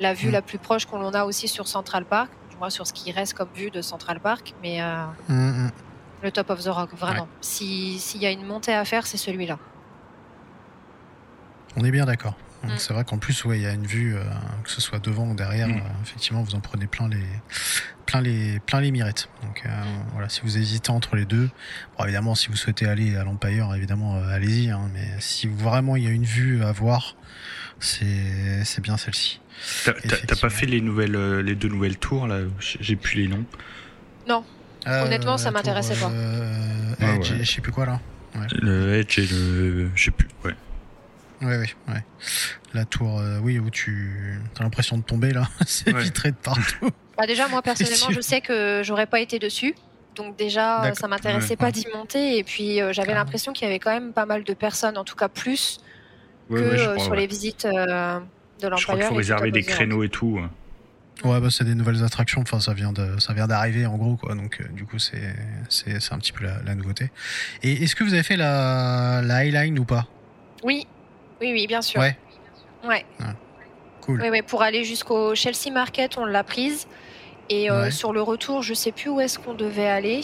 la 0.00 0.14
vue 0.14 0.28
Mm. 0.28 0.32
la 0.32 0.42
plus 0.42 0.58
proche 0.58 0.84
qu'on 0.86 1.02
a 1.14 1.24
aussi 1.24 1.46
sur 1.48 1.68
Central 1.68 2.04
Park. 2.04 2.30
Du 2.50 2.56
moins 2.56 2.70
sur 2.70 2.86
ce 2.86 2.92
qui 2.92 3.10
reste 3.12 3.34
comme 3.34 3.48
vue 3.54 3.70
de 3.70 3.80
Central 3.82 4.18
Park. 4.20 4.52
Mais 4.62 4.82
euh, 4.82 5.04
hum. 5.28 5.70
Le 6.22 6.30
Top 6.30 6.50
of 6.50 6.62
the 6.62 6.68
Rock, 6.68 6.90
vraiment. 6.96 7.28
Si 7.40 7.98
s'il 7.98 8.22
y 8.22 8.26
a 8.26 8.30
une 8.30 8.44
montée 8.46 8.74
à 8.74 8.84
faire, 8.84 9.06
c'est 9.06 9.16
celui-là. 9.16 9.58
On 11.76 11.84
est 11.84 11.90
bien 11.90 12.04
d'accord. 12.06 12.36
Donc, 12.62 12.72
Mm. 12.74 12.78
C'est 12.78 12.92
vrai 12.94 13.04
qu'en 13.04 13.18
plus, 13.18 13.44
ouais, 13.44 13.58
il 13.58 13.62
y 13.62 13.66
a 13.66 13.72
une 13.72 13.86
vue, 13.86 14.14
euh, 14.14 14.22
que 14.62 14.70
ce 14.70 14.80
soit 14.80 15.00
devant 15.00 15.28
ou 15.28 15.34
derrière, 15.34 15.66
Mm. 15.66 15.78
euh, 15.78 16.02
effectivement, 16.04 16.42
vous 16.42 16.54
en 16.54 16.60
prenez 16.60 16.86
plein 16.86 17.08
les, 17.08 17.24
plein 18.06 18.20
les, 18.20 18.60
plein 18.60 18.80
les 18.80 18.92
mirettes. 18.92 19.28
Donc 19.42 19.62
euh, 19.66 19.68
voilà, 20.12 20.28
si 20.28 20.42
vous 20.42 20.58
hésitez 20.58 20.90
entre 20.90 21.16
les 21.16 21.24
deux, 21.24 21.50
bon, 21.98 22.04
évidemment, 22.04 22.36
si 22.36 22.48
vous 22.48 22.56
souhaitez 22.56 22.86
aller 22.86 23.16
à 23.16 23.24
l'Empire, 23.24 23.74
évidemment, 23.74 24.16
euh, 24.16 24.28
allez-y. 24.28 24.70
hein, 24.70 24.88
mais 24.94 25.08
si 25.18 25.48
vraiment 25.48 25.96
il 25.96 26.04
y 26.04 26.06
a 26.06 26.10
une 26.10 26.24
vue 26.24 26.62
à 26.62 26.70
voir, 26.70 27.16
c'est 27.80 28.62
c'est 28.64 28.80
bien 28.80 28.96
celle-ci. 28.96 29.40
T'as, 29.84 30.36
pas 30.40 30.50
fait 30.50 30.66
les 30.66 30.80
nouvelles, 30.80 31.16
euh, 31.16 31.42
les 31.42 31.56
deux 31.56 31.68
nouvelles 31.68 31.98
tours 31.98 32.28
là? 32.28 32.40
J'ai 32.60 32.94
plus 32.96 33.22
les 33.22 33.28
noms. 33.28 33.44
Honnêtement, 34.86 35.38
ça 35.38 35.50
m'intéressait 35.50 35.94
pas. 35.94 36.10
euh, 36.10 36.94
Ouais, 37.00 37.16
Edge 37.16 37.30
ouais. 37.32 37.38
et 37.40 37.44
je 37.44 37.52
sais 37.52 37.60
plus 37.60 37.72
quoi 37.72 37.86
là. 37.86 38.00
Le 38.60 38.94
Edge 38.94 39.18
et 39.18 39.26
le, 39.26 39.90
je 39.94 40.04
sais 40.04 40.10
plus. 40.10 40.28
Ouais. 40.44 40.54
Ouais, 41.42 41.58
ouais, 41.58 41.70
ouais. 41.88 42.04
La 42.72 42.84
tour, 42.84 43.18
euh, 43.18 43.38
oui, 43.42 43.58
où 43.58 43.68
tu 43.70 44.38
as 44.58 44.62
l'impression 44.62 44.96
de 44.96 45.02
tomber 45.02 45.32
là, 45.32 45.48
c'est 45.66 45.92
Ouais. 45.92 46.02
vitré 46.02 46.30
de 46.30 46.36
partout. 46.36 46.90
Bah 47.18 47.26
déjà, 47.26 47.48
moi 47.48 47.62
personnellement, 47.62 48.06
je 48.10 48.20
sais 48.20 48.40
que 48.40 48.82
j'aurais 48.84 49.06
pas 49.06 49.20
été 49.20 49.38
dessus. 49.38 49.74
Donc 50.14 50.36
déjà, 50.36 50.84
euh, 50.84 50.94
ça 50.94 51.08
m'intéressait 51.08 51.50
Ouais. 51.50 51.56
pas 51.56 51.70
d'y 51.72 51.86
monter. 51.94 52.38
Et 52.38 52.44
puis, 52.44 52.80
euh, 52.80 52.92
j'avais 52.92 53.14
l'impression 53.14 53.52
qu'il 53.52 53.66
y 53.66 53.70
avait 53.70 53.78
quand 53.78 53.92
même 53.92 54.12
pas 54.12 54.26
mal 54.26 54.44
de 54.44 54.54
personnes, 54.54 54.96
en 54.98 55.04
tout 55.04 55.16
cas 55.16 55.28
plus 55.28 55.78
Ouais, 56.50 56.60
que 56.60 56.64
euh, 56.64 56.84
crois, 56.94 56.98
sur 57.04 57.12
ouais. 57.12 57.18
les 57.20 57.26
visites 57.26 57.64
euh, 57.66 58.18
de 58.60 58.68
l'Empire. 58.68 58.76
Je 58.78 58.84
crois 58.84 58.96
qu'il 58.96 59.04
faut 59.06 59.14
réserver 59.14 59.50
des 59.50 59.62
créneaux 59.62 60.02
et 60.04 60.08
tout. 60.08 60.38
Ouais, 61.24 61.40
bah, 61.40 61.48
c'est 61.50 61.64
des 61.64 61.74
nouvelles 61.74 62.02
attractions. 62.02 62.40
Enfin, 62.40 62.58
ça 62.58 62.72
vient 62.74 62.92
de, 62.92 63.18
ça 63.20 63.32
vient 63.32 63.46
d'arriver 63.46 63.86
en 63.86 63.96
gros, 63.96 64.16
quoi. 64.16 64.34
Donc, 64.34 64.60
euh, 64.60 64.64
du 64.72 64.84
coup, 64.84 64.98
c'est, 64.98 65.34
c'est, 65.68 66.00
c'est 66.00 66.12
un 66.12 66.18
petit 66.18 66.32
peu 66.32 66.44
la, 66.44 66.60
la 66.64 66.74
nouveauté. 66.74 67.10
Et 67.62 67.84
est-ce 67.84 67.94
que 67.94 68.02
vous 68.02 68.14
avez 68.14 68.22
fait 68.24 68.36
la, 68.36 69.20
la 69.22 69.36
Highline 69.36 69.78
ou 69.78 69.84
pas? 69.84 70.06
Oui, 70.64 70.86
oui, 71.40 71.52
oui, 71.52 71.66
bien 71.66 71.82
sûr. 71.82 72.00
Ouais. 72.00 72.16
Ouais. 72.84 73.04
Cool. 74.00 74.20
Oui, 74.22 74.28
oui, 74.30 74.42
pour 74.42 74.62
aller 74.62 74.82
jusqu'au 74.84 75.34
Chelsea 75.36 75.70
Market, 75.72 76.18
on 76.18 76.24
l'a 76.24 76.42
prise. 76.42 76.86
Et 77.50 77.70
euh, 77.70 77.82
Ouais. 77.84 77.90
sur 77.92 78.12
le 78.12 78.20
retour, 78.22 78.62
je 78.62 78.74
sais 78.74 78.90
plus 78.90 79.08
où 79.10 79.20
est-ce 79.20 79.38
qu'on 79.38 79.54
devait 79.54 79.88
aller. 79.88 80.22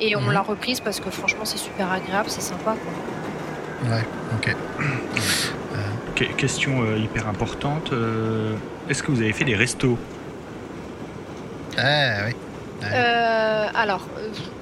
Et 0.00 0.16
on 0.16 0.22
Mhm. 0.22 0.32
l'a 0.32 0.40
reprise 0.42 0.80
parce 0.80 1.00
que 1.00 1.10
franchement, 1.10 1.44
c'est 1.44 1.58
super 1.58 1.90
agréable, 1.92 2.30
c'est 2.30 2.40
sympa. 2.40 2.74
Quoi. 2.74 3.90
Ouais. 3.90 4.02
Ok. 4.36 4.56
Que- 6.16 6.24
question 6.32 6.82
euh, 6.82 6.98
hyper 6.98 7.28
importante. 7.28 7.92
euh, 7.92 8.54
Est-ce 8.88 9.02
que 9.02 9.10
vous 9.12 9.20
avez 9.20 9.32
fait 9.32 9.44
des 9.44 9.54
restos? 9.56 9.98
Eh 11.78 11.80
oui. 12.26 12.34
Ouais. 12.82 12.88
Euh, 12.92 13.66
alors, 13.74 14.06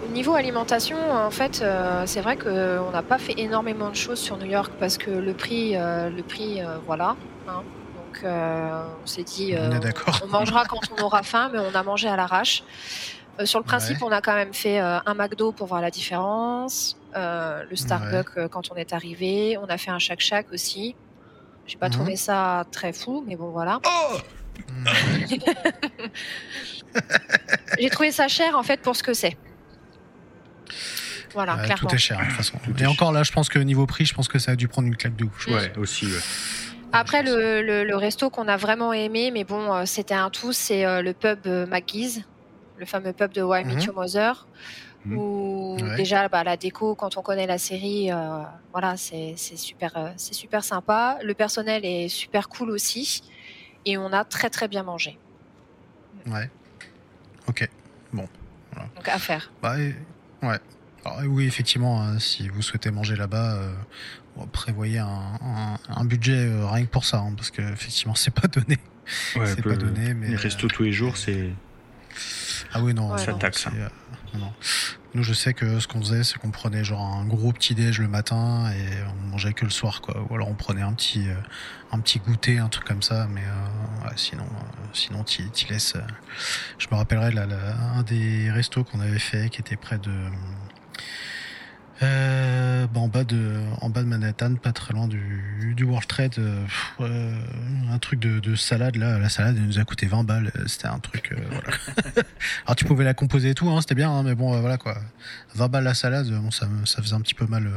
au 0.09 0.13
niveau 0.13 0.35
alimentation, 0.35 0.97
en 1.13 1.31
fait, 1.31 1.61
euh, 1.63 2.03
c'est 2.07 2.21
vrai 2.21 2.37
qu'on 2.37 2.91
n'a 2.93 3.03
pas 3.03 3.19
fait 3.19 3.35
énormément 3.39 3.89
de 3.91 3.97
choses 3.97 4.19
sur 4.19 4.37
New 4.37 4.47
York 4.47 4.73
parce 4.81 4.99
que 4.99 5.11
le 5.11 5.33
prix, 5.35 5.77
euh, 5.77 6.11
le 6.11 6.23
prix, 6.23 6.61
euh, 6.61 6.77
voilà. 6.87 7.17
hein. 7.49 7.63
Donc, 7.97 8.23
euh, 8.25 8.83
on 9.03 9.07
s'est 9.07 9.25
dit, 9.25 9.55
On 9.57 10.27
euh, 10.27 10.29
mangera 10.31 10.65
quand 10.65 10.81
on 10.97 11.03
aura 11.03 11.23
faim, 11.23 11.51
mais 11.53 11.59
on 11.59 11.75
a 11.77 11.83
mangé 11.83 12.09
à 12.09 12.17
l'arrache. 12.17 12.63
Euh, 13.41 13.47
sur 13.47 13.59
le 13.59 13.65
principe, 13.65 13.97
on 14.03 14.13
a 14.13 14.21
quand 14.21 14.35
même 14.35 14.55
fait 14.55 14.81
euh, 14.81 14.99
un 15.07 15.15
McDo 15.15 15.51
pour 15.53 15.67
voir 15.67 15.81
la 15.81 15.91
différence, 15.91 16.97
euh, 17.17 17.63
le 17.69 17.75
Starbucks 17.77 18.49
quand 18.51 18.71
on 18.73 18.77
est 18.77 18.93
arrivé, 18.93 19.59
on 19.61 19.67
a 19.67 19.77
fait 19.77 19.91
un 19.91 19.99
Shack 19.99 20.21
Shack 20.21 20.47
aussi. 20.53 20.95
J'ai 21.67 21.79
pas 21.79 21.89
Mhm. 21.89 21.93
trouvé 21.95 22.17
ça 22.17 22.65
très 22.73 22.93
fou, 22.93 23.25
mais 23.27 23.37
bon 23.37 23.51
voilà. 23.51 23.81
Mm. 24.69 24.87
J'ai 27.79 27.91
trouvé 27.91 28.13
ça 28.13 28.29
cher 28.29 28.57
en 28.57 28.63
fait 28.63 28.81
pour 28.81 28.97
ce 28.97 29.03
que 29.03 29.15
c'est. 29.15 29.37
Voilà, 31.33 31.55
clairement. 31.57 31.89
tout 31.89 31.95
est 31.95 31.99
cher, 31.99 32.19
de 32.21 32.25
toute 32.27 32.35
façon. 32.35 32.59
Tout 32.65 32.73
Et 32.77 32.79
cher. 32.79 32.91
encore 32.91 33.11
là, 33.13 33.25
je 33.25 33.33
pense 33.33 33.49
que 33.49 33.59
niveau 33.59 33.87
prix, 33.87 34.07
je 34.07 34.15
pense 34.15 34.29
que 34.29 34.39
ça 34.39 34.53
a 34.53 34.57
dû 34.57 34.69
prendre 34.69 34.87
une 34.87 34.97
claque 34.97 35.17
de 35.17 35.25
ouf. 35.25 35.47
Ouais, 35.49 35.73
aussi. 35.79 36.07
ouais. 36.07 36.21
Après, 36.93 37.25
le, 37.25 37.61
le- 37.61 37.83
le 37.83 37.97
resto 37.97 38.31
qu'on 38.31 38.47
a 38.47 38.57
vraiment 38.57 38.93
aimé, 38.93 39.33
mais 39.33 39.43
bon, 39.43 39.75
euh, 39.75 39.85
c'était 39.85 40.15
un 40.15 40.31
tout, 40.31 40.53
c'est 40.53 40.85
euh, 40.87 41.03
le 41.03 41.13
pub 41.13 41.41
euh, 41.47 41.67
McGee's, 41.67 42.21
le 42.77 42.87
fameux 42.87 43.13
pub 43.13 43.33
de 43.33 43.43
Why 43.43 43.65
Meet 43.65 43.79
Mhm. 43.79 43.83
Your 43.83 43.95
Mother, 43.97 44.47
Où 45.07 45.77
Ouais. 45.81 45.97
déjà 45.97 46.29
bah, 46.29 46.45
la 46.45 46.57
déco, 46.57 46.95
quand 46.95 47.17
on 47.17 47.23
connaît 47.23 47.47
la 47.47 47.59
série, 47.59 48.11
euh, 48.13 48.43
voilà, 48.73 48.97
c'est 48.97 49.35
c'est 49.37 49.57
super, 49.57 49.93
euh, 49.97 50.11
c'est 50.17 50.35
super 50.35 50.63
sympa. 50.65 51.19
Le 51.23 51.35
personnel 51.35 51.85
est 51.85 52.09
super 52.09 52.49
cool 52.49 52.71
aussi, 52.71 53.23
et 53.85 53.99
on 53.99 54.13
a 54.13 54.25
très 54.25 54.51
très 54.51 54.69
bien 54.69 54.83
mangé. 54.83 55.19
Ouais. 56.27 56.49
Ok. 57.49 57.69
Donc 58.13 59.09
à 59.09 59.19
faire. 59.19 59.51
Bah, 59.63 59.79
et- 59.79 59.95
ouais. 60.43 60.59
Alors, 61.05 61.21
oui, 61.27 61.47
effectivement, 61.47 62.01
hein, 62.03 62.19
si 62.19 62.49
vous 62.49 62.63
souhaitez 62.63 62.91
manger 62.91 63.15
là-bas, 63.17 63.57
euh, 63.57 63.73
bon, 64.37 64.47
prévoyez 64.47 64.99
un, 65.01 65.07
un- 65.43 65.77
un 65.89 66.05
budget 66.05 66.47
euh, 66.47 66.67
rien 66.67 66.87
que 66.87 66.91
pour 66.91 67.05
ça, 67.05 67.19
hein, 67.19 67.35
parce 67.37 67.51
que 67.51 67.61
effectivement, 67.61 68.15
c'est 68.17 68.33
pas 68.35 68.49
donné. 68.49 68.79
Ouais, 69.37 69.47
c'est 69.47 69.63
pas 69.63 69.77
donné, 69.77 70.15
mais 70.15 70.29
Les 70.29 70.37
restos 70.37 70.69
tous 70.69 70.83
les 70.85 70.93
jours, 70.93 71.17
c'est. 71.19 71.51
Ah 72.73 72.81
oui 72.81 72.95
non, 72.95 73.13
Ouais, 73.13 73.19
ça 73.19 73.33
non. 73.33 73.39
taxe, 73.39 73.67
hein. 73.67 73.73
non. 74.35 74.53
Nous, 75.15 75.23
je 75.23 75.33
sais 75.33 75.55
que 75.55 75.79
ce 75.79 75.87
qu'on 75.87 76.01
faisait, 76.01 76.25
c'est 76.25 76.39
qu'on 76.39 76.51
prenait 76.51 76.83
genre 76.83 77.01
un 77.07 77.25
gros 77.25 77.53
petit 77.53 77.75
déj 77.77 78.01
le 78.01 78.09
matin 78.09 78.69
et 78.73 78.89
on 79.09 79.29
mangeait 79.29 79.53
que 79.53 79.65
le 79.65 79.71
soir, 79.71 80.01
quoi. 80.01 80.27
Ou 80.29 80.35
alors 80.35 80.49
on 80.49 80.55
prenait 80.55 80.83
un 80.83 80.93
petit, 80.93 81.29
euh, 81.29 81.35
un 81.93 82.01
petit 82.01 82.19
goûter, 82.19 82.59
un 82.59 82.69
truc 82.69 82.85
comme 82.85 83.03
ça, 83.03 83.29
mais 83.31 83.43
euh, 83.43 84.07
ouais, 84.09 84.13
sinon, 84.17 84.43
euh, 84.45 84.87
sinon, 84.93 85.23
t'y 85.23 85.49
t'y 85.51 85.67
laisses. 85.69 85.95
euh, 85.95 86.01
je 86.79 86.89
me 86.91 86.97
rappellerai 86.97 87.31
là, 87.31 87.47
là, 87.47 87.57
un 87.97 88.03
des 88.03 88.51
restos 88.51 88.83
qu'on 88.83 88.99
avait 89.01 89.21
fait, 89.21 89.51
qui 89.51 89.61
était 89.61 89.77
près 89.77 89.99
de. 89.99 90.11
Euh, 92.03 92.87
bah, 92.89 93.01
en 93.01 93.07
bas 93.09 93.23
de 93.23 93.55
en 93.81 93.89
bas 93.89 94.03
de 94.03 94.09
Manhattan 94.09 94.57
pas 94.57 94.73
très 94.73 94.93
loin 94.93 95.07
du, 95.07 95.75
du 95.77 95.85
World 95.85 96.09
Trade 96.09 96.35
euh, 96.39 96.65
pff, 96.65 96.93
euh, 97.01 97.33
un 97.89 97.99
truc 97.99 98.19
de, 98.19 98.41
de 98.41 98.57
salade 98.57 98.97
là 98.97 99.17
la 99.21 99.29
salade 99.29 99.55
elle 99.57 99.67
nous 99.67 99.79
a 99.79 99.85
coûté 99.85 100.07
20 100.07 100.25
balles 100.25 100.51
c'était 100.67 100.89
un 100.89 100.99
truc 100.99 101.31
euh, 101.33 101.37
voilà 101.53 101.69
alors 102.67 102.75
tu 102.75 102.85
pouvais 102.85 103.05
la 103.05 103.15
composer 103.15 103.51
et 103.51 103.55
tout 103.55 103.69
hein, 103.71 103.81
c'était 103.81 103.95
bien 103.95 104.11
hein, 104.11 104.25
mais 104.25 104.35
bon 104.35 104.55
euh, 104.55 104.61
voilà 104.61 104.77
quoi 104.77 104.97
20 105.55 105.69
balles 105.69 105.85
la 105.85 105.95
salade 105.95 106.29
bon 106.29 106.51
ça 106.51 106.67
faisait 107.01 107.15
un 107.15 107.21
petit 107.21 107.35
peu 107.35 107.47
mal 107.47 107.71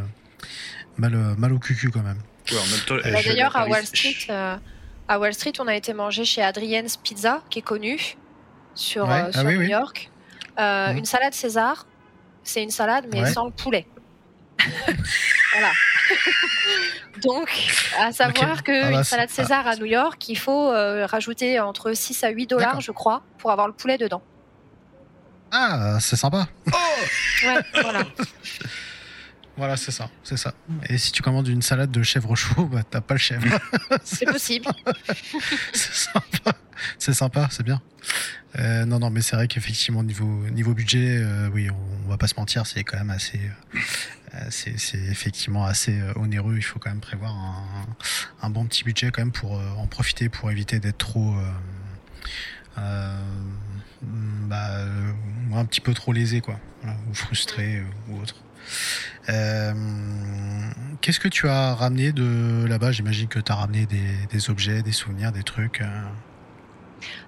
mal 0.97 1.15
mal 1.37 1.53
au 1.53 1.59
cucu 1.59 1.89
quand 1.91 2.01
même 2.03 2.17
Ouais, 2.49 3.11
Bah, 3.11 3.19
D'ailleurs, 3.25 3.55
à 3.57 3.67
Wall 3.67 3.85
Street, 3.85 4.15
euh, 4.29 4.55
à 5.09 5.19
Wall 5.19 5.33
Street, 5.33 5.51
on 5.59 5.67
a 5.67 5.75
été 5.75 5.93
manger 5.93 6.23
chez 6.23 6.41
Adrienne's 6.41 6.95
Pizza, 6.95 7.41
qui 7.49 7.59
est 7.59 7.61
connu 7.61 7.99
sur, 8.73 9.05
Ouais. 9.05 9.21
euh, 9.23 9.31
Ah 9.33 9.43
oui, 9.43 9.55
New 9.55 9.59
oui. 9.59 9.67
York. 9.67 10.09
Euh, 10.57 10.91
Mhm. 10.93 10.99
Une 10.99 11.05
salade 11.05 11.33
César, 11.33 11.85
c'est 12.43 12.63
une 12.63 12.69
salade 12.71 13.05
mais 13.11 13.21
Ouais. 13.23 13.33
sans 13.33 13.43
le 13.47 13.51
poulet. 13.51 13.85
Voilà. 15.53 15.71
Donc, 17.23 17.49
à 17.99 18.11
savoir 18.11 18.63
qu'une 18.63 18.75
Ah 18.83 18.91
bah, 18.91 19.03
salade 19.03 19.29
c'est- 19.29 19.41
César 19.43 19.65
à 19.67 19.75
New 19.75 19.85
York, 19.85 20.29
il 20.29 20.37
faut 20.37 20.71
euh, 20.71 21.05
rajouter 21.05 21.59
entre 21.59 21.93
6 21.93 22.23
à 22.23 22.29
8 22.29 22.47
dollars, 22.47 22.79
je 22.81 22.91
crois, 22.91 23.23
pour 23.39 23.51
avoir 23.51 23.67
le 23.67 23.73
poulet 23.73 23.97
dedans. 23.97 24.21
Ah, 25.51 25.97
c'est 25.99 26.15
sympa. 26.15 26.47
Ouais, 27.45 27.59
voilà. 27.83 28.03
Voilà, 29.57 29.77
c'est 29.77 29.91
ça, 29.91 30.09
c'est 30.23 30.37
ça. 30.37 30.53
Et 30.89 30.97
si 30.97 31.11
tu 31.11 31.21
commandes 31.21 31.47
une 31.47 31.61
salade 31.61 31.91
de 31.91 32.01
chèvre 32.03 32.35
chaud, 32.35 32.65
bah 32.65 32.81
t'as 32.89 33.01
pas 33.01 33.13
le 33.13 33.19
chèvre. 33.19 33.45
C'est 34.03 34.25
possible. 34.25 34.65
c'est 35.73 35.93
sympa. 35.93 36.51
C'est 36.97 37.13
sympa, 37.13 37.47
c'est 37.51 37.63
bien. 37.63 37.79
Euh, 38.57 38.85
non, 38.85 38.99
non, 38.99 39.09
mais 39.09 39.21
c'est 39.21 39.35
vrai 39.35 39.47
qu'effectivement, 39.47 40.03
niveau, 40.03 40.47
niveau 40.49 40.73
budget, 40.73 41.17
euh, 41.19 41.49
oui, 41.53 41.69
on, 41.69 41.75
on 42.05 42.09
va 42.09 42.17
pas 42.17 42.27
se 42.27 42.35
mentir, 42.37 42.65
c'est 42.65 42.83
quand 42.83 42.97
même 42.97 43.09
assez. 43.09 43.39
euh, 44.33 44.37
c'est 44.49 44.97
effectivement 44.97 45.65
assez 45.65 46.01
onéreux. 46.15 46.55
Il 46.57 46.63
faut 46.63 46.79
quand 46.79 46.89
même 46.89 46.99
prévoir 46.99 47.33
un, 47.33 47.85
un 48.41 48.49
bon 48.49 48.65
petit 48.65 48.83
budget 48.83 49.11
quand 49.11 49.21
même 49.21 49.31
pour 49.31 49.53
en 49.53 49.87
profiter, 49.87 50.29
pour 50.29 50.51
éviter 50.51 50.79
d'être 50.79 50.97
trop. 50.97 51.35
bah, 52.75 53.11
un 55.53 55.65
petit 55.65 55.81
peu 55.81 55.93
trop 55.93 56.13
lésé, 56.13 56.41
quoi. 56.41 56.59
Voilà, 56.81 56.97
ou 57.09 57.13
frustré 57.13 57.83
ou 58.09 58.19
autre. 58.21 58.35
Euh, 59.29 59.73
Qu'est-ce 61.01 61.19
que 61.19 61.27
tu 61.27 61.47
as 61.47 61.75
ramené 61.75 62.11
de 62.11 62.65
là-bas? 62.67 62.91
J'imagine 62.91 63.27
que 63.27 63.39
tu 63.39 63.51
as 63.51 63.55
ramené 63.55 63.85
des, 63.85 64.25
des 64.29 64.49
objets, 64.49 64.81
des 64.81 64.91
souvenirs, 64.91 65.31
des 65.31 65.43
trucs. 65.43 65.81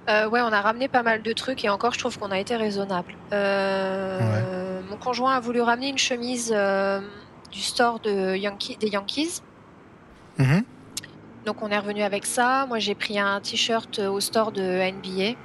Euh. 0.07 0.27
Ouais, 0.29 0.41
on 0.41 0.51
a 0.51 0.61
ramené 0.61 0.87
pas 0.87 1.03
mal 1.03 1.21
de 1.21 1.33
trucs 1.33 1.63
et 1.63 1.69
encore, 1.69 1.93
je 1.93 1.99
trouve 1.99 2.17
qu'on 2.17 2.31
a 2.31 2.39
été 2.39 2.55
raisonnable. 2.55 3.13
Euh, 3.33 4.81
Mon 4.89 4.97
conjoint 4.97 5.35
a 5.35 5.39
voulu 5.39 5.61
ramener 5.61 5.89
une 5.89 5.97
chemise 5.97 6.53
euh, 6.55 7.01
du 7.51 7.61
store 7.61 7.99
de 7.99 8.35
Yankee, 8.35 8.77
des 8.77 8.89
Yankees. 8.89 9.41
Mhm. 10.37 10.63
Donc 11.45 11.61
on 11.61 11.69
est 11.69 11.79
revenu 11.79 12.01
avec 12.03 12.25
ça. 12.25 12.65
Moi 12.67 12.79
j'ai 12.79 12.95
pris 12.95 13.19
un 13.19 13.39
t-shirt 13.39 13.99
au 13.99 14.19
store 14.19 14.51
de 14.51 14.61
NBA. 14.61 15.35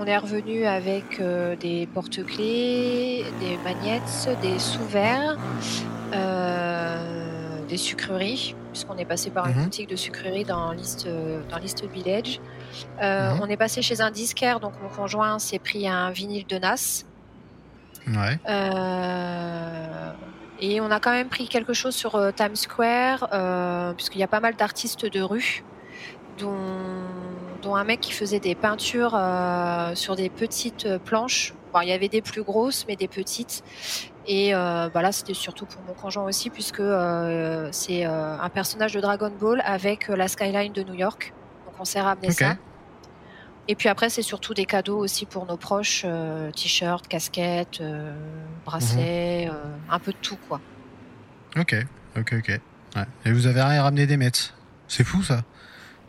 On 0.00 0.06
est 0.06 0.16
revenu 0.16 0.64
avec 0.64 1.20
des 1.58 1.88
porte-clés, 1.92 3.24
des 3.40 3.56
magnettes, 3.64 4.28
des 4.40 4.60
sous-verres, 4.60 5.36
euh, 6.14 7.66
des 7.68 7.76
sucreries, 7.76 8.54
puisqu'on 8.78 8.96
est 8.96 9.04
passé 9.04 9.30
par 9.30 9.46
une 9.48 9.56
Mhm. 9.56 9.64
boutique 9.64 9.88
de 9.88 9.96
sucreries 9.96 10.44
dans 10.44 10.70
l'East, 10.70 11.06
euh, 11.06 11.42
dans 11.50 11.58
l'East 11.58 11.84
Village. 11.92 12.40
Euh, 13.02 13.34
Mhm. 13.34 13.40
On 13.42 13.46
est 13.48 13.56
passé 13.56 13.82
chez 13.82 14.00
un 14.00 14.12
disquaire, 14.12 14.60
donc 14.60 14.74
mon 14.80 14.88
conjoint 14.88 15.40
s'est 15.40 15.58
pris 15.58 15.88
un 15.88 16.10
vinyle 16.10 16.46
de 16.46 16.58
Nas. 16.58 17.02
Ouais. 18.06 18.38
Euh, 18.48 20.12
et 20.60 20.80
on 20.80 20.90
a 20.92 21.00
quand 21.00 21.10
même 21.10 21.28
pris 21.28 21.48
quelque 21.48 21.72
chose 21.72 21.96
sur 21.96 22.12
Times 22.36 22.54
Square, 22.56 23.28
puisqu'il 23.96 24.20
y 24.20 24.22
a 24.24 24.28
pas 24.28 24.40
mal 24.40 24.54
d'artistes 24.54 25.06
de 25.06 25.20
rue, 25.22 25.64
dont, 26.38 26.56
dont 27.62 27.74
un 27.74 27.82
mec 27.84 28.00
qui 28.00 28.12
faisait 28.12 28.38
des 28.40 28.54
peintures 28.54 29.18
sur 29.94 30.14
des 30.14 30.30
petites 30.30 30.98
planches. 30.98 31.52
Bon, 31.72 31.80
il 31.80 31.88
y 31.88 31.92
avait 31.92 32.08
des 32.08 32.22
plus 32.22 32.42
grosses, 32.44 32.84
mais 32.86 32.94
des 32.96 33.08
petites. 33.08 33.62
Et 34.30 34.54
euh, 34.54 34.90
bah 34.92 35.00
là, 35.00 35.10
c'était 35.10 35.32
surtout 35.32 35.64
pour 35.64 35.82
mon 35.82 35.94
conjoint 35.94 36.24
aussi, 36.24 36.50
puisque 36.50 36.80
euh, 36.80 37.70
c'est 37.72 38.04
euh, 38.06 38.38
un 38.38 38.50
personnage 38.50 38.92
de 38.92 39.00
Dragon 39.00 39.30
Ball 39.30 39.62
avec 39.64 40.10
euh, 40.10 40.16
la 40.16 40.28
skyline 40.28 40.72
de 40.74 40.82
New 40.82 40.92
York. 40.92 41.32
Donc 41.64 41.74
on 41.80 41.84
s'est 41.86 42.00
ramené 42.02 42.28
Ok. 42.28 42.34
ça. 42.34 42.56
Et 43.68 43.74
puis 43.74 43.88
après, 43.88 44.10
c'est 44.10 44.22
surtout 44.22 44.52
des 44.52 44.66
cadeaux 44.66 44.98
aussi 44.98 45.24
pour 45.24 45.46
nos 45.46 45.56
proches, 45.56 46.04
t-shirts, 46.56 47.06
casquettes, 47.08 47.82
bracelets, 48.64 49.46
Mhm. 49.50 49.80
un 49.88 49.98
peu 49.98 50.12
de 50.12 50.18
tout 50.20 50.36
quoi. 50.36 50.60
Ok, 51.56 51.74
ok, 52.16 52.34
ok. 52.38 52.48
Ouais. 52.96 53.04
Et 53.24 53.32
vous 53.32 53.46
avez 53.46 53.62
rien 53.62 53.82
ramené 53.82 54.06
des 54.06 54.16
Mets 54.18 54.30
C'est 54.88 55.04
fou 55.04 55.22
ça. 55.22 55.42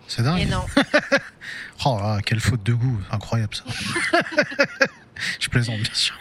C'est 0.07 0.24
dingue. 0.24 0.41
Et 0.41 0.45
non, 0.45 0.63
Oh 1.86 1.97
là, 2.01 2.20
quelle 2.26 2.39
faute 2.39 2.63
de 2.63 2.74
goût, 2.74 2.99
incroyable 3.11 3.53
ça. 3.55 3.63
Je 5.39 5.49
plaisante 5.49 5.80
bien 5.80 5.93
sûr. 5.93 6.17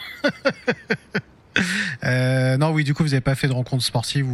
Euh, 2.04 2.56
non, 2.56 2.70
oui, 2.70 2.84
du 2.84 2.94
coup, 2.94 3.02
vous 3.02 3.10
n'avez 3.10 3.20
pas 3.20 3.34
fait 3.34 3.48
de 3.48 3.52
rencontres 3.52 3.84
sportives 3.84 4.26
ou, 4.28 4.30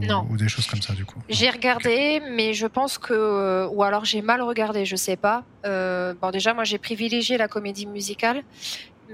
ou, 0.00 0.04
Non. 0.06 0.26
ou 0.30 0.36
des 0.36 0.48
choses 0.48 0.66
comme 0.66 0.82
ça, 0.82 0.92
du 0.92 1.04
coup. 1.04 1.18
j'ai 1.28 1.50
regardé, 1.50 2.20
mais 2.32 2.54
je 2.54 2.66
pense 2.66 2.98
que, 2.98 3.66
ou 3.72 3.82
alors 3.82 4.04
j'ai 4.04 4.22
mal 4.22 4.42
regardé, 4.42 4.84
je 4.84 4.96
sais 4.96 5.16
pas. 5.16 5.44
Euh, 5.66 6.14
bon, 6.20 6.30
déjà, 6.30 6.54
moi 6.54 6.64
j'ai 6.64 6.78
privilégié 6.78 7.36
la 7.38 7.48
comédie 7.48 7.86
musicale, 7.86 8.42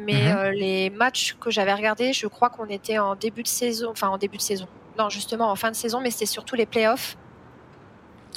mais 0.06 0.12
Mhm. 0.30 0.36
euh, 0.36 0.50
les 0.52 0.90
matchs 0.90 1.36
que 1.40 1.50
j'avais 1.50 1.72
regardés, 1.74 2.12
je 2.12 2.26
crois 2.26 2.50
qu'on 2.50 2.66
était 2.66 2.98
en 2.98 3.14
début 3.14 3.42
de 3.42 3.48
saison, 3.48 3.90
enfin 3.92 4.08
en 4.08 4.18
début 4.18 4.36
de 4.36 4.42
saison. 4.42 4.66
Non, 4.98 5.08
justement 5.10 5.50
en 5.50 5.56
fin 5.56 5.70
de 5.70 5.76
saison, 5.76 6.00
mais 6.00 6.10
c'était 6.10 6.26
surtout 6.26 6.54
les 6.56 6.66
playoffs. 6.66 7.16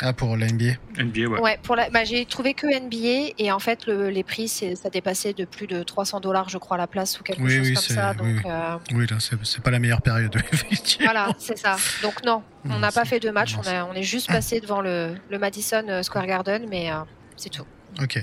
Ah, 0.02 0.14
pour 0.14 0.38
la 0.38 0.48
NBA 0.48 0.76
NBA, 0.98 1.28
ouais. 1.28 1.40
Ouais, 1.42 1.60
pour 1.64 1.76
la, 1.76 1.90
bah, 1.90 2.04
j'ai 2.04 2.26
trouvé 2.26 2.54
que 2.54 2.68
NBA 2.68 3.34
et 3.38 3.52
en 3.52 3.60
fait 3.60 3.86
le- 3.86 4.10
les 4.10 4.24
prix 4.24 4.48
c'est, 4.48 4.76
ça 4.76 4.90
dépassait 4.90 5.34
de 5.34 5.46
plus 5.46 5.68
de 5.68 5.84
300 5.84 6.20
dollars 6.20 6.50
je 6.50 6.58
crois 6.58 6.78
la 6.78 6.88
place 6.88 7.20
ou 7.20 7.24
quelque 7.24 7.42
Oui, 7.42 7.58
chose 7.58 7.68
oui, 7.68 7.74
comme 7.74 7.84
ça. 7.84 8.12
oui, 8.12 8.18
Donc 8.18 8.28
oui. 8.46 8.50
euh, 8.52 8.78
Oui, 8.94 9.06
là, 9.10 9.18
c'est 9.20 9.36
c'est 9.46 9.62
pas 9.64 9.72
la 9.72 9.80
meilleure 9.80 10.02
période, 10.02 10.36
effectivement. 10.54 11.12
voilà, 11.12 11.34
c'est 11.40 11.58
ça. 11.58 11.78
Donc 12.02 12.24
non, 12.24 12.44
on 12.66 12.80
n'a 12.80 12.92
pas 12.92 13.06
fait 13.06 13.20
de 13.20 13.30
match, 13.30 13.56
non, 13.56 13.62
on, 13.66 13.68
a- 13.70 13.86
on 13.86 13.94
est 13.94 14.04
juste 14.04 14.28
passé 14.28 14.60
devant 14.62 14.82
le, 14.82 15.16
le 15.30 15.38
Madison 15.40 15.84
euh, 15.88 16.02
Square 16.04 16.28
Garden, 16.28 16.66
mais 16.70 16.92
euh, 16.92 17.00
c'est 17.36 17.50
tout. 17.50 17.66
Ok, 18.02 18.20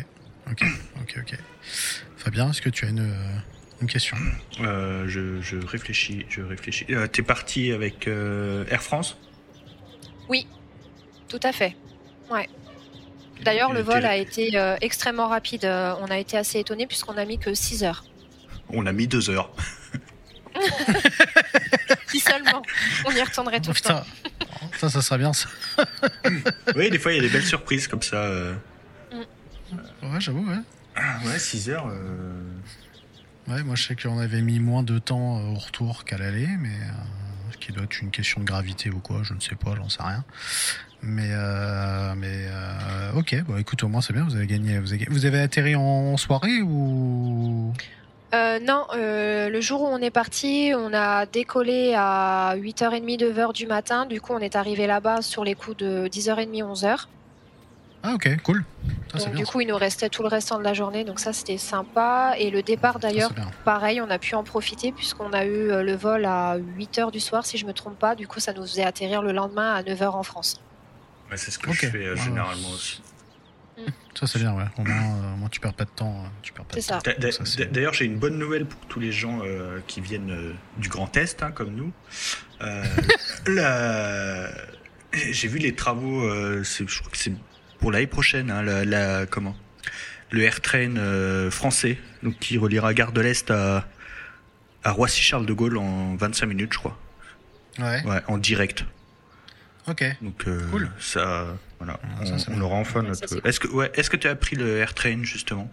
ok, 0.51 0.63
ok, 1.03 1.15
ok. 1.19 1.35
Fabien, 2.17 2.51
est-ce 2.51 2.63
que 2.63 2.71
tu 2.71 2.87
as 2.87 2.89
une, 2.89 3.01
euh, 3.01 3.37
une 3.83 3.87
question? 3.89 4.17
Euh, 4.61 5.07
je, 5.09 5.41
je 5.41 5.57
réfléchis, 5.59 6.25
je 6.29 6.41
réfléchis. 6.43 6.87
Euh, 6.91 7.07
T'es 7.07 7.23
parti 7.23 7.71
avec 7.73 8.09
euh, 8.09 8.65
Air 8.71 8.83
France? 8.83 9.17
Tout 11.29 11.41
à 11.43 11.53
fait. 11.53 11.77
Ouais. 12.31 12.49
D'ailleurs, 13.43 13.73
le 13.73 13.81
vol 13.81 14.05
a 14.05 14.17
été 14.17 14.57
euh, 14.59 14.77
extrêmement 14.81 15.29
rapide. 15.29 15.65
Euh, 15.65 15.95
on 16.01 16.07
a 16.11 16.19
été 16.19 16.37
assez 16.39 16.59
étonnés 16.61 16.87
puisqu'on 16.87 17.17
a 17.17 17.25
mis 17.25 17.39
que 17.39 17.53
6 17.55 17.85
heures. 17.85 18.05
On 18.71 18.87
a 18.87 18.93
mis 18.93 19.07
deux 19.07 19.31
heures. 19.31 19.51
Si 22.09 22.21
seulement. 22.21 22.63
On 23.05 23.11
y 23.11 23.23
retournerait 23.23 23.61
tout 23.61 23.71
Oh, 23.71 23.75
le 23.75 23.81
temps. 23.89 24.03
Putain, 24.71 24.79
ça, 24.79 24.89
ça 24.89 25.03
serait 25.03 25.19
bien 25.19 25.33
ça. 25.33 25.49
oui, 26.75 26.89
des 26.91 26.99
fois, 26.99 27.13
il 27.13 27.17
y 27.17 27.19
a 27.19 27.23
des 27.23 27.29
belles 27.29 27.45
surprises 27.45 27.87
comme 27.89 28.01
ça. 28.03 28.17
euh. 28.17 28.55
Ouais, 30.03 30.21
j'avoue, 30.21 30.49
ouais. 30.49 30.57
Ouais, 31.27 31.39
6 31.39 31.69
heures. 31.71 31.87
euh, 31.89 32.43
Ouais, 33.49 33.63
moi 33.63 33.77
je 33.77 33.87
sais 33.87 33.95
qu'on 33.95 34.19
avait 34.19 34.41
mis 34.43 34.59
moins 34.59 34.83
de 34.83 34.99
temps 34.99 35.39
au 35.41 35.55
retour 35.55 36.05
qu'à 36.05 36.19
l'aller, 36.19 36.49
mais 36.59 36.71
euh, 36.71 37.53
ce 37.53 37.59
qui 37.59 37.71
doit 37.73 37.85
être 37.85 38.01
une 38.01 38.11
question 38.11 38.41
de 38.41 38.45
gravité 38.47 38.91
ou 38.91 38.99
quoi, 38.99 39.21
je 39.23 39.35
ne 39.35 39.41
sais 39.41 39.55
pas, 39.55 39.75
j'en 39.77 39.89
sais 39.89 40.03
rien. 40.03 40.25
Mais 41.03 41.29
euh, 41.31 42.15
mais 42.17 42.47
euh, 42.49 43.19
ok, 43.19 43.45
bon 43.47 43.59
écoute 43.59 43.83
au 43.85 43.89
moins 43.89 44.01
c'est 44.01 44.13
bien, 44.13 44.25
vous 44.25 44.35
avez 44.35 44.47
gagné, 44.47 44.79
vous 44.79 44.93
avez, 44.93 45.07
vous 45.09 45.27
avez 45.27 45.41
atterri 45.41 45.77
en 45.77 46.17
soirée 46.17 46.63
ou? 46.63 47.73
Euh, 48.35 48.59
non, 48.59 48.87
le 48.95 49.61
jour 49.61 49.83
où 49.83 49.87
on 49.87 49.99
est 49.99 50.11
parti, 50.11 50.73
on 50.77 50.93
a 50.93 51.27
décollé 51.27 51.95
à 51.97 52.55
8h30, 52.57 53.19
9h 53.21 53.53
du 53.53 53.67
matin. 53.67 54.05
Du 54.05 54.21
coup, 54.21 54.33
on 54.35 54.41
est 54.41 54.57
arrivé 54.57 54.87
là-bas 54.87 55.23
sur 55.23 55.45
les 55.45 55.55
coups 55.55 55.77
de 55.77 56.09
10h30, 56.09 56.51
11h. 56.51 57.07
Ah 58.03 58.15
ok, 58.15 58.37
cool. 58.43 58.65
Ça 59.13 59.19
Donc, 59.19 59.29
bien. 59.29 59.37
du 59.37 59.47
coup, 59.47 59.61
il 59.61 59.69
nous 59.69 59.77
restait 59.77 60.09
tout 60.09 60.23
le 60.23 60.29
restant 60.29 60.59
de 60.59 60.65
la 60.65 60.75
journée. 60.75 61.05
Donc, 61.05 61.21
ça, 61.21 61.33
c'était 61.33 61.57
sympa. 61.57 62.35
Et 62.37 62.51
le 62.51 62.63
départ, 62.63 62.99
d'ailleurs, 62.99 63.31
pareil, 63.65 64.01
on 64.01 64.11
a 64.11 64.19
pu 64.19 64.35
en 64.35 64.43
profiter 64.43 64.93
puisqu'on 64.93 65.33
a 65.33 65.45
eu 65.45 65.69
le 65.83 65.95
vol 65.95 66.25
à 66.25 66.59
8h 66.59 67.13
du 67.13 67.21
soir, 67.21 67.47
si 67.47 67.59
je 67.59 67.65
me 67.65 67.73
trompe 67.73 67.99
pas. 67.99 68.17
Du 68.17 68.27
coup, 68.27 68.41
ça 68.41 68.53
nous 68.53 68.63
faisait 68.63 68.85
atterrir 68.85 69.23
le 69.23 69.33
lendemain 69.33 69.73
à 69.73 69.83
9h 69.83 70.09
en 70.09 70.23
France. 70.25 70.61
Ouais, 71.31 71.37
c'est 71.37 71.51
ce 71.51 71.59
que 71.59 71.73
je 71.73 71.87
fais 71.91 72.07
euh, 72.07 72.17
généralement 72.17 72.71
aussi. 72.71 73.03
Ça 74.19 74.27
c'est 74.27 74.39
bien, 74.39 74.55
ouais. 74.55 74.65
Au 74.79 74.83
moins, 74.85 74.95
euh, 75.17 75.35
au 75.35 75.37
moins 75.37 75.49
tu 75.51 75.61
perds 75.61 75.75
pas 75.75 75.85
de 75.85 75.91
temps. 75.91 76.23
euh, 76.25 76.29
Tu 76.43 76.53
perds 76.55 76.65
pas 76.65 76.75
C'est 77.45 77.71
D'ailleurs, 77.73 77.93
j'ai 77.93 78.07
une 78.07 78.19
bonne 78.19 78.39
nouvelle 78.39 78.65
pour 78.65 78.81
tous 78.87 79.01
les 79.01 79.13
gens 79.13 79.41
euh, 79.45 79.81
qui 79.87 80.01
viennent 80.01 80.31
euh, 80.31 80.53
du 80.79 80.89
Grand 80.89 81.15
Est, 81.17 81.43
hein, 81.43 81.51
comme 81.53 81.75
nous. 81.75 81.93
Euh, 82.63 82.83
la- 83.47 84.51
J'ai 85.13 85.49
vu 85.49 85.59
les 85.59 85.75
travaux, 85.75 86.23
euh, 86.23 86.63
je 86.65 86.85
crois 87.01 87.11
que 87.11 87.19
c'est 87.19 87.33
pour 87.79 87.93
l'année 87.93 88.07
prochaine, 88.07 88.51
hein, 88.51 88.63
la, 88.63 88.85
la- 88.85 89.27
comment? 89.27 89.55
Le 90.31 90.43
AirTrain 90.43 90.97
euh, 90.97 91.51
français, 91.51 91.99
donc 92.23 92.39
qui 92.39 92.57
reliera 92.59 92.95
Gare 92.95 93.13
de 93.13 93.21
l'Est 93.21 93.51
à, 93.51 93.87
à 94.83 94.91
Roissy-Charles 94.93 95.47
de 95.47 95.53
Gaulle 95.53 95.77
en 95.77 96.17
25 96.17 96.47
minutes, 96.47 96.73
je 96.73 96.79
crois. 96.79 96.99
Ouais. 97.79 98.03
Ouais, 98.07 98.23
en 98.27 98.39
direct. 98.39 98.85
Ok. 99.89 100.05
Donc 100.23 100.47
euh, 100.49 100.61
Cool. 100.71 100.91
ça, 100.99 101.47
voilà, 101.79 101.99
Ah, 102.03 102.07
on, 102.23 102.27
ça, 102.27 102.39
c'est 102.39 102.51
on 102.53 102.61
aura 102.61 102.77
enfin 102.77 103.03
Ça, 103.03 103.09
notre. 103.27 103.47
Est-ce 103.47 103.61
que 103.61 103.69
ouais, 103.69 103.91
est-ce 103.95 104.11
que 104.11 104.17
tu 104.17 104.27
as 104.29 104.35
pris 104.35 104.57
le 104.57 104.79
AirTrain 104.79 105.23
justement? 105.23 105.69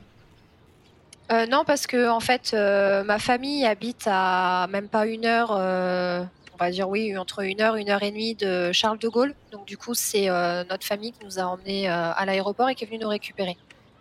Euh, 1.31 1.45
non, 1.47 1.63
parce 1.65 1.87
que 1.87 2.09
en 2.09 2.19
fait, 2.19 2.51
euh, 2.53 3.03
ma 3.03 3.17
famille 3.17 3.65
habite 3.65 4.03
à 4.07 4.67
même 4.69 4.87
pas 4.89 5.07
une 5.07 5.25
heure, 5.25 5.51
euh, 5.57 6.23
on 6.53 6.57
va 6.57 6.69
dire 6.69 6.89
oui, 6.89 7.17
entre 7.17 7.39
une 7.43 7.61
heure, 7.61 7.75
une 7.75 7.89
heure 7.89 8.03
et 8.03 8.11
demie 8.11 8.35
de 8.35 8.71
Charles 8.71 8.99
de 8.99 9.07
Gaulle. 9.07 9.33
Donc 9.51 9.65
du 9.65 9.77
coup, 9.77 9.93
c'est 9.95 10.29
euh, 10.29 10.63
notre 10.69 10.85
famille 10.85 11.13
qui 11.13 11.25
nous 11.25 11.39
a 11.39 11.43
emmenés 11.43 11.89
euh, 11.89 12.11
à 12.13 12.25
l'aéroport 12.25 12.69
et 12.69 12.75
qui 12.75 12.83
est 12.83 12.87
venue 12.87 12.99
nous 12.99 13.09
récupérer. 13.09 13.57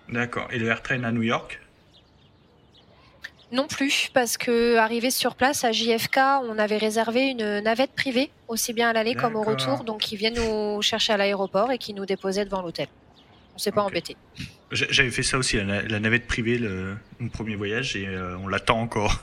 D'accord. 0.08 0.48
Et 0.50 0.58
le 0.58 0.66
AirTrain 0.66 1.04
à 1.04 1.12
New 1.12 1.22
York? 1.22 1.60
Non 3.53 3.66
plus, 3.66 4.09
parce 4.14 4.38
que 4.38 4.78
arrivé 4.78 5.11
sur 5.11 5.34
place 5.34 5.62
à 5.64 5.72
JFK, 5.72 6.18
on 6.48 6.59
avait 6.59 6.78
réservé 6.78 7.28
une 7.28 7.61
navette 7.61 7.92
privée, 7.92 8.30
aussi 8.48 8.72
bien 8.72 8.88
à 8.88 8.94
l'aller 8.94 9.14
comme 9.14 9.36
au 9.36 9.42
retour, 9.42 9.84
donc 9.84 10.11
ils 10.11 10.16
viennent 10.16 10.36
nous 10.36 10.80
chercher 10.80 11.12
à 11.12 11.18
l'aéroport 11.18 11.70
et 11.70 11.76
qui 11.76 11.92
nous 11.92 12.07
déposaient 12.07 12.46
devant 12.46 12.62
l'hôtel. 12.62 12.88
On 13.55 13.59
s'est 13.59 13.70
pas 13.70 13.82
embêté. 13.82 14.16
J'avais 14.70 15.11
fait 15.11 15.22
ça 15.22 15.36
aussi, 15.36 15.59
la, 15.59 16.00
navette 16.00 16.26
privée, 16.26 16.57
le, 16.57 16.96
mon 17.20 17.28
premier 17.28 17.55
voyage, 17.55 17.94
et 17.94 18.09
euh, 18.09 18.38
on 18.38 18.48
l'attend 18.48 18.80
encore. 18.80 19.22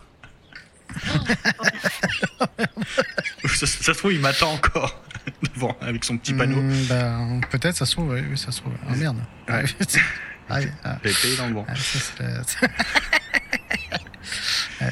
ça, 3.45 3.65
se 3.65 3.91
trouve, 3.93 4.13
il 4.13 4.19
m'attend 4.19 4.53
encore 4.53 5.01
devant 5.55 5.75
avec 5.81 6.03
son 6.03 6.19
petit 6.19 6.33
panneau. 6.33 6.61
Hmm, 6.61 6.85
ben, 6.87 7.41
peut-être, 7.49 7.77
ça 7.77 7.87
se 7.87 7.93
trouve, 7.93 8.09
oui, 8.11 8.37
ça 8.37 8.51
se 8.51 8.61
trouve. 8.61 8.73
Ah 8.87 8.95
merde. 8.95 9.17
Ouais. 9.47 9.63
Ah, 10.51 10.61
ah. 10.83 10.95
payé 11.03 11.37
dans 11.37 11.45
le 11.45 11.53
bon. 11.53 11.65
Ah, 11.67 11.75
ça 11.75 12.67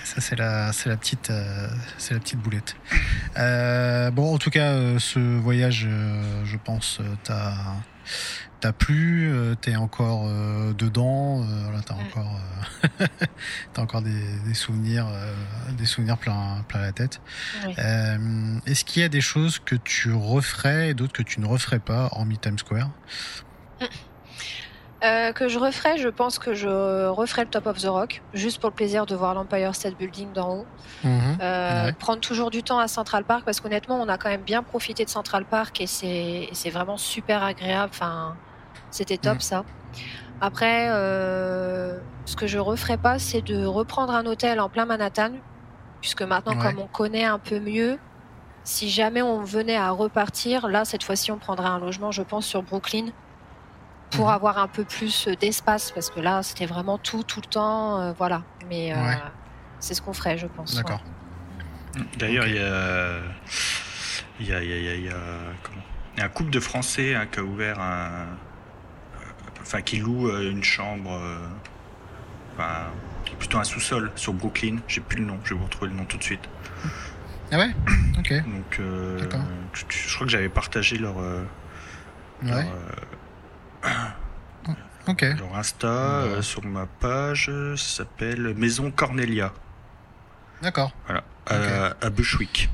c'est 0.03 0.35
la, 0.37 0.73
c'est 0.73 0.89
la 0.89 0.97
petite, 0.97 1.29
euh, 1.29 1.67
c'est 1.97 2.13
la 2.13 2.19
petite 2.19 2.39
boulette. 2.39 2.75
Euh, 3.37 4.11
bon, 4.11 4.33
en 4.33 4.37
tout 4.37 4.49
cas, 4.49 4.71
euh, 4.71 4.99
ce 4.99 5.19
voyage, 5.19 5.87
je 6.43 6.57
pense, 6.57 6.99
t'as, 7.23 7.53
t'as 8.59 8.71
plu, 8.71 9.31
t'es 9.61 9.75
encore 9.75 10.29
dedans, 10.73 11.41
voilà, 11.63 11.81
t'as 11.81 11.95
encore, 11.95 12.39
t'as 13.73 13.81
encore 13.81 14.01
des, 14.01 14.53
souvenirs, 14.53 15.07
des 15.77 15.85
souvenirs 15.85 16.17
plein, 16.17 16.63
plein 16.67 16.81
la 16.81 16.91
tête. 16.91 17.21
est-ce 18.65 18.83
qu'il 18.85 19.01
y 19.01 19.05
a 19.05 19.09
des 19.09 19.21
choses 19.21 19.59
que 19.59 19.75
tu 19.75 20.11
referais 20.11 20.89
et 20.89 20.93
d'autres 20.93 21.13
que 21.13 21.23
tu 21.23 21.39
ne 21.39 21.45
referais 21.45 21.79
pas, 21.79 22.09
hormis 22.11 22.37
Times 22.37 22.59
Square? 22.59 22.89
Euh, 25.07 25.31
que 25.31 25.47
je 25.47 25.57
referais, 25.59 25.97
je 25.97 26.09
pense 26.09 26.39
que 26.39 26.53
je 26.53 27.07
referais 27.07 27.43
le 27.43 27.49
Top 27.49 27.67
of 27.67 27.77
the 27.77 27.87
Rock, 27.87 28.21
juste 28.33 28.59
pour 28.59 28.69
le 28.69 28.75
plaisir 28.75 29.05
de 29.05 29.15
voir 29.15 29.33
l'Empire 29.33 29.73
State 29.73 29.97
Building 29.97 30.33
d'en 30.33 30.57
haut. 30.57 30.65
Mhm. 31.03 31.37
Euh, 31.41 31.91
prendre 31.93 32.19
toujours 32.19 32.51
du 32.51 32.63
temps 32.63 32.79
à 32.79 32.87
Central 32.87 33.23
Park, 33.23 33.43
parce 33.45 33.59
qu'honnêtement, 33.59 33.99
on 34.01 34.09
a 34.09 34.17
quand 34.17 34.29
même 34.29 34.41
bien 34.41 34.63
profité 34.63 35.05
de 35.05 35.09
Central 35.09 35.45
Park 35.45 35.79
et 35.81 35.87
c'est 35.87 36.69
vraiment 36.69 36.97
super 36.97 37.43
agréable. 37.43 37.91
Enfin, 37.93 38.35
c'était 38.91 39.17
top 39.17 39.41
ça. 39.41 39.63
Après, 40.41 40.87
euh, 40.89 41.99
ce 42.25 42.35
que 42.35 42.47
je 42.47 42.59
referais 42.59 42.97
pas, 42.97 43.17
c'est 43.19 43.41
de 43.41 43.65
reprendre 43.65 44.13
un 44.13 44.25
hôtel 44.25 44.59
en 44.59 44.69
plein 44.69 44.85
Manhattan, 44.85 45.31
puisque 46.01 46.21
maintenant, 46.21 46.57
comme 46.57 46.79
on 46.79 46.87
connaît 46.87 47.25
un 47.25 47.39
peu 47.39 47.59
mieux, 47.59 47.97
si 48.63 48.89
jamais 48.89 49.21
on 49.21 49.41
venait 49.41 49.77
à 49.77 49.91
repartir, 49.91 50.67
là, 50.67 50.83
cette 50.83 51.03
fois-ci, 51.03 51.31
on 51.31 51.37
prendrait 51.37 51.69
un 51.69 51.79
logement, 51.79 52.11
je 52.11 52.21
pense, 52.21 52.45
sur 52.45 52.61
Brooklyn 52.61 53.07
pour 54.11 54.27
mhm. 54.27 54.33
avoir 54.33 54.57
un 54.57 54.67
peu 54.67 54.83
plus 54.83 55.27
d'espace 55.39 55.91
parce 55.91 56.09
que 56.09 56.19
là 56.19 56.43
c'était 56.43 56.65
vraiment 56.65 56.97
tout 56.97 57.23
tout 57.23 57.41
le 57.41 57.49
temps 57.49 57.99
euh, 57.99 58.13
voilà. 58.17 58.43
Mais 58.69 58.93
euh, 58.93 58.97
c'est 59.79 59.93
ce 59.93 60.01
qu'on 60.01 60.13
ferait 60.13 60.37
je 60.37 60.47
pense 60.47 60.75
d'accord. 60.75 61.01
d'ailleurs 62.17 62.47
il 62.47 62.55
y 62.55 62.59
a 62.59 63.19
il 64.39 64.47
y 64.47 64.53
a, 64.53 64.61
il 64.61 65.05
y 65.05 65.09
a, 65.09 65.13
comment? 65.63 65.81
Il 66.15 66.19
y 66.19 66.21
a 66.21 66.25
un 66.25 66.29
couple 66.29 66.51
de 66.51 66.59
français 66.59 67.15
hein, 67.15 67.27
qui 67.31 67.39
a 67.39 67.43
ouvert 67.43 67.79
un 67.79 68.27
enfin 69.61 69.81
qui 69.81 69.97
loue 69.97 70.29
euh, 70.29 70.51
une 70.51 70.63
chambre 70.63 71.19
enfin 72.53 72.85
plutôt 73.39 73.57
un 73.57 73.63
sous-sol 73.63 74.11
sur 74.15 74.33
Brooklyn. 74.33 74.77
J'ai 74.87 75.01
plus 75.01 75.19
le 75.19 75.25
nom 75.25 75.39
je 75.43 75.53
vais 75.53 75.59
vous 75.59 75.65
retrouver 75.65 75.91
le 75.91 75.97
nom 75.97 76.05
tout 76.05 76.17
de 76.17 76.23
suite. 76.23 76.47
Ah 77.51 77.59
ouais? 77.59 77.69
Ok. 78.19 78.33
Donc 78.33 78.79
je, 78.79 79.83
je, 79.89 80.15
crois 80.15 80.25
que 80.25 80.31
j'avais 80.31 80.49
partagé 80.49 80.97
leur, 80.97 81.15
leur 82.41 82.63
Ok. 85.07 85.21
Leur 85.21 85.55
Insta, 85.55 85.87
euh, 85.87 86.41
sur 86.41 86.65
ma 86.65 86.85
page, 86.85 87.49
ça 87.75 88.03
s'appelle 88.03 88.53
Maison 88.55 88.91
Cornelia. 88.91 89.53
D'accord. 90.61 90.91
Voilà. 91.05 91.23
À, 91.45 92.09
Bushwick. 92.09 92.69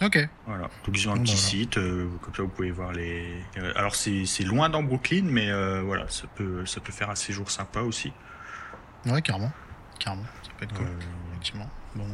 Ok. 0.00 0.28
Voilà. 0.46 0.68
Donc 0.84 0.96
ils 0.96 1.08
ont 1.08 1.14
un 1.14 1.18
petit 1.18 1.36
site, 1.36 1.76
euh, 1.78 2.08
comme 2.22 2.34
ça 2.34 2.42
vous 2.42 2.48
pouvez 2.48 2.70
voir 2.70 2.92
les. 2.92 3.34
Euh, 3.58 3.72
alors 3.74 3.96
c'est 3.96 4.44
loin 4.44 4.68
dans 4.68 4.82
Brooklyn, 4.82 5.24
mais 5.24 5.50
voilà, 5.82 6.08
ça 6.08 6.26
peut, 6.34 6.64
ça 6.66 6.80
peut 6.80 6.92
faire 6.92 7.10
un 7.10 7.16
séjour 7.16 7.50
sympa 7.50 7.80
aussi. 7.80 8.12
Ouais, 9.06 9.20
carrément. 9.20 9.50
Carrément. 9.98 10.24
Ça 10.42 10.50
peut 10.56 10.64
être 10.64 10.74
cool. 10.74 10.86
Effectivement. 11.32 11.68
Bon, 11.96 12.06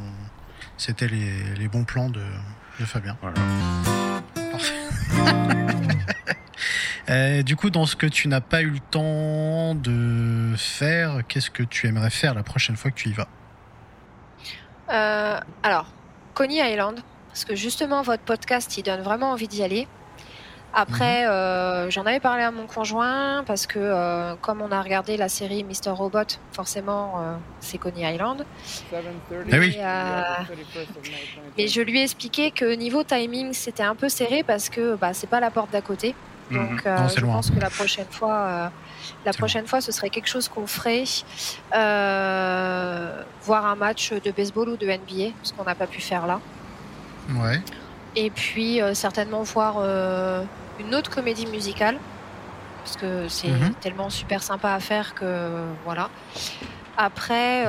c'était 0.77 1.07
les, 1.07 1.55
les, 1.55 1.67
bons 1.67 1.83
plans 1.83 2.09
de, 2.09 2.23
de 2.79 2.85
Fabien. 2.85 3.17
Voilà. 3.21 3.39
Euh, 7.09 7.43
du 7.43 7.57
coup, 7.57 7.69
dans 7.71 7.85
ce 7.85 7.97
que 7.97 8.05
tu 8.05 8.29
n'as 8.29 8.39
pas 8.39 8.61
eu 8.61 8.69
le 8.69 8.79
temps 8.79 9.75
de 9.75 10.53
faire, 10.55 11.21
qu'est-ce 11.27 11.49
que 11.49 11.63
tu 11.63 11.87
aimerais 11.87 12.09
faire 12.09 12.33
la 12.33 12.43
prochaine 12.43 12.77
fois 12.77 12.89
que 12.89 12.95
tu 12.95 13.09
y 13.09 13.13
vas? 13.13 13.27
Euh, 14.89 15.39
Alors, 15.63 15.87
Coney 16.35 16.59
Island, 16.71 17.01
parce 17.27 17.43
que 17.43 17.55
justement, 17.55 18.01
votre 18.01 18.23
podcast, 18.23 18.77
il 18.77 18.83
donne 18.83 19.01
vraiment 19.01 19.31
envie 19.31 19.49
d'y 19.49 19.61
aller. 19.61 19.87
Après, 20.73 21.27
euh, 21.27 21.89
j'en 21.89 22.05
avais 22.05 22.19
parlé 22.19 22.43
à 22.43 22.51
mon 22.51 22.65
conjoint 22.65 23.43
parce 23.45 23.67
que 23.67 24.35
comme 24.41 24.61
on 24.61 24.71
a 24.71 24.81
regardé 24.81 25.17
la 25.17 25.29
série 25.29 25.63
Mr. 25.63 25.91
Robot, 25.91 26.37
forcément, 26.53 27.37
c'est 27.59 27.77
Coney 27.77 28.13
Island. 28.13 28.45
Mais, 29.47 29.59
oui. 29.59 29.77
mais 31.57 31.67
je 31.67 31.81
lui 31.81 31.99
ai 31.99 32.03
expliqué 32.03 32.51
que 32.51 32.75
niveau 32.75 33.03
timing, 33.03 33.53
c'était 33.53 33.83
un 33.83 33.95
peu 33.95 34.09
serré 34.09 34.43
parce 34.43 34.69
que 34.69 34.95
bah, 34.95 35.13
c'est 35.13 35.27
pas 35.27 35.39
la 35.39 35.51
porte 35.51 35.71
d'à 35.71 35.81
côté. 35.81 36.15
Donc, 36.51 36.85
mhm. 36.85 36.91
euh, 36.91 37.07
je 37.07 37.25
pense 37.25 37.49
que 37.49 37.59
la 37.59 37.69
prochaine 37.69 38.07
fois, 38.09 38.35
euh, 38.35 38.67
la 39.25 39.33
prochaine 39.33 39.67
fois, 39.67 39.81
ce 39.81 39.91
serait 39.91 40.09
quelque 40.09 40.27
chose 40.27 40.49
qu'on 40.49 40.67
ferait, 40.67 41.03
euh, 41.73 43.23
voir 43.43 43.65
un 43.65 43.75
match 43.75 44.11
de 44.11 44.31
baseball 44.31 44.69
ou 44.69 44.77
de 44.77 44.85
NBA, 44.85 45.33
ce 45.43 45.53
qu'on 45.53 45.63
n'a 45.63 45.75
pas 45.75 45.87
pu 45.87 46.01
faire 46.01 46.27
là. 46.27 46.39
Ouais. 47.35 47.61
Et 48.15 48.29
puis 48.29 48.81
certainement 48.93 49.41
voir 49.43 49.77
une 50.81 50.95
autre 50.95 51.09
comédie 51.09 51.45
musicale, 51.47 51.97
parce 52.83 52.97
que 52.97 53.27
c'est 53.27 53.49
mhm. 53.49 53.73
tellement 53.81 54.09
super 54.09 54.43
sympa 54.43 54.73
à 54.73 54.79
faire 54.79 55.15
que 55.15 55.65
voilà. 55.85 56.09
Après, 56.97 57.63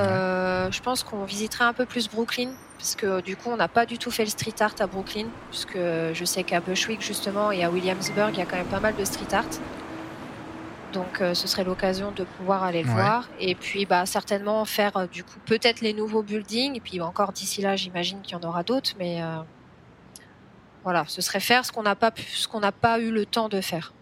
je 0.71 0.81
pense 0.81 1.03
qu'on 1.05 1.25
visiterait 1.25 1.65
un 1.65 1.73
peu 1.73 1.87
plus 1.87 2.09
Brooklyn 2.09 2.51
parce 2.77 2.97
que 2.97 3.21
du 3.21 3.37
coup 3.37 3.49
on 3.49 3.57
n'a 3.57 3.69
pas 3.69 3.87
du 3.87 3.97
tout 3.97 4.11
fait 4.11 4.25
le 4.25 4.31
street 4.31 4.57
art 4.59 4.75
à 4.81 4.89
Brooklyn, 4.89 5.27
puisque 5.51 5.77
je 5.79 6.25
sais 6.25 6.43
qu'à 6.43 6.61
Bushwick 6.61 7.01
justement 7.01 7.53
et 7.53 7.63
à 7.63 7.71
Williamsburg 7.71 8.31
il 8.33 8.39
y 8.39 8.43
a 8.43 8.45
quand 8.45 8.57
même 8.57 8.67
pas 8.67 8.81
mal 8.81 8.97
de 8.97 9.05
street 9.05 9.33
art. 9.33 9.45
Donc 10.93 11.21
euh, 11.21 11.35
ce 11.35 11.49
serait 11.49 11.65
l'occasion 11.65 12.13
de 12.13 12.25
pouvoir 12.25 12.63
aller 12.63 12.83
le 12.83 12.91
voir 12.91 13.29
et 13.41 13.55
puis 13.55 13.87
bah 13.87 14.05
certainement 14.07 14.65
faire 14.65 14.97
euh, 14.97 15.07
du 15.07 15.25
coup 15.25 15.39
peut-être 15.47 15.81
les 15.81 15.95
nouveaux 15.95 16.23
buildings 16.23 16.77
et 16.77 16.81
puis 16.81 17.01
encore 17.01 17.33
d'ici 17.33 17.63
là 17.63 17.77
j'imagine 17.77 18.21
qu'il 18.21 18.37
y 18.37 18.41
en 18.41 18.47
aura 18.47 18.63
d'autres 18.63 18.93
mais 18.99 19.23
euh, 19.23 19.39
voilà 20.83 21.05
ce 21.09 21.23
serait 21.23 21.41
faire 21.41 21.65
ce 21.65 21.73
qu'on 21.73 21.83
n'a 21.83 21.95
pas 21.95 22.11
pu, 22.11 22.23
ce 22.23 22.49
qu'on 22.49 22.61
n'a 22.61 22.73
pas 22.73 22.99
eu 22.99 23.11
le 23.11 23.27
temps 23.27 23.49
de 23.49 23.61
faire. 23.61 23.93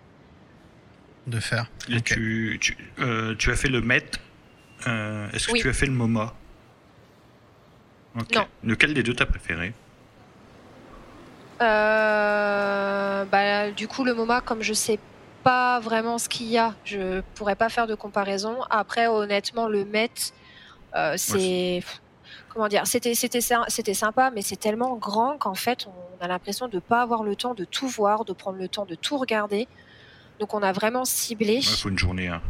De 1.27 1.39
faire. 1.39 1.67
tu, 2.05 2.59
tu, 2.61 2.77
tu, 3.39 3.51
as 3.51 3.57
fait 3.57 3.69
le 3.69 3.81
Met. 3.81 4.11
Est-ce 4.87 5.49
que 5.49 5.59
tu 5.59 5.69
as 5.69 5.73
fait 5.73 5.87
le 5.87 5.93
MoMA? 5.93 6.35
Non. 8.35 8.47
Lequel 8.65 8.95
des 8.95 9.03
deux 9.03 9.15
t'as 9.15 9.27
préféré? 9.27 9.73
Euh, 11.61 13.25
bah, 13.25 13.71
Du 13.71 13.87
coup, 13.87 14.05
le 14.05 14.15
MoMA, 14.15 14.41
comme 14.41 14.63
je 14.63 14.73
sais 14.73 14.99
pas 15.43 15.81
vraiment 15.81 16.19
ce 16.19 16.29
qu'il 16.29 16.49
y 16.49 16.59
a, 16.59 16.75
je 16.85 17.21
pourrais 17.35 17.57
pas 17.57 17.69
faire 17.69 17.87
de 17.87 17.95
comparaison. 17.95 18.59
Après, 18.71 19.07
honnêtement, 19.07 19.69
le 19.69 19.85
Met, 19.85 20.11
euh, 20.95 21.15
c'est. 21.17 21.83
Comment 22.53 22.69
dire 22.69 22.87
C'était 22.87 23.15
c'était 23.15 23.95
sympa, 23.95 24.31
mais 24.35 24.43
c'est 24.43 24.57
tellement 24.57 24.97
grand 24.97 25.39
qu'en 25.39 25.55
fait, 25.55 25.87
on 25.87 26.25
a 26.25 26.29
l'impression 26.29 26.69
de 26.69 26.81
pas 26.81 27.03
avoir 27.03 27.23
le 27.23 27.37
temps 27.37 27.55
de 27.55 27.65
tout 27.65 27.89
voir, 27.89 28.25
de 28.25 28.33
prendre 28.33 28.59
le 28.59 28.69
temps 28.69 28.85
de 28.85 28.97
tout 28.97 29.17
regarder. 29.17 29.69
Donc, 30.41 30.55
on 30.55 30.63
a 30.63 30.73
vraiment 30.73 31.05
ciblé. 31.05 31.57
Il 31.57 31.65
faut 31.65 31.91
une 31.91 31.99
journée. 31.99 32.29
Hein. 32.29 32.43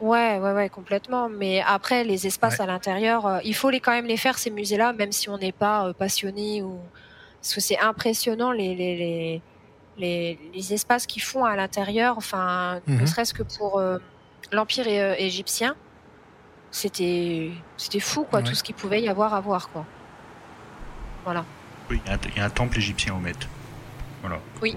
Ouais, 0.00 0.38
ouais, 0.38 0.52
ouais, 0.52 0.68
complètement. 0.68 1.28
Mais 1.28 1.62
après, 1.66 2.04
les 2.04 2.26
espaces 2.26 2.60
à 2.60 2.66
l'intérieur, 2.66 3.26
euh, 3.26 3.38
il 3.44 3.54
faut 3.54 3.70
les 3.70 3.80
quand 3.80 3.90
même 3.90 4.06
les 4.06 4.16
faire 4.16 4.38
ces 4.38 4.50
musées-là, 4.50 4.92
même 4.92 5.12
si 5.12 5.28
on 5.28 5.38
n'est 5.38 5.52
pas 5.52 5.86
euh, 5.86 5.92
passionné 5.92 6.62
ou 6.62 6.78
parce 7.40 7.54
que 7.54 7.60
c'est 7.60 7.78
impressionnant 7.78 8.52
les 8.52 8.74
les, 8.74 9.42
les 9.96 10.38
les, 10.54 10.72
espaces 10.72 11.06
qu'ils 11.06 11.22
font 11.22 11.44
à 11.44 11.56
l'intérieur. 11.56 12.16
Enfin, 12.16 12.80
ne 12.86 12.94
mhm. 12.94 13.06
serait-ce 13.06 13.34
que 13.34 13.42
pour 13.42 13.78
euh, 13.78 13.98
l'empire 14.52 14.86
égyptien, 14.86 15.74
c'était 16.70 17.50
c'était 17.76 18.00
fou 18.00 18.24
quoi, 18.24 18.42
tout 18.42 18.54
ce 18.54 18.62
qu'il 18.62 18.74
pouvait 18.74 19.00
y 19.00 19.08
avoir 19.08 19.34
à 19.34 19.40
voir 19.40 19.68
quoi. 19.70 19.84
Voilà. 21.24 21.44
Oui, 21.90 22.00
il 22.04 22.36
y, 22.36 22.40
a 22.40 22.44
un 22.44 22.50
temple 22.50 22.76
égyptien 22.78 23.14
au 23.14 23.18
Met. 23.18 23.32
Voilà. 24.20 24.40
Oui. 24.60 24.76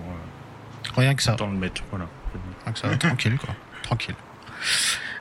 Rien 0.96 1.14
que 1.14 1.22
ça. 1.22 1.36
Dans 1.36 1.48
le 1.48 1.58
Met, 1.58 1.72
voilà. 1.90 2.08
Rien 2.64 2.74
que 2.74 2.80
ça, 2.80 2.96
tranquille 2.98 3.38
quoi, 3.38 3.54
tranquille. 3.84 4.16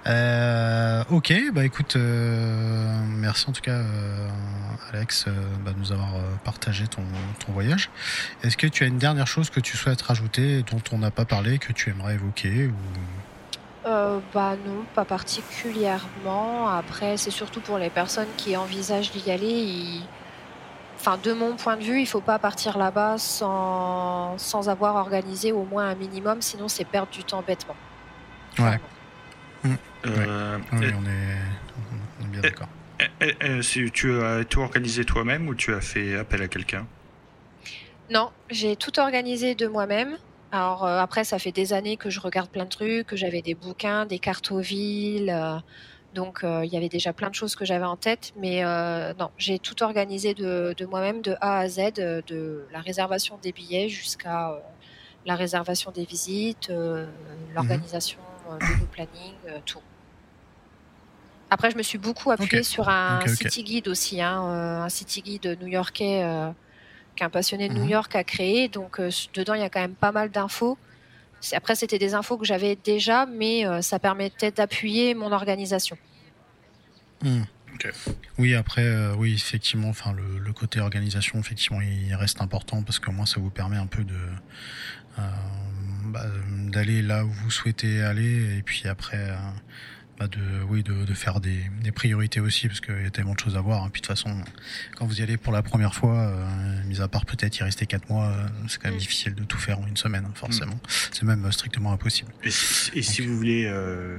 Euh, 0.07 1.05
ok, 1.11 1.33
bah 1.53 1.65
écoute, 1.65 1.97
euh, 1.97 3.01
merci 3.07 3.49
en 3.49 3.53
tout 3.53 3.61
cas 3.61 3.73
euh, 3.73 4.29
Alex 4.93 5.27
bah, 5.63 5.73
de 5.73 5.79
nous 5.79 5.93
avoir 5.93 6.13
partagé 6.45 6.87
ton, 6.87 7.03
ton 7.45 7.53
voyage. 7.53 7.91
Est-ce 8.43 8.57
que 8.57 8.67
tu 8.67 8.85
as 8.85 8.87
une 8.87 8.99
dernière 8.99 9.27
chose 9.27 9.51
que 9.51 9.61
tu 9.61 9.77
souhaites 9.77 10.01
rajouter 10.01 10.63
dont 10.63 10.83
on 10.93 10.99
n'a 10.99 11.11
pas 11.11 11.25
parlé, 11.25 11.59
que 11.59 11.73
tu 11.73 11.91
aimerais 11.91 12.15
évoquer 12.15 12.67
ou... 12.67 12.75
Euh, 13.87 14.21
bah 14.35 14.57
non, 14.67 14.85
pas 14.95 15.05
particulièrement. 15.05 16.69
Après, 16.69 17.17
c'est 17.17 17.31
surtout 17.31 17.61
pour 17.61 17.79
les 17.79 17.89
personnes 17.91 18.29
qui 18.37 18.57
envisagent 18.57 19.11
d'y 19.13 19.31
aller. 19.31 20.01
Enfin, 20.99 21.19
de 21.23 21.33
mon 21.33 21.57
point 21.57 21.79
de 21.79 21.83
vue, 21.83 22.01
il 22.01 22.07
faut 22.07 22.21
pas 22.21 22.39
partir 22.39 22.77
là-bas 22.77 23.17
sans, 23.17 24.37
sans 24.37 24.69
avoir 24.69 24.97
organisé 24.97 25.51
au 25.51 25.65
moins 25.65 25.89
un 25.89 25.95
minimum, 25.95 26.43
sinon 26.43 26.69
c'est 26.69 26.85
perdre 26.85 27.11
du 27.11 27.25
temps 27.25 27.43
bêtement. 27.47 27.77
Ouais. 28.59 28.79
Euh, 30.07 30.59
Oui, 30.73 30.85
et- 30.85 30.93
on 30.95 31.07
est, 31.07 31.39
on 32.21 32.25
est 32.25 32.29
bien 32.29 32.41
d'accord. 32.43 32.69
tu 33.93 34.23
as 34.23 34.45
tout 34.45 34.61
organisé 34.61 35.05
toi-même 35.07 35.49
ou 35.49 35.55
tu 35.55 35.73
as 35.73 35.81
fait 35.81 36.17
appel 36.17 36.43
à 36.43 36.49
quelqu'un? 36.49 36.87
Non, 38.11 38.31
j'ai 38.51 38.77
tout 38.77 38.99
organisé 39.01 39.55
de 39.55 39.67
moi-même. 39.69 40.19
Alors 40.53 40.85
euh, 40.85 40.99
après, 40.99 41.25
ça 41.25 41.39
fait 41.39 41.53
des 41.53 41.73
années 41.73 41.97
que 41.97 42.11
je 42.11 42.21
regarde 42.21 42.51
plein 42.51 42.65
de 42.65 42.71
trucs, 42.71 43.07
que 43.07 43.17
j'avais 43.17 43.43
des 43.43 43.55
bouquins, 43.55 44.07
des 44.07 44.19
cartes 44.19 44.51
aux 44.51 44.59
villes. 44.61 45.31
euh, 45.31 45.59
donc 46.15 46.43
euh, 46.43 46.65
il 46.65 46.73
y 46.73 46.77
avait 46.77 46.89
déjà 46.89 47.13
plein 47.13 47.31
de 47.31 47.37
choses 47.37 47.55
que 47.55 47.65
j'avais 47.65 47.85
en 47.85 47.97
tête. 47.97 48.33
Mais 48.37 48.65
euh, 48.65 49.15
non, 49.19 49.31
j'ai 49.39 49.59
tout 49.61 49.81
organisé 49.83 50.35
de, 50.35 50.75
de 50.77 50.87
moi-même, 50.87 51.23
de 51.23 51.37
A 51.41 51.59
à 51.61 51.69
Z, 51.69 51.79
euh, 51.99 52.21
de 52.27 52.67
la 52.73 52.81
réservation 52.81 53.39
des 53.43 53.53
billets 53.53 53.89
jusqu'à 53.89 54.51
euh, 54.51 54.59
la 55.25 55.37
réservation 55.37 55.93
des 55.93 56.05
visites, 56.05 56.71
euh, 56.71 57.07
l'organisation 57.55 58.19
euh, 58.51 58.59
de 58.59 58.81
nos 58.81 58.87
plannings, 58.87 59.35
euh, 59.47 59.59
tout. 59.65 59.81
Après, 61.51 61.71
je 61.71 61.77
me 61.77 61.83
suis 61.83 61.99
beaucoup 61.99 62.31
appuyée 62.31 62.63
sur 62.63 62.89
un 62.89 63.21
city 63.27 63.63
guide 63.65 63.89
aussi, 63.89 64.21
hein, 64.21 64.45
euh, 64.45 64.83
un 64.83 64.89
city 64.89 65.21
guide 65.23 65.59
new-yorkais 65.61 66.23
euh, 66.25 66.51
qu'un 67.21 67.29
passionné 67.31 67.69
de 67.69 67.75
Mhm. 67.75 67.81
New 67.83 67.89
York 67.91 68.17
a 68.17 68.25
créé. 68.25 68.69
Donc, 68.69 68.99
euh, 68.99 69.11
dedans, 69.35 69.53
il 69.55 69.61
y 69.61 69.65
a 69.65 69.69
quand 69.69 69.81
même 69.81 69.95
pas 69.95 70.11
mal 70.11 70.31
d'infos. 70.31 70.79
C'est- 71.43 71.55
Après, 71.55 71.75
c'était 71.75 71.99
des 71.99 72.15
infos 72.15 72.39
que 72.39 72.47
j'avais 72.47 72.77
déjà, 72.77 73.27
mais 73.27 73.67
euh, 73.67 73.83
ça 73.83 73.99
permettait 73.99 74.51
d'appuyer 74.51 75.15
mon 75.15 75.31
organisation. 75.33 75.97
Ok. 77.23 77.93
Oui, 78.39 78.55
après, 78.55 78.85
euh, 78.85 79.15
oui, 79.17 79.35
effectivement, 79.35 79.89
enfin, 79.91 80.13
le, 80.13 80.39
le 80.39 80.53
côté 80.53 80.81
organisation, 80.81 81.39
effectivement, 81.39 81.81
il 81.83 82.15
reste 82.15 82.41
important 82.41 82.83
parce 82.83 82.99
que 82.99 83.11
moi, 83.11 83.27
ça 83.27 83.39
vous 83.41 83.51
permet 83.51 83.77
un 83.77 83.87
peu 83.87 84.05
de 84.05 84.15
euh, 85.19 85.23
bah, 86.07 86.25
d'aller 86.71 87.03
là 87.03 87.25
où 87.25 87.31
vous 87.31 87.51
souhaitez 87.51 88.03
aller 88.03 88.57
et 88.59 88.63
puis 88.63 88.89
après, 88.89 89.19
euh, 89.19 89.37
bah, 90.21 90.27
de, 90.29 90.63
oui, 90.69 90.83
de, 90.83 90.93
de 91.07 91.15
faire 91.15 91.41
des, 91.41 91.57
des 91.83 91.93
priorités 91.93 92.41
aussi 92.41 92.69
parce 92.69 92.81
qu'il 92.83 93.03
y 93.03 93.07
a 93.07 93.11
tellement 93.11 93.33
de 93.33 93.41
choses 93.41 93.57
à 93.57 93.61
voir. 93.63 93.83
hein. 93.83 93.89
Puis 93.91 94.03
de 94.03 94.07
toute 94.07 94.15
façon, 94.15 94.37
quand 94.97 95.07
vous 95.07 95.19
y 95.19 95.23
allez 95.23 95.39
pour 95.39 95.51
la 95.51 95.63
première 95.63 95.95
fois, 95.95 96.15
euh, 96.15 96.85
mis 96.85 97.01
à 97.01 97.09
part 97.09 97.25
peut-être 97.25 97.59
y 97.59 97.63
rester 97.63 97.87
quatre 97.87 98.11
mois, 98.11 98.27
euh, 98.27 98.47
c'est 98.69 98.79
quand 98.81 98.89
même 98.89 98.97
Mm. 98.97 99.01
difficile 99.01 99.35
de 99.35 99.45
tout 99.45 99.57
faire 99.57 99.79
en 99.81 99.87
une 99.87 99.97
semaine, 99.97 100.25
hein, 100.29 100.33
forcément. 100.35 100.79
C'est 101.11 101.23
même 101.23 101.47
euh, 101.47 101.51
strictement 101.51 101.91
impossible. 101.93 102.31
Et 102.45 102.51
si, 102.51 102.91
et 102.99 103.03
si 103.03 103.23
vous 103.23 103.35
voulez, 103.35 103.65
euh, 103.67 104.19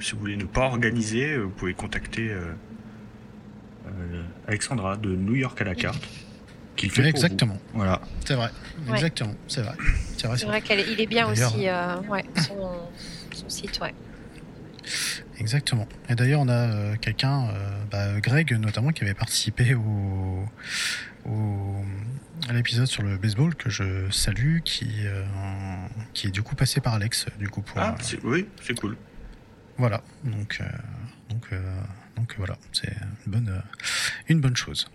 si 0.00 0.12
vous 0.12 0.18
voulez 0.20 0.36
ne 0.38 0.44
pas 0.46 0.62
organiser, 0.64 1.36
vous 1.36 1.50
pouvez 1.50 1.74
contacter 1.74 2.34
Alexandra 4.48 4.96
de 4.96 5.10
New 5.14 5.34
York 5.34 5.60
à 5.60 5.64
la 5.64 5.74
carte, 5.74 6.02
qui 6.76 6.86
le 6.86 6.92
fait 6.92 7.02
pour 7.02 7.08
Exactement, 7.10 7.54
vous. 7.72 7.78
Voilà. 7.78 8.00
c'est 8.24 8.34
vrai. 8.34 8.50
Ouais. 8.86 8.94
Exactement, 8.94 9.34
c'est 9.46 9.60
vrai. 9.60 9.74
C'est 10.16 10.26
vrai, 10.26 10.36
vrai 10.46 10.62
qu'il 10.62 11.00
est 11.00 11.06
bien 11.06 11.28
aussi, 11.28 11.68
euh, 11.68 12.00
ouais, 12.08 12.24
son, 12.46 12.80
son 13.34 13.48
site, 13.50 13.78
ouais. 13.82 13.92
Exactement. 15.40 15.88
Et 16.08 16.14
d'ailleurs, 16.14 16.40
on 16.40 16.48
a 16.48 16.52
euh, 16.70 16.96
quelqu'un, 16.96 17.48
euh, 17.48 17.84
bah, 17.90 18.20
Greg 18.20 18.52
notamment, 18.52 18.90
qui 18.90 19.02
avait 19.04 19.14
participé 19.14 19.74
au, 19.74 20.44
au 21.26 21.84
à 22.48 22.52
l'épisode 22.52 22.86
sur 22.86 23.02
le 23.02 23.16
baseball 23.16 23.54
que 23.54 23.70
je 23.70 24.10
salue, 24.10 24.58
qui 24.64 25.06
euh, 25.06 25.24
qui 26.14 26.26
est 26.26 26.30
du 26.30 26.42
coup 26.42 26.54
passé 26.54 26.80
par 26.80 26.94
Alex, 26.94 27.26
du 27.38 27.48
coup 27.48 27.62
pour 27.62 27.78
Ah, 27.78 27.92
euh, 27.98 28.02
c'est- 28.02 28.22
oui, 28.24 28.46
c'est 28.62 28.78
cool. 28.78 28.96
voilà. 29.78 30.02
Donc 30.24 30.58
euh, 30.60 30.64
donc 31.30 31.46
euh, 31.52 31.60
donc 32.16 32.34
voilà, 32.38 32.56
c'est 32.72 32.92
une 33.26 33.32
bonne 33.32 33.62
une 34.28 34.40
bonne 34.40 34.56
chose. 34.56 34.90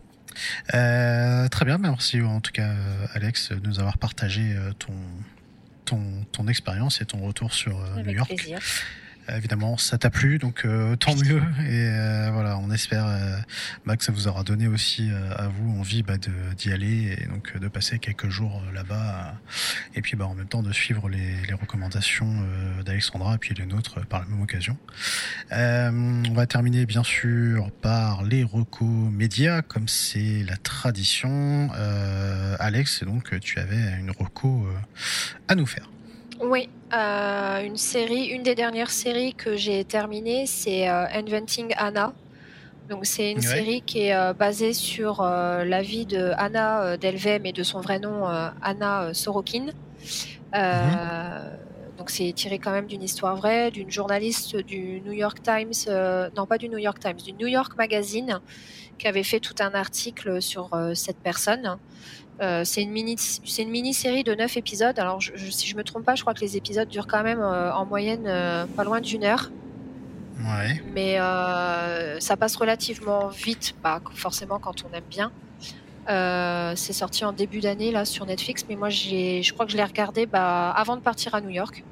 Euh, 0.73 1.47
très 1.47 1.65
bien, 1.65 1.77
merci 1.77 2.21
en 2.21 2.41
tout 2.41 2.51
cas 2.51 2.73
Alex 3.13 3.51
de 3.51 3.65
nous 3.67 3.79
avoir 3.79 3.97
partagé 3.97 4.55
ton 4.79 4.93
ton 5.85 6.25
ton 6.31 6.47
expérience 6.47 7.01
et 7.01 7.05
ton 7.05 7.19
retour 7.19 7.53
sur 7.53 7.77
New 7.95 7.99
Avec 7.99 8.15
York. 8.15 8.27
plaisir. 8.35 8.59
Évidemment, 9.29 9.77
ça 9.77 9.97
t'a 9.97 10.09
plu, 10.09 10.37
donc 10.37 10.65
euh, 10.65 10.95
tant 10.95 11.15
mieux. 11.15 11.41
Et 11.67 11.89
euh, 11.89 12.29
voilà, 12.31 12.57
on 12.57 12.69
espère 12.69 13.05
euh, 13.07 13.37
bah, 13.85 13.97
que 13.97 14.03
ça 14.03 14.11
vous 14.11 14.27
aura 14.27 14.43
donné 14.43 14.67
aussi 14.67 15.09
euh, 15.09 15.33
à 15.35 15.47
vous 15.47 15.79
envie 15.79 16.03
bah, 16.03 16.15
d'y 16.17 16.71
aller 16.71 17.17
et 17.19 17.25
donc 17.27 17.53
euh, 17.55 17.59
de 17.59 17.67
passer 17.67 17.97
quelques 17.97 18.29
jours 18.29 18.61
euh, 18.67 18.73
là-bas. 18.73 19.35
et 19.95 20.01
puis 20.01 20.15
bah, 20.15 20.27
en 20.27 20.35
même 20.35 20.47
temps 20.47 20.61
de 20.61 20.71
suivre 20.71 21.09
les, 21.09 21.41
les 21.47 21.53
recommandations 21.53 22.29
euh, 22.29 22.83
d'Alexandra 22.83 23.35
et 23.35 23.37
puis 23.37 23.55
les 23.55 23.65
nôtres 23.65 24.05
par 24.05 24.21
la 24.21 24.27
même 24.27 24.41
occasion. 24.41 24.77
Euh, 25.51 25.91
on 26.29 26.33
va 26.33 26.45
terminer 26.45 26.85
bien 26.85 27.03
sûr 27.03 27.71
par 27.81 28.23
les 28.23 28.43
recos 28.43 29.11
médias, 29.11 29.61
comme 29.61 29.87
c'est 29.87 30.43
la 30.43 30.57
tradition. 30.57 31.69
Euh, 31.75 32.55
Alex, 32.59 33.03
donc 33.03 33.39
tu 33.39 33.59
avais 33.59 33.97
une 33.99 34.11
reco 34.11 34.67
euh, 34.67 34.77
à 35.47 35.55
nous 35.55 35.65
faire. 35.65 35.89
Oui, 36.47 36.69
euh, 36.93 37.63
une 37.63 37.75
série, 37.77 38.25
une 38.27 38.43
des 38.43 38.53
dernières 38.55 38.91
séries 38.91 39.33
que 39.33 39.55
j'ai 39.55 39.83
terminées, 39.83 40.45
c'est 40.45 40.87
euh, 40.87 41.05
Inventing 41.11 41.73
Anna. 41.75 42.13
Donc 42.89 43.05
c'est 43.07 43.31
une 43.31 43.37
Ouais. 43.39 43.43
série 43.43 43.81
qui 43.81 44.01
est 44.01 44.15
euh, 44.15 44.33
basée 44.33 44.73
sur 44.73 45.23
la 45.23 45.81
vie 45.81 46.05
de 46.05 46.33
Anna 46.37 46.97
Delvey, 46.97 47.41
et 47.43 47.51
de 47.51 47.63
son 47.63 47.81
vrai 47.81 47.99
nom 47.99 48.25
Anna 48.61 49.13
Sorokin. 49.13 49.67
Euh, 50.55 51.57
Donc 51.97 52.09
c'est 52.09 52.31
tiré 52.33 52.59
quand 52.59 52.71
même 52.71 52.87
d'une 52.87 53.01
histoire 53.03 53.35
vraie, 53.37 53.71
d'une 53.71 53.89
journaliste 53.89 54.57
du 54.57 55.01
New 55.01 55.13
York 55.13 55.41
Times, 55.41 55.71
euh, 55.87 56.29
non 56.35 56.45
pas 56.45 56.57
du 56.57 56.67
New 56.69 56.77
York 56.77 56.99
Times, 56.99 57.17
du 57.25 57.33
New 57.33 57.47
York 57.47 57.73
Magazine, 57.77 58.41
qui 58.99 59.07
avait 59.07 59.23
fait 59.23 59.39
tout 59.39 59.55
un 59.59 59.73
article 59.73 60.41
sur 60.41 60.73
euh, 60.73 60.93
cette 60.93 61.19
personne. 61.23 61.77
Euh, 62.41 62.63
c'est 62.65 62.81
une 62.81 62.91
mini, 62.91 63.15
c'est 63.17 63.61
une 63.61 63.69
mini-série 63.69 64.23
de 64.23 64.35
9 64.35 64.57
épisodes. 64.57 64.97
Alors, 64.99 65.21
je, 65.21 65.31
je- 65.35 65.49
si 65.49 65.67
je 65.67 65.75
me 65.77 65.83
trompe 65.83 66.03
pas, 66.03 66.15
je 66.15 66.21
crois 66.21 66.33
que 66.33 66.41
les 66.41 66.57
épisodes 66.57 66.87
durent 66.89 67.07
quand 67.07 67.23
même 67.23 67.39
euh, 67.39 67.73
en 67.73 67.85
moyenne 67.85 68.25
euh, 68.27 68.65
pas 68.65 68.83
loin 68.83 68.99
d'une 68.99 69.23
heure. 69.23 69.51
Ouais. 70.39 70.81
Mais 70.93 71.15
ça 72.19 72.35
passe 72.37 72.55
relativement 72.57 73.29
vite, 73.29 73.73
pas 73.81 74.01
forcément 74.15 74.59
quand 74.59 74.83
on 74.83 74.93
aime 74.93 75.03
bien. 75.09 75.31
C'est 76.75 76.93
sorti 76.93 77.23
en 77.25 77.31
début 77.31 77.61
d'année 77.61 77.91
là 77.91 78.03
sur 78.05 78.25
Netflix, 78.25 78.65
mais 78.67 78.75
moi 78.75 78.89
j'ai, 78.89 79.41
je 79.43 79.53
crois 79.53 79.65
que 79.65 79.71
je 79.71 79.77
l'ai 79.77 79.83
regardé 79.83 80.25
bah, 80.25 80.71
avant 80.71 80.97
de 80.97 81.01
partir 81.01 81.33
à 81.35 81.41
New 81.41 81.49
York. 81.49 81.83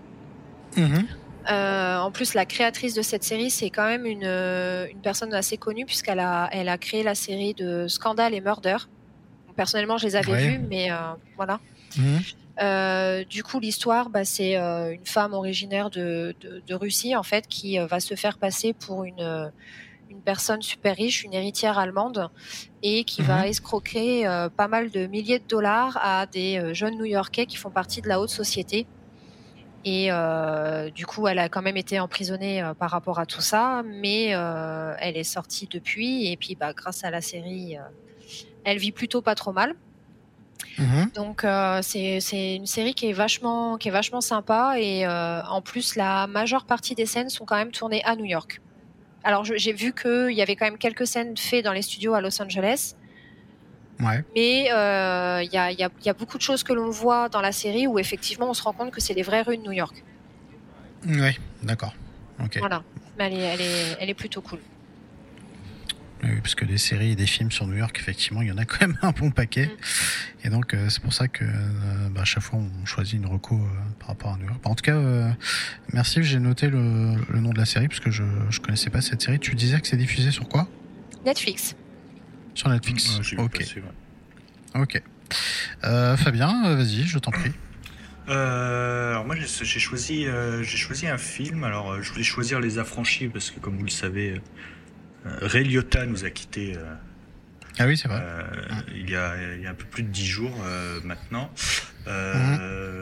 Mhm. 0.76 1.06
Euh, 1.52 1.98
en 2.00 2.12
plus, 2.12 2.34
la 2.36 2.46
créatrice 2.46 2.94
de 2.94 3.02
cette 3.02 3.24
série, 3.24 3.50
c'est 3.50 3.70
quand 3.70 3.86
même 3.86 4.06
une, 4.06 4.24
une 4.26 5.02
personne 5.02 5.34
assez 5.34 5.58
connue 5.58 5.86
puisqu'elle 5.86 6.20
a, 6.20 6.50
elle 6.52 6.68
a 6.70 6.78
créé 6.78 7.02
la 7.04 7.16
série 7.16 7.54
de 7.54 7.88
Scandale 7.88 8.34
et 8.34 8.42
Murder. 8.42 8.78
Personnellement, 9.56 9.98
je 9.98 10.06
les 10.08 10.16
avais 10.16 10.34
Ouais. 10.34 10.38
vus, 10.38 10.60
mais 10.60 10.92
euh, 10.92 11.14
voilà. 11.36 11.62
Mhm. 11.96 12.24
Euh, 12.62 13.24
du 13.26 13.44
coup, 13.44 13.60
l'histoire, 13.60 14.10
bah, 14.10 14.26
c'est 14.26 14.58
euh, 14.58 14.94
une 14.94 15.06
femme 15.08 15.34
originaire 15.34 15.90
de, 15.90 16.36
de, 16.40 16.64
de 16.66 16.76
Russie, 16.76 17.16
en 17.16 17.24
fait, 17.24 17.48
qui 17.48 17.78
va 17.80 18.00
se 18.00 18.16
faire 18.16 18.38
passer 18.38 18.74
pour 18.74 19.06
une, 19.06 19.52
une 20.10 20.24
personne 20.24 20.62
super 20.62 20.96
riche, 20.98 21.24
une 21.24 21.34
héritière 21.34 21.80
allemande, 21.80 22.30
et 22.84 23.06
qui 23.06 23.24
va 23.24 23.48
Mhm. 23.48 23.50
escroquer 23.50 24.28
euh, 24.28 24.50
pas 24.50 24.68
mal 24.70 24.92
de 24.92 25.08
milliers 25.08 25.40
de 25.40 25.48
dollars 25.48 25.98
à 26.02 26.28
des 26.28 26.60
euh, 26.60 26.74
jeunes 26.74 26.98
New-Yorkais 26.98 27.48
qui 27.48 27.58
font 27.58 27.72
partie 27.72 28.02
de 28.02 28.10
la 28.10 28.22
haute 28.22 28.30
société. 28.32 28.90
Et 29.86 30.12
euh, 30.12 30.92
du 30.92 31.06
coup, 31.06 31.28
elle 31.28 31.40
a 31.40 31.50
quand 31.50 31.62
même 31.62 31.78
été 31.78 32.00
emprisonnée 32.00 32.64
par 32.80 32.92
rapport 32.92 33.20
à 33.20 33.26
tout 33.26 33.42
ça, 33.42 33.84
mais 33.86 34.28
elle 35.00 35.18
est 35.18 35.24
sortie 35.26 35.68
depuis. 35.70 36.28
Et 36.32 36.38
puis, 36.38 36.56
bah, 36.56 36.74
grâce 36.74 37.04
à 37.04 37.12
la 37.12 37.22
série, 37.22 37.76
elle 38.66 38.78
vit 38.78 38.92
plutôt 38.92 39.22
pas 39.22 39.36
trop 39.36 39.52
mal. 39.54 39.76
Mhm. 40.78 41.10
Donc 41.14 41.44
euh, 41.44 41.80
c'est 41.82 42.56
une 42.56 42.66
série 42.66 42.94
qui 42.96 43.08
est 43.10 43.14
vachement 43.14 43.78
qui 43.78 43.90
est 43.90 43.92
vachement 43.92 44.22
sympa 44.22 44.76
et 44.80 45.06
euh, 45.06 45.42
en 45.44 45.62
plus 45.62 45.96
la 45.96 46.26
majeure 46.26 46.66
partie 46.66 46.96
des 46.96 47.06
scènes 47.06 47.30
sont 47.30 47.46
quand 47.46 47.56
même 47.58 47.72
tournées 47.72 48.04
à 48.06 48.16
New 48.16 48.26
York. 48.26 48.60
Alors 49.24 49.44
j'ai 49.46 49.74
vu 49.74 49.94
qu'il 49.94 50.32
y 50.32 50.42
avait 50.42 50.56
quand 50.56 50.66
même 50.66 50.78
quelques 50.78 51.06
scènes 51.06 51.38
faites 51.38 51.64
dans 51.64 51.74
les 51.74 51.82
studios 51.84 52.14
à 52.14 52.22
Los 52.22 52.42
Angeles, 52.42 52.96
Ouais. 54.02 54.24
mais 54.36 54.70
euh, 54.72 55.44
il 55.44 55.54
y, 55.54 55.58
a, 55.58 55.72
y, 55.72 55.84
a, 55.84 55.90
il 56.00 56.06
y 56.06 56.10
a 56.10 56.14
beaucoup 56.14 56.38
de 56.38 56.42
choses 56.42 56.64
que 56.64 56.74
l'on 56.74 56.90
voit 56.90 57.30
dans 57.30 57.42
la 57.42 57.52
série 57.52 57.86
où 57.86 58.00
effectivement 58.00 58.50
on 58.50 58.54
se 58.56 58.64
rend 58.64 58.74
compte 58.74 58.92
que 58.92 59.00
c'est 59.00 59.14
les 59.14 59.22
vraies 59.22 59.44
rues 59.44 59.58
de 59.58 59.62
New 59.64 59.72
York. 59.72 60.04
Ouais. 61.08 61.38
D'accord. 61.62 61.94
Voilà, 62.60 62.84
mais 63.18 63.26
elle 63.26 63.34
est, 63.34 63.44
elle 63.44 63.62
est, 63.62 63.98
elle 64.00 64.10
est 64.10 64.14
plutôt 64.16 64.42
cool. 64.42 64.60
Oui, 66.24 66.40
parce 66.42 66.56
que 66.56 66.64
des 66.64 66.78
séries 66.78 67.12
et 67.12 67.16
des 67.16 67.26
films 67.26 67.52
sur 67.52 67.68
New 67.68 67.76
York, 67.76 67.98
effectivement, 68.00 68.42
il 68.42 68.48
y 68.48 68.52
en 68.52 68.58
a 68.58 68.66
quand 68.66 68.80
même 68.82 68.98
un 69.02 69.12
bon 69.12 69.30
paquet. 69.32 69.70
Et 70.44 70.50
donc, 70.50 70.74
euh, 70.74 70.90
c'est 70.90 71.02
pour 71.02 71.14
ça 71.14 71.28
que 71.28 71.44
euh, 71.44 72.10
bah, 72.12 72.22
à 72.22 72.26
chaque 72.26 72.44
fois, 72.44 72.60
on 72.60 72.86
choisit 72.86 73.16
une 73.16 73.26
reco 73.26 73.56
euh, 73.56 73.68
par 74.00 74.10
rapport 74.10 74.34
à 74.34 74.38
New 74.38 74.46
York. 74.46 74.60
Bah, 74.64 74.70
en 74.70 74.76
tout 74.76 74.84
cas, 74.84 74.96
euh, 74.96 75.30
merci, 75.92 76.24
j'ai 76.24 76.40
noté 76.40 76.70
le, 76.70 77.16
le 77.30 77.40
nom 77.40 77.52
de 77.52 77.58
la 77.58 77.66
série, 77.66 77.88
parce 77.88 78.00
que 78.00 78.10
je 78.12 78.24
ne 78.24 78.58
connaissais 78.64 78.90
pas 78.90 79.02
cette 79.02 79.22
série. 79.22 79.40
Tu 79.40 79.54
disais 79.56 79.80
que 79.82 79.88
c'est 79.88 79.98
diffusé 79.98 80.32
sur 80.32 80.48
quoi? 80.48 80.68
Netflix. 81.26 81.76
Sur 82.54 82.70
Netflix. 82.70 83.20
Vu 83.20 83.38
ok. 83.38 83.60
ouais. 83.60 84.82
Ok. 84.82 85.02
Euh, 85.84 86.16
Fabien, 86.18 86.76
vas-y, 86.76 87.04
je 87.04 87.20
t'en 87.20 87.32
prie. 87.32 87.52
Euh, 88.30 89.12
alors 89.12 89.26
moi 89.26 89.36
j'ai 89.36 89.80
choisi 89.80 90.26
j'ai 90.62 90.78
choisi 90.78 91.08
un 91.08 91.18
film. 91.18 91.64
Alors 91.64 92.02
je 92.02 92.10
voulais 92.12 92.24
choisir 92.24 92.60
Les 92.62 92.78
Affranchis 92.78 93.28
parce 93.28 93.52
que 93.52 93.60
comme 93.60 93.78
vous 93.78 93.84
le 93.84 93.90
savez, 93.90 94.42
Ray 95.26 95.64
Liotta 95.64 96.06
nous 96.06 96.26
a 96.26 96.30
quittés. 96.30 96.76
ah 97.80 97.88
oui 97.88 97.98
c'est 97.98 98.08
vrai. 98.08 98.22
il, 98.96 99.10
y 99.10 99.16
a, 99.16 99.36
il 99.56 99.62
y 99.62 99.68
a 99.68 99.70
un 99.70 99.76
peu 99.76 99.86
plus 99.86 100.04
de 100.04 100.10
dix 100.10 100.26
jours 100.26 100.58
maintenant. 101.04 101.52
Mhm. 102.06 103.00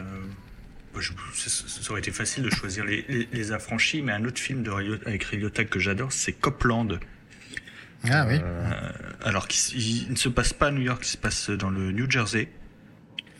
ça, 1.33 1.91
aurait 1.91 2.01
été 2.01 2.11
facile 2.11 2.43
de 2.43 2.49
choisir 2.49 2.85
les, 2.85 3.27
les, 3.31 3.51
Affranchis, 3.51 4.01
mais 4.01 4.11
un 4.11 4.25
autre 4.25 4.39
film 4.39 4.63
de 4.63 4.71
avec 5.05 5.23
Ray 5.23 5.39
Liotta 5.39 5.65
que 5.65 5.79
j'adore, 5.79 6.11
c'est 6.11 6.33
Copland. 6.33 6.99
Ah 8.09 8.25
oui. 8.27 8.39
alors 9.23 9.47
qu'il 9.47 10.09
ne 10.09 10.15
se 10.15 10.29
passe 10.29 10.53
pas 10.53 10.67
à 10.67 10.71
New 10.71 10.81
York, 10.81 11.01
il 11.05 11.09
se 11.09 11.17
passe 11.17 11.49
dans 11.49 11.69
le 11.69 11.91
New 11.91 12.09
Jersey. 12.09 12.49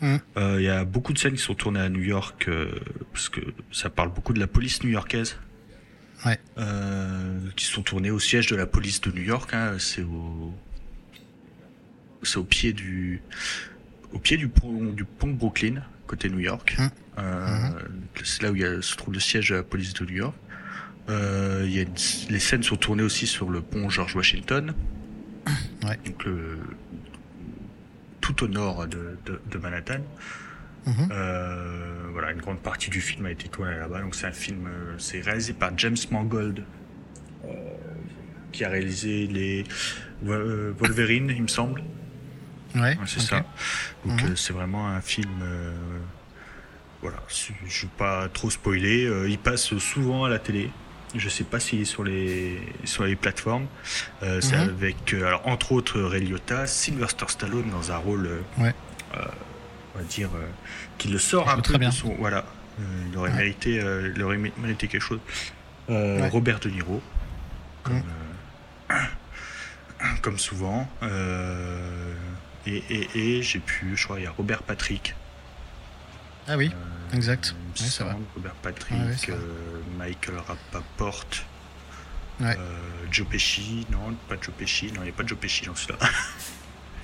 Mm. 0.02 0.16
Euh, 0.36 0.56
il 0.58 0.64
y 0.64 0.68
a 0.68 0.84
beaucoup 0.84 1.12
de 1.12 1.18
scènes 1.18 1.34
qui 1.34 1.42
sont 1.42 1.54
tournées 1.54 1.80
à 1.80 1.88
New 1.88 2.02
York 2.02 2.46
euh, 2.48 2.72
parce 3.12 3.28
que 3.28 3.40
ça 3.70 3.88
parle 3.88 4.12
beaucoup 4.12 4.32
de 4.32 4.40
la 4.40 4.48
police 4.48 4.82
new-yorkaise. 4.82 5.36
Ouais. 6.24 6.38
Euh, 6.58 7.38
qui 7.56 7.64
sont 7.64 7.82
tournées 7.82 8.10
au 8.10 8.20
siège 8.20 8.46
de 8.46 8.56
la 8.56 8.66
police 8.66 9.00
de 9.00 9.10
New 9.10 9.22
York. 9.22 9.50
Hein, 9.52 9.76
c'est 9.78 10.02
au 10.02 10.52
c'est 12.22 12.36
au 12.36 12.44
pied 12.44 12.72
du 12.72 13.20
au 14.12 14.18
pied 14.18 14.36
du 14.36 14.48
pont 14.48 14.84
du 14.84 15.04
pont 15.04 15.32
Brooklyn 15.32 15.82
côté 16.06 16.28
New 16.28 16.38
York. 16.38 16.76
Mm. 16.78 16.88
Mm-hmm. 17.18 17.72
C'est 18.24 18.42
là 18.42 18.52
où 18.52 18.56
il 18.56 18.62
y 18.62 18.64
a, 18.64 18.80
se 18.80 18.96
trouve 18.96 19.14
le 19.14 19.20
siège 19.20 19.50
de 19.50 19.56
la 19.56 19.62
police 19.62 19.94
de 19.94 20.04
New 20.04 20.16
York. 20.16 20.36
il 21.08 21.72
y 21.72 21.80
a 21.80 21.84
les 22.30 22.38
scènes 22.38 22.62
sont 22.62 22.76
tournées 22.76 23.02
aussi 23.02 23.26
sur 23.26 23.50
le 23.50 23.60
pont 23.60 23.90
George 23.90 24.14
Washington. 24.14 24.74
Ouais. 25.82 25.98
Donc 26.06 26.24
le, 26.24 26.58
tout 28.22 28.44
au 28.44 28.48
nord 28.48 28.86
de, 28.86 29.18
de, 29.26 29.58
Manhattan. 29.58 30.00
Mhm. 30.86 31.08
Euh, 31.10 32.08
voilà, 32.12 32.32
une 32.32 32.40
grande 32.40 32.60
partie 32.60 32.90
du 32.90 33.00
film 33.00 33.26
a 33.26 33.30
été 33.30 33.48
tournée 33.48 33.76
là-bas. 33.76 34.00
Donc 34.00 34.14
c'est 34.14 34.26
un 34.26 34.32
film, 34.32 34.66
euh, 34.66 34.94
c'est 34.98 35.20
réalisé 35.20 35.52
par 35.52 35.76
James 35.76 35.96
Mangold, 36.10 36.64
euh, 37.44 37.48
qui 38.50 38.64
a 38.64 38.68
réalisé 38.68 39.26
les 39.26 39.64
Wolverine, 40.22 41.32
il 41.34 41.42
me 41.42 41.48
semble. 41.48 41.82
Ouais, 42.74 42.96
c'est 43.06 43.20
ça. 43.20 43.44
Donc 44.06 44.22
mhm. 44.22 44.36
c'est 44.36 44.52
vraiment 44.52 44.88
un 44.88 45.00
film. 45.00 45.30
voilà, 47.00 47.18
je 47.28 47.52
ne 47.52 47.68
vais 47.68 47.88
pas 47.98 48.28
trop 48.28 48.50
spoiler. 48.50 49.10
il 49.28 49.38
passe 49.38 49.76
souvent 49.78 50.24
à 50.24 50.30
la 50.30 50.38
télé. 50.38 50.70
Je 51.14 51.28
sais 51.28 51.44
pas 51.44 51.60
s'il 51.60 51.82
est 51.82 51.84
sur 51.84 52.04
les 52.04 52.58
sur 52.84 53.04
les 53.04 53.16
plateformes. 53.16 53.66
Euh, 54.22 54.40
c'est 54.40 54.56
mhm. 54.56 54.68
avec 54.70 55.12
euh, 55.12 55.26
alors 55.26 55.46
entre 55.46 55.72
autres 55.72 56.00
Ray 56.00 56.24
Liotta, 56.24 56.66
Sylvester 56.66 57.26
Stallone 57.28 57.70
dans 57.70 57.92
un 57.92 57.96
rôle, 57.96 58.26
euh, 58.26 58.62
ouais. 58.62 58.74
On 59.94 59.98
va 59.98 60.04
dire, 60.04 60.30
qui 60.98 61.08
le 61.08 61.18
sort 61.18 61.48
un 61.50 61.60
peu 61.60 61.78
de 61.78 61.90
son. 61.90 62.14
Voilà, 62.18 62.44
il 63.10 63.16
aurait 63.16 63.32
mérité, 63.32 63.82
il 64.14 64.22
aurait 64.22 64.38
mérité 64.38 64.88
quelque 64.88 65.02
chose. 65.02 65.20
Robert 65.88 66.60
De 66.60 66.70
Niro, 66.70 67.02
comme, 67.82 68.02
comme 70.22 70.38
souvent. 70.38 70.88
et, 72.66 72.82
et, 72.90 73.08
et 73.38 73.42
j'ai 73.42 73.58
pu, 73.58 73.96
je 73.96 74.04
crois, 74.04 74.18
il 74.18 74.24
y 74.24 74.26
a 74.26 74.30
Robert 74.30 74.62
Patrick. 74.62 75.14
Ah 76.48 76.56
oui. 76.56 76.72
Exact. 77.12 77.54
Robert 78.34 78.54
Patrick, 78.62 79.28
euh, 79.28 79.80
Michael 79.98 80.36
Rappaport, 80.46 81.24
euh, 82.40 82.54
Joe 83.10 83.26
Pesci, 83.28 83.86
non, 83.90 84.14
pas 84.28 84.36
Joe 84.40 84.54
Pesci, 84.56 84.86
non, 84.92 85.02
il 85.02 85.04
n'y 85.04 85.08
a 85.10 85.12
pas 85.12 85.26
Joe 85.26 85.38
Pesci 85.38 85.66
dans 85.66 85.74
celui-là. 85.74 85.98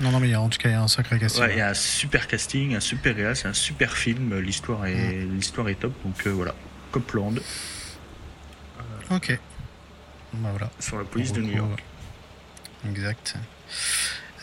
non, 0.00 0.12
non, 0.12 0.20
mais 0.20 0.34
en 0.36 0.48
tout 0.48 0.58
cas, 0.58 0.68
il 0.68 0.72
y 0.72 0.74
a 0.74 0.82
un 0.82 0.88
sacré 0.88 1.18
casting. 1.18 1.44
il 1.50 1.58
y 1.58 1.60
a 1.60 1.70
un 1.70 1.74
super 1.74 2.26
casting, 2.28 2.76
un 2.76 2.80
super 2.80 3.16
réal, 3.16 3.34
c'est 3.34 3.48
un 3.48 3.54
super 3.54 3.96
film, 3.96 4.38
l'histoire 4.38 4.86
est, 4.86 5.24
l'histoire 5.24 5.68
est 5.68 5.74
top, 5.74 5.92
donc 6.04 6.26
euh, 6.26 6.30
voilà, 6.30 6.54
Copland. 6.92 7.40
ok. 9.10 9.38
Bah, 10.34 10.50
voilà. 10.50 10.70
Sur 10.78 10.98
la 10.98 11.04
police 11.04 11.32
de 11.32 11.40
New 11.40 11.56
York. 11.56 11.82
Exact. 12.88 13.36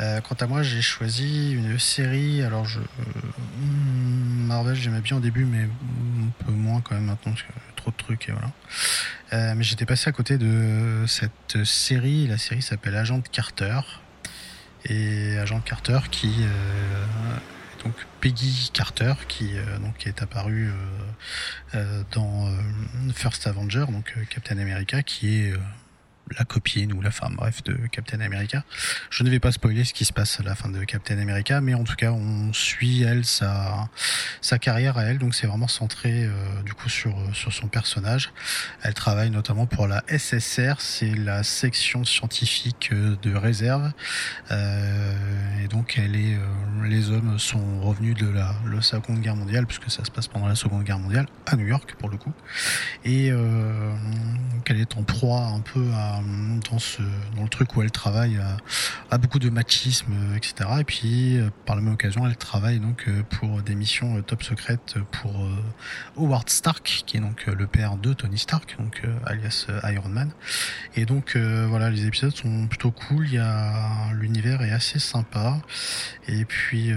Euh, 0.02 0.20
quant 0.22 0.36
à 0.36 0.48
moi, 0.48 0.62
j'ai 0.62 0.82
choisi 0.82 1.54
une 1.54 1.80
série. 1.80 2.44
Alors, 2.44 2.66
je, 2.66 2.80
Marvel, 3.58 4.76
j'aimais 4.76 5.02
bien 5.02 5.18
au 5.18 5.20
début, 5.22 5.46
mais 5.46 5.64
un 5.64 6.46
peu 6.46 6.52
moins 6.52 6.82
quand 6.82 6.96
même 6.96 7.06
maintenant, 7.06 7.32
parce 7.32 7.44
y 7.44 7.46
a 7.46 7.76
trop 7.76 7.92
de 7.92 7.96
trucs 7.96 8.28
et 8.28 8.32
voilà. 8.32 8.52
Euh, 9.34 9.54
mais 9.56 9.64
j'étais 9.64 9.86
passé 9.86 10.10
à 10.10 10.12
côté 10.12 10.38
de 10.38 11.06
cette 11.08 11.64
série. 11.64 12.28
La 12.28 12.38
série 12.38 12.62
s'appelle 12.62 12.96
Agent 12.96 13.22
Carter. 13.32 13.80
Et 14.86 15.38
Agent 15.38 15.62
Carter 15.62 16.00
qui. 16.12 16.32
Euh, 16.42 17.06
donc 17.84 17.94
Peggy 18.20 18.72
Carter 18.74 19.14
qui 19.28 19.52
donc 19.80 20.08
est 20.08 20.24
apparu 20.24 20.72
dans 22.14 22.52
First 23.14 23.46
Avenger 23.46 23.86
donc 23.90 24.16
Captain 24.32 24.58
America 24.58 25.04
qui 25.04 25.36
est 25.36 25.54
la 26.38 26.44
copine 26.44 26.94
ou 26.94 27.02
la 27.02 27.12
femme, 27.12 27.36
bref, 27.36 27.64
de 27.64 27.74
Captain 27.92 28.20
America. 28.20 28.64
Je 29.10 29.24
ne 29.24 29.30
vais 29.30 29.40
pas 29.40 29.52
spoiler 29.52 29.84
ce 29.84 29.94
qui 29.94 30.06
se 30.06 30.14
passe 30.14 30.40
à 30.40 30.44
la 30.44 30.56
fin 30.56 30.70
de 30.70 30.84
Captain 30.84 31.18
America, 31.20 31.62
mais 31.62 31.74
en 31.74 31.84
tout 31.84 31.96
cas, 31.96 32.12
on 32.12 32.52
suit 32.54 33.04
elle 33.04 33.26
sa 33.26 33.90
sa 34.42 34.58
carrière 34.58 34.98
à 34.98 35.04
elle, 35.04 35.18
donc 35.18 35.36
c'est 35.36 35.48
vraiment 35.48 35.68
centré 35.68 36.26
euh, 36.26 36.62
du 36.64 36.74
coup 36.74 36.90
sur 36.90 37.16
sur 37.34 37.54
son 37.54 37.68
personnage. 37.68 38.32
Elle 38.84 38.94
travaille 38.94 39.30
notamment 39.30 39.66
pour 39.66 39.88
la 39.88 40.04
SSR, 40.08 40.76
c'est 40.80 41.16
la 41.16 41.44
section 41.44 42.04
scientifique 42.06 42.90
euh, 42.92 43.16
de 43.22 43.36
réserve, 43.36 43.92
euh, 44.52 45.64
et 45.64 45.68
donc 45.68 45.98
elle 45.98 46.16
est, 46.16 46.38
les 46.86 47.12
hommes 47.12 47.38
sont 47.40 47.82
revenus 47.82 48.16
de 48.16 48.28
la, 48.28 48.56
la 48.72 48.82
Seconde 48.82 49.22
Guerre 49.22 49.36
mondiale, 49.36 49.66
puisque 49.66 49.92
ça 49.92 50.04
se 50.04 50.12
passe 50.12 50.28
pendant 50.28 50.48
la 50.48 50.56
Seconde 50.56 50.84
Guerre 50.84 51.00
mondiale 51.00 51.28
à 51.46 51.56
New 51.56 51.68
York 51.68 51.96
pour 52.00 52.10
le 52.10 52.18
coup, 52.18 52.34
et 53.04 53.32
qu'elle 54.64 54.80
est 54.80 54.98
en 54.98 55.04
proie 55.04 55.42
un 55.42 55.60
peu 55.60 55.86
à 55.94 56.15
dans, 56.70 56.80
ce, 56.80 57.02
dans 57.36 57.44
le 57.44 57.50
truc 57.50 57.76
où 57.76 57.82
elle 57.82 57.92
travaille 57.92 58.40
à, 59.10 59.18
beaucoup 59.18 59.40
de 59.40 59.50
machisme, 59.50 60.12
euh, 60.14 60.36
etc. 60.36 60.70
Et 60.80 60.84
puis, 60.84 61.38
euh, 61.38 61.50
par 61.66 61.76
la 61.76 61.82
même 61.82 61.94
occasion, 61.94 62.28
elle 62.28 62.36
travaille 62.36 62.80
donc 62.80 63.06
euh, 63.08 63.24
pour 63.24 63.62
des 63.62 63.76
missions 63.76 64.22
top 64.22 64.44
secrètes 64.44 64.96
pour 65.12 65.34
Howard 66.18 66.50
Stark, 66.50 67.04
qui 67.06 67.18
est 67.18 67.20
donc 67.20 67.46
le 67.46 67.68
père 67.68 67.98
de 67.98 68.14
Tony 68.14 68.38
Stark, 68.38 68.76
donc 68.78 69.02
alias 69.26 69.68
Iron 69.84 70.10
Man. 70.10 70.32
Et 70.96 71.06
donc, 71.06 71.38
voilà, 71.38 71.90
les 71.90 72.06
épisodes 72.06 72.36
sont 72.36 72.68
plutôt 72.68 72.92
cool. 72.92 73.28
Il 73.28 73.34
y 73.34 73.38
a 73.38 74.12
l'univers 74.14 74.62
est 74.62 74.72
assez 74.72 75.00
sympa. 75.00 75.62
Et 76.28 76.46
puis, 76.46 76.92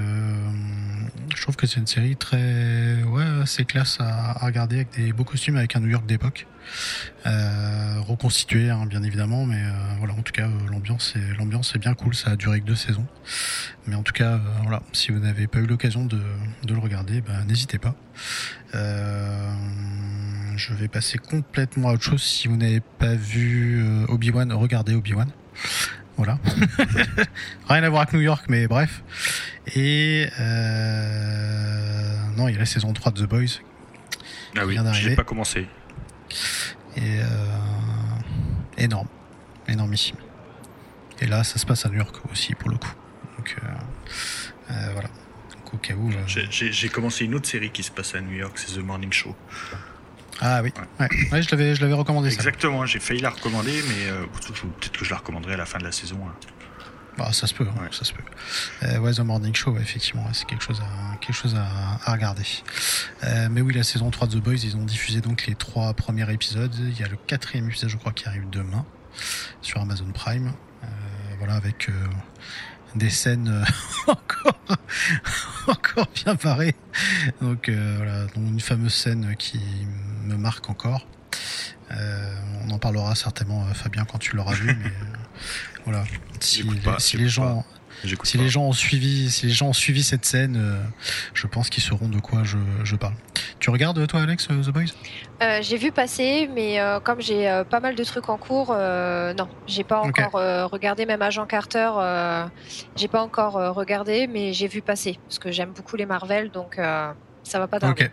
je 1.35 1.43
trouve 1.43 1.57
que 1.57 1.67
c'est 1.67 1.81
une 1.81 1.87
série 1.87 2.17
très, 2.17 3.03
ouais, 3.05 3.25
assez 3.43 3.65
classe 3.65 3.99
à 4.01 4.33
regarder 4.45 4.77
avec 4.77 4.97
des 4.97 5.13
beaux 5.13 5.25
costumes, 5.25 5.57
avec 5.57 5.77
un 5.77 5.81
New 5.81 5.91
York 5.91 6.07
d'époque. 6.07 6.47
Euh, 7.27 8.01
reconstitué 8.07 8.71
hein, 8.71 8.87
bien 8.87 9.03
évidemment 9.03 9.45
mais 9.45 9.61
euh, 9.61 9.71
voilà 9.99 10.15
en 10.15 10.23
tout 10.23 10.33
cas 10.33 10.47
euh, 10.47 10.71
l'ambiance 10.71 11.15
est 11.17 11.37
l'ambiance 11.37 11.75
est 11.75 11.79
bien 11.79 11.95
cool. 11.95 12.15
Ça 12.15 12.31
a 12.31 12.37
duré 12.37 12.61
que 12.61 12.67
deux 12.67 12.75
saisons. 12.75 13.07
Mais 13.87 13.95
en 13.95 14.03
tout 14.03 14.13
cas 14.13 14.41
voilà 14.63 14.83
si 14.93 15.13
vous 15.13 15.19
n'avez 15.19 15.47
pas 15.47 15.59
eu 15.59 15.67
l'occasion 15.67 16.05
de, 16.05 16.21
de, 16.65 16.75
le 16.75 16.79
regarder 16.79 17.21
bah, 17.21 17.45
n'hésitez 17.47 17.79
pas. 17.79 17.95
Je 18.73 20.75
vais 20.75 20.89
passer 20.89 21.19
complètement 21.19 21.91
à 21.91 21.93
autre 21.93 22.03
chose. 22.03 22.23
Si 22.23 22.49
vous 22.49 22.57
n'avez 22.57 22.81
pas 22.81 23.15
vu 23.15 23.85
Obi-Wan 24.09 24.53
regardez 24.53 24.95
Obi-Wan. 24.95 25.31
Voilà. 26.17 26.39
Rien 27.69 27.85
à 27.85 27.89
voir 27.89 28.03
avec 28.03 28.15
New 28.15 28.21
York 28.21 28.47
mais 28.49 28.67
bref. 28.67 29.03
Et 29.75 30.27
non 32.37 32.49
il 32.49 32.53
y 32.53 32.57
a 32.57 32.61
la 32.61 32.67
saison 32.67 32.93
3 32.93 33.13
de 33.13 33.27
The 33.27 33.29
Boys. 33.29 33.61
Ah 34.57 34.67
oui, 34.67 34.79
j'ai 34.93 35.15
pas 35.15 35.25
commencé. 35.25 35.67
Et 36.99 37.21
euh, 37.21 37.25
énorme, 38.77 39.07
énormissime. 39.69 40.17
Et 41.21 41.27
là, 41.27 41.45
ça 41.45 41.59
se 41.59 41.67
passe 41.67 41.87
à 41.87 41.89
New 41.89 41.99
York 41.99 42.17
aussi 42.33 42.55
pour 42.55 42.71
le 42.71 42.77
coup. 42.77 42.93
Donc 43.37 43.57
euh, 43.63 44.73
euh, 44.73 44.91
voilà. 44.93 45.09
Donc, 45.55 45.75
au 45.75 45.77
cas 45.77 45.95
où. 45.95 46.11
J'ai 46.27 46.89
commencé 46.89 47.25
une 47.25 47.35
autre 47.37 47.49
série 47.49 47.71
qui 47.71 47.85
se 47.85 47.91
passe 47.93 48.15
à 48.15 48.21
New 48.21 48.37
York, 48.37 48.59
c'est 48.59 48.75
The 48.75 48.85
Morning 48.85 49.13
Show. 49.13 49.37
Ah 50.41 50.61
oui, 50.63 50.73
ouais. 51.01 51.43
je 51.43 51.51
l'avais, 51.51 51.75
je 51.75 51.81
l'avais 51.81 51.95
recommandé. 51.95 52.33
Exactement, 52.33 52.87
j'ai 52.87 53.01
failli 53.01 53.21
la 53.21 53.31
recommander, 53.31 53.83
mais 53.89 54.13
peut-être 54.33 54.93
que 54.93 55.05
je 55.05 55.11
la 55.11 55.17
recommanderai 55.17 55.55
à 55.55 55.57
la 55.57 55.67
fin 55.67 55.79
de 55.79 55.85
la 55.85 55.93
saison. 55.93 56.19
Hein. 56.29 56.35
Bah, 57.19 57.33
ça 57.33 57.49
se 57.49 57.55
peut, 57.55 57.67
hein, 57.69 57.89
ça 57.91 58.05
se 58.05 58.13
peut. 58.13 58.23
Euh, 58.85 58.99
ouais, 58.99 59.13
The 59.13 59.21
Morning 59.21 59.53
Show, 59.53 59.77
effectivement, 59.79 60.25
c'est 60.33 60.47
quelque 60.47 60.63
chose 60.63 60.81
à, 60.81 61.17
quelque 61.17 61.35
chose 61.35 61.57
à, 61.57 62.13
regarder. 62.13 62.45
Euh, 63.25 63.49
mais 63.51 63.61
oui, 63.61 63.75
la 63.75 63.83
saison 63.83 64.09
3 64.11 64.29
de 64.29 64.39
The 64.39 64.43
Boys, 64.43 64.55
ils 64.63 64.77
ont 64.77 64.85
diffusé 64.85 65.21
donc 65.21 65.47
les 65.47 65.57
trois 65.57 65.95
premiers 65.95 66.33
épisodes. 66.33 66.73
Il 66.79 66.97
y 66.97 67.03
a 67.03 67.09
le 67.09 67.17
quatrième 67.17 67.67
épisode, 67.67 67.91
je 67.91 67.97
crois, 67.97 68.13
qui 68.13 68.29
arrive 68.29 68.49
demain 68.51 68.87
sur 69.63 69.81
Amazon 69.81 70.07
Prime. 70.15 70.53
Euh, 70.85 70.87
voilà, 71.39 71.55
avec 71.55 71.91
des 72.95 73.11
scènes 73.11 73.65
encore, 74.07 74.61
encore 75.67 76.09
bien 76.15 76.37
parées. 76.37 76.77
Donc 77.41 77.69
voilà, 77.69 78.27
donc 78.27 78.37
une 78.47 78.61
fameuse 78.61 78.95
scène 78.95 79.35
qui 79.37 79.61
me 80.23 80.37
marque 80.37 80.71
encore. 80.71 81.05
on 81.91 82.71
en 82.71 82.79
parlera 82.79 83.17
certainement, 83.17 83.65
Fabien, 83.75 84.05
quand 84.05 84.19
tu 84.19 84.37
l'auras 84.37 84.55
vu. 84.55 84.79
mais 84.85 84.93
voilà. 85.89 86.05
Si, 86.41 86.63
pas, 86.63 86.99
les 87.15 87.29
gens, 87.29 87.65
si 88.23 88.37
pas. 88.37 88.43
les 88.43 88.49
gens 88.49 88.63
ont 88.63 88.73
suivi, 88.73 89.31
si 89.31 89.47
les 89.47 89.53
gens 89.53 89.69
ont 89.69 89.73
suivi 89.73 90.03
cette 90.03 90.25
scène, 90.25 90.57
euh, 90.57 90.83
je 91.35 91.47
pense 91.47 91.71
qu'ils 91.71 91.83
sauront 91.83 92.09
de 92.09 92.21
quoi 92.21 92.45
je, 92.45 92.59
je 92.85 92.95
parle. 92.97 93.15
Tu 93.59 93.71
regardes 93.71 94.07
toi, 94.07 94.23
Alex, 94.23 94.47
euh, 94.51 94.63
The 94.63 94.69
Boys? 94.69 94.85
Euh, 95.43 95.61
j'ai 95.63 95.77
vu 95.77 95.91
passer, 95.91 96.49
mais 96.55 96.81
euh, 96.81 97.01
comme 97.01 97.21
j'ai 97.21 97.49
euh, 97.49 97.65
pas 97.65 97.81
mal 97.81 97.95
de 97.95 98.05
trucs 98.05 98.29
en 98.29 98.37
cours, 98.37 98.69
euh, 98.71 99.35
non, 99.35 99.49
j'ai 99.67 99.85
pas 99.85 100.01
encore 100.01 100.37
euh, 100.37 100.67
regardé. 100.67 101.07
Même 101.07 101.23
Agent 101.23 101.47
Carter, 101.47 101.91
euh, 101.97 102.47
j'ai 102.97 103.09
pas 103.09 103.23
encore 103.23 103.57
euh, 103.57 103.73
regardé, 103.73 104.27
mais 104.27 104.53
j'ai 104.53 104.69
vu 104.69 104.83
passer 104.83 105.19
parce 105.27 105.39
que 105.39 105.51
j'aime 105.51 105.73
beaucoup 105.73 105.97
les 105.97 106.07
Marvel, 106.07 106.51
donc 106.51 106.79
euh, 106.79 107.13
ça 107.43 107.59
va 107.59 107.67
pas 107.67 107.81
tarder. 107.81 108.05
Ok. 108.05 108.11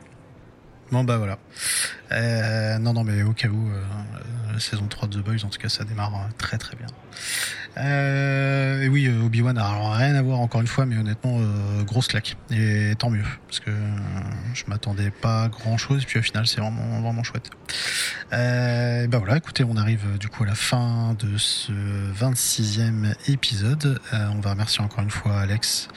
Bon 0.91 1.03
bah 1.03 1.17
voilà. 1.17 1.39
Euh, 2.11 2.77
non 2.77 2.93
non 2.93 3.03
mais 3.03 3.23
au 3.23 3.33
cas 3.33 3.47
où, 3.47 3.69
euh, 3.69 3.83
la 4.55 4.61
saison 4.61 4.87
3 4.87 5.09
de 5.09 5.19
The 5.19 5.23
Boys, 5.23 5.43
en 5.45 5.49
tout 5.49 5.59
cas 5.59 5.69
ça 5.69 5.83
démarre 5.83 6.15
euh, 6.15 6.31
très 6.37 6.57
très 6.57 6.75
bien. 6.75 6.87
Euh, 7.77 8.81
et 8.81 8.87
oui, 8.87 9.07
euh, 9.07 9.25
Obi-Wan 9.25 9.57
a 9.57 9.67
alors 9.67 9.93
rien 9.93 10.15
à 10.15 10.21
voir 10.21 10.39
encore 10.39 10.61
une 10.61 10.67
fois, 10.67 10.85
mais 10.85 10.97
honnêtement, 10.97 11.37
euh, 11.39 11.83
grosse 11.83 12.07
claque. 12.07 12.37
Et 12.51 12.93
tant 12.97 13.09
mieux, 13.09 13.25
parce 13.47 13.59
que 13.59 13.71
je 14.53 14.63
m'attendais 14.67 15.11
pas 15.11 15.43
à 15.43 15.47
grand 15.49 15.77
chose, 15.77 16.05
puis 16.05 16.19
au 16.19 16.21
final 16.21 16.47
c'est 16.47 16.61
vraiment 16.61 17.01
vraiment 17.01 17.23
chouette. 17.23 17.49
Euh, 18.33 19.03
et 19.03 19.07
bah 19.07 19.17
voilà, 19.19 19.37
écoutez, 19.37 19.63
on 19.63 19.75
arrive 19.75 20.17
du 20.17 20.29
coup 20.29 20.43
à 20.43 20.47
la 20.47 20.55
fin 20.55 21.15
de 21.19 21.37
ce 21.37 21.71
26e 22.13 23.13
épisode. 23.27 23.99
Euh, 24.13 24.27
on 24.33 24.39
va 24.39 24.51
remercier 24.51 24.83
encore 24.83 25.03
une 25.03 25.11
fois 25.11 25.39
Alex 25.39 25.89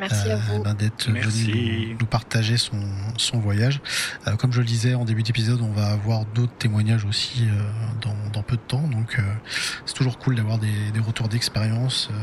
euh, 0.00 0.58
ben, 0.64 0.74
d'être 0.74 1.10
venu 1.10 1.90
nous, 1.90 1.96
nous 2.00 2.06
partager 2.06 2.56
son, 2.56 2.80
son 3.16 3.38
voyage. 3.38 3.80
Euh, 4.26 4.36
comme 4.36 4.52
je 4.52 4.60
le 4.60 4.66
disais 4.66 4.94
en 4.94 5.04
début 5.04 5.22
d'épisode, 5.22 5.60
on 5.60 5.72
va 5.72 5.88
avoir 5.88 6.24
d'autres 6.26 6.56
témoignages 6.58 7.04
aussi 7.04 7.44
euh, 7.44 7.62
dans, 8.04 8.30
dans 8.32 8.42
peu 8.42 8.56
de 8.56 8.62
temps. 8.62 8.86
Donc 8.88 9.16
euh, 9.18 9.22
c'est 9.86 9.94
toujours 9.94 10.18
cool 10.18 10.36
d'avoir 10.36 10.58
des, 10.58 10.90
des 10.92 11.00
retours 11.00 11.28
d'expérience. 11.28 12.08
euh, 12.12 12.14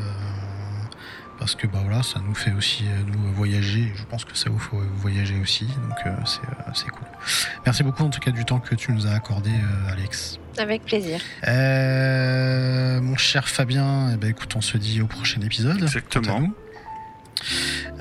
parce 1.40 1.56
que 1.56 1.66
bah 1.66 1.80
voilà, 1.84 2.04
ça 2.04 2.20
nous 2.24 2.36
fait 2.36 2.52
aussi 2.52 2.84
euh, 2.86 3.02
nous 3.08 3.34
voyager. 3.34 3.92
Je 3.96 4.04
pense 4.04 4.26
que 4.26 4.38
ça 4.38 4.52
vous 4.52 4.60
fait 4.60 4.78
voyager 4.98 5.40
aussi, 5.42 5.66
donc 5.66 5.98
euh, 6.06 6.12
c'est 6.24 6.88
euh, 6.88 6.92
cool. 6.92 7.08
Merci 7.66 7.82
beaucoup 7.82 8.04
en 8.04 8.12
tout 8.12 8.20
cas 8.20 8.30
du 8.30 8.46
temps 8.46 8.60
que 8.60 8.76
tu 8.76 8.92
nous 8.92 9.08
as 9.08 9.12
accordé, 9.12 9.50
euh, 9.50 9.92
Alex. 9.92 10.38
Avec 10.60 10.86
plaisir. 10.86 11.20
Euh, 11.48 13.02
mon 13.02 13.18
cher 13.18 13.50
Fabien, 13.50 14.12
eh 14.14 14.18
ben, 14.18 14.30
écoute, 14.30 14.56
on 14.56 14.62
se 14.62 14.78
dit 14.78 15.02
au 15.02 15.08
prochain 15.08 15.42
épisode. 15.42 15.82
Exactement. 15.82 16.48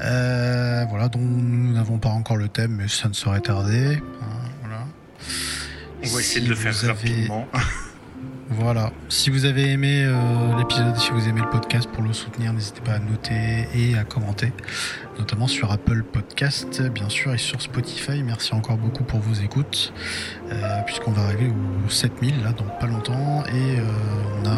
Euh, 0.01 0.85
voilà, 0.91 1.09
dont 1.09 1.21
nous 1.21 1.73
n'avons 1.73 1.99
pas 1.99 2.11
encore 2.11 2.37
le 2.37 2.49
thème, 2.49 2.73
mais 2.77 2.89
ça 2.89 3.09
ne 3.09 3.15
saurait 3.15 3.41
tarder. 3.41 4.03
hein, 4.21 4.27
voilà. 4.61 4.85
On 6.03 6.07
va 6.15 6.21
essayer 6.21 6.41
Si 6.41 6.41
de 6.43 6.49
le 6.49 6.55
faire 6.57 6.77
avez- 6.79 6.89
rapidement. 6.89 7.47
Voilà. 8.53 8.91
Si 9.09 9.31
vous 9.31 9.45
avez 9.45 9.71
aimé 9.71 10.03
euh, 10.05 10.59
l'épisode, 10.59 10.97
si 10.97 11.13
vous 11.13 11.29
aimez 11.29 11.41
le 11.41 11.49
podcast, 11.49 11.89
pour 11.93 12.03
le 12.03 12.13
soutenir, 12.13 12.53
n'hésitez 12.53 12.81
pas 12.81 12.95
à 12.95 12.99
noter 12.99 13.69
et 13.77 13.97
à 13.97 14.03
commenter, 14.03 14.53
notamment 15.21 15.47
sur 15.47 15.71
Apple 15.71 16.03
Podcast, 16.03 16.83
bien 16.91 17.09
sûr, 17.09 17.33
et 17.33 17.39
sur 17.39 17.63
Spotify. 17.63 18.25
Merci 18.25 18.53
encore 18.53 18.77
beaucoup 18.77 19.05
pour 19.05 19.21
vos 19.21 19.35
écoutes, 19.41 19.93
euh, 20.51 20.81
puisqu'on 20.85 21.13
va 21.13 21.23
arriver 21.27 21.53
aux 21.87 21.89
7000 21.91 22.43
là 22.43 22.51
dans 22.51 22.65
pas 22.65 22.87
longtemps, 22.89 23.45
et 23.47 23.79
euh, 23.79 23.85
on 24.43 24.49
a 24.49 24.57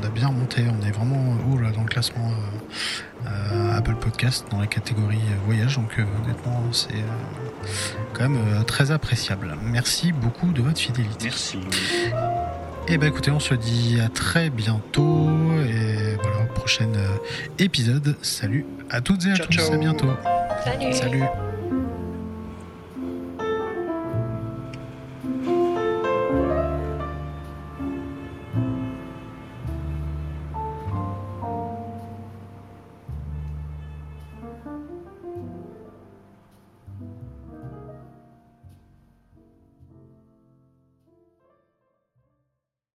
on 0.00 0.06
a 0.06 0.10
bien 0.10 0.30
monté, 0.30 0.62
on 0.80 0.86
est 0.86 0.92
vraiment 0.92 1.36
haut 1.50 1.58
là 1.58 1.72
dans 1.72 1.82
le 1.82 1.88
classement 1.88 2.30
Apple 3.74 3.94
Podcast 3.96 4.46
dans 4.50 4.58
la 4.60 4.66
catégorie 4.66 5.16
euh, 5.16 5.44
voyage, 5.46 5.76
donc 5.76 5.98
euh, 5.98 6.04
honnêtement 6.24 6.62
c'est 6.72 6.92
euh, 6.94 7.66
quand 8.12 8.28
même 8.28 8.42
euh, 8.54 8.62
très 8.64 8.90
appréciable. 8.90 9.56
Merci 9.62 10.12
beaucoup 10.12 10.52
de 10.52 10.62
votre 10.62 10.78
fidélité. 10.80 11.24
Merci. 11.26 11.58
Et 12.88 12.96
ben 12.96 13.06
écoutez, 13.08 13.30
on 13.30 13.40
se 13.40 13.54
dit 13.54 14.00
à 14.04 14.08
très 14.08 14.48
bientôt 14.50 15.28
et 15.68 16.16
voilà, 16.22 16.46
prochain 16.54 16.88
euh, 16.94 17.08
épisode. 17.58 18.16
Salut 18.22 18.64
à 18.90 19.00
toutes 19.00 19.26
et 19.26 19.32
à 19.32 19.36
Ciao, 19.36 19.46
tous, 19.46 19.56
ciao. 19.58 19.74
à 19.74 19.76
bientôt. 19.76 20.10
Salut. 20.64 20.92
Salut. 20.94 21.47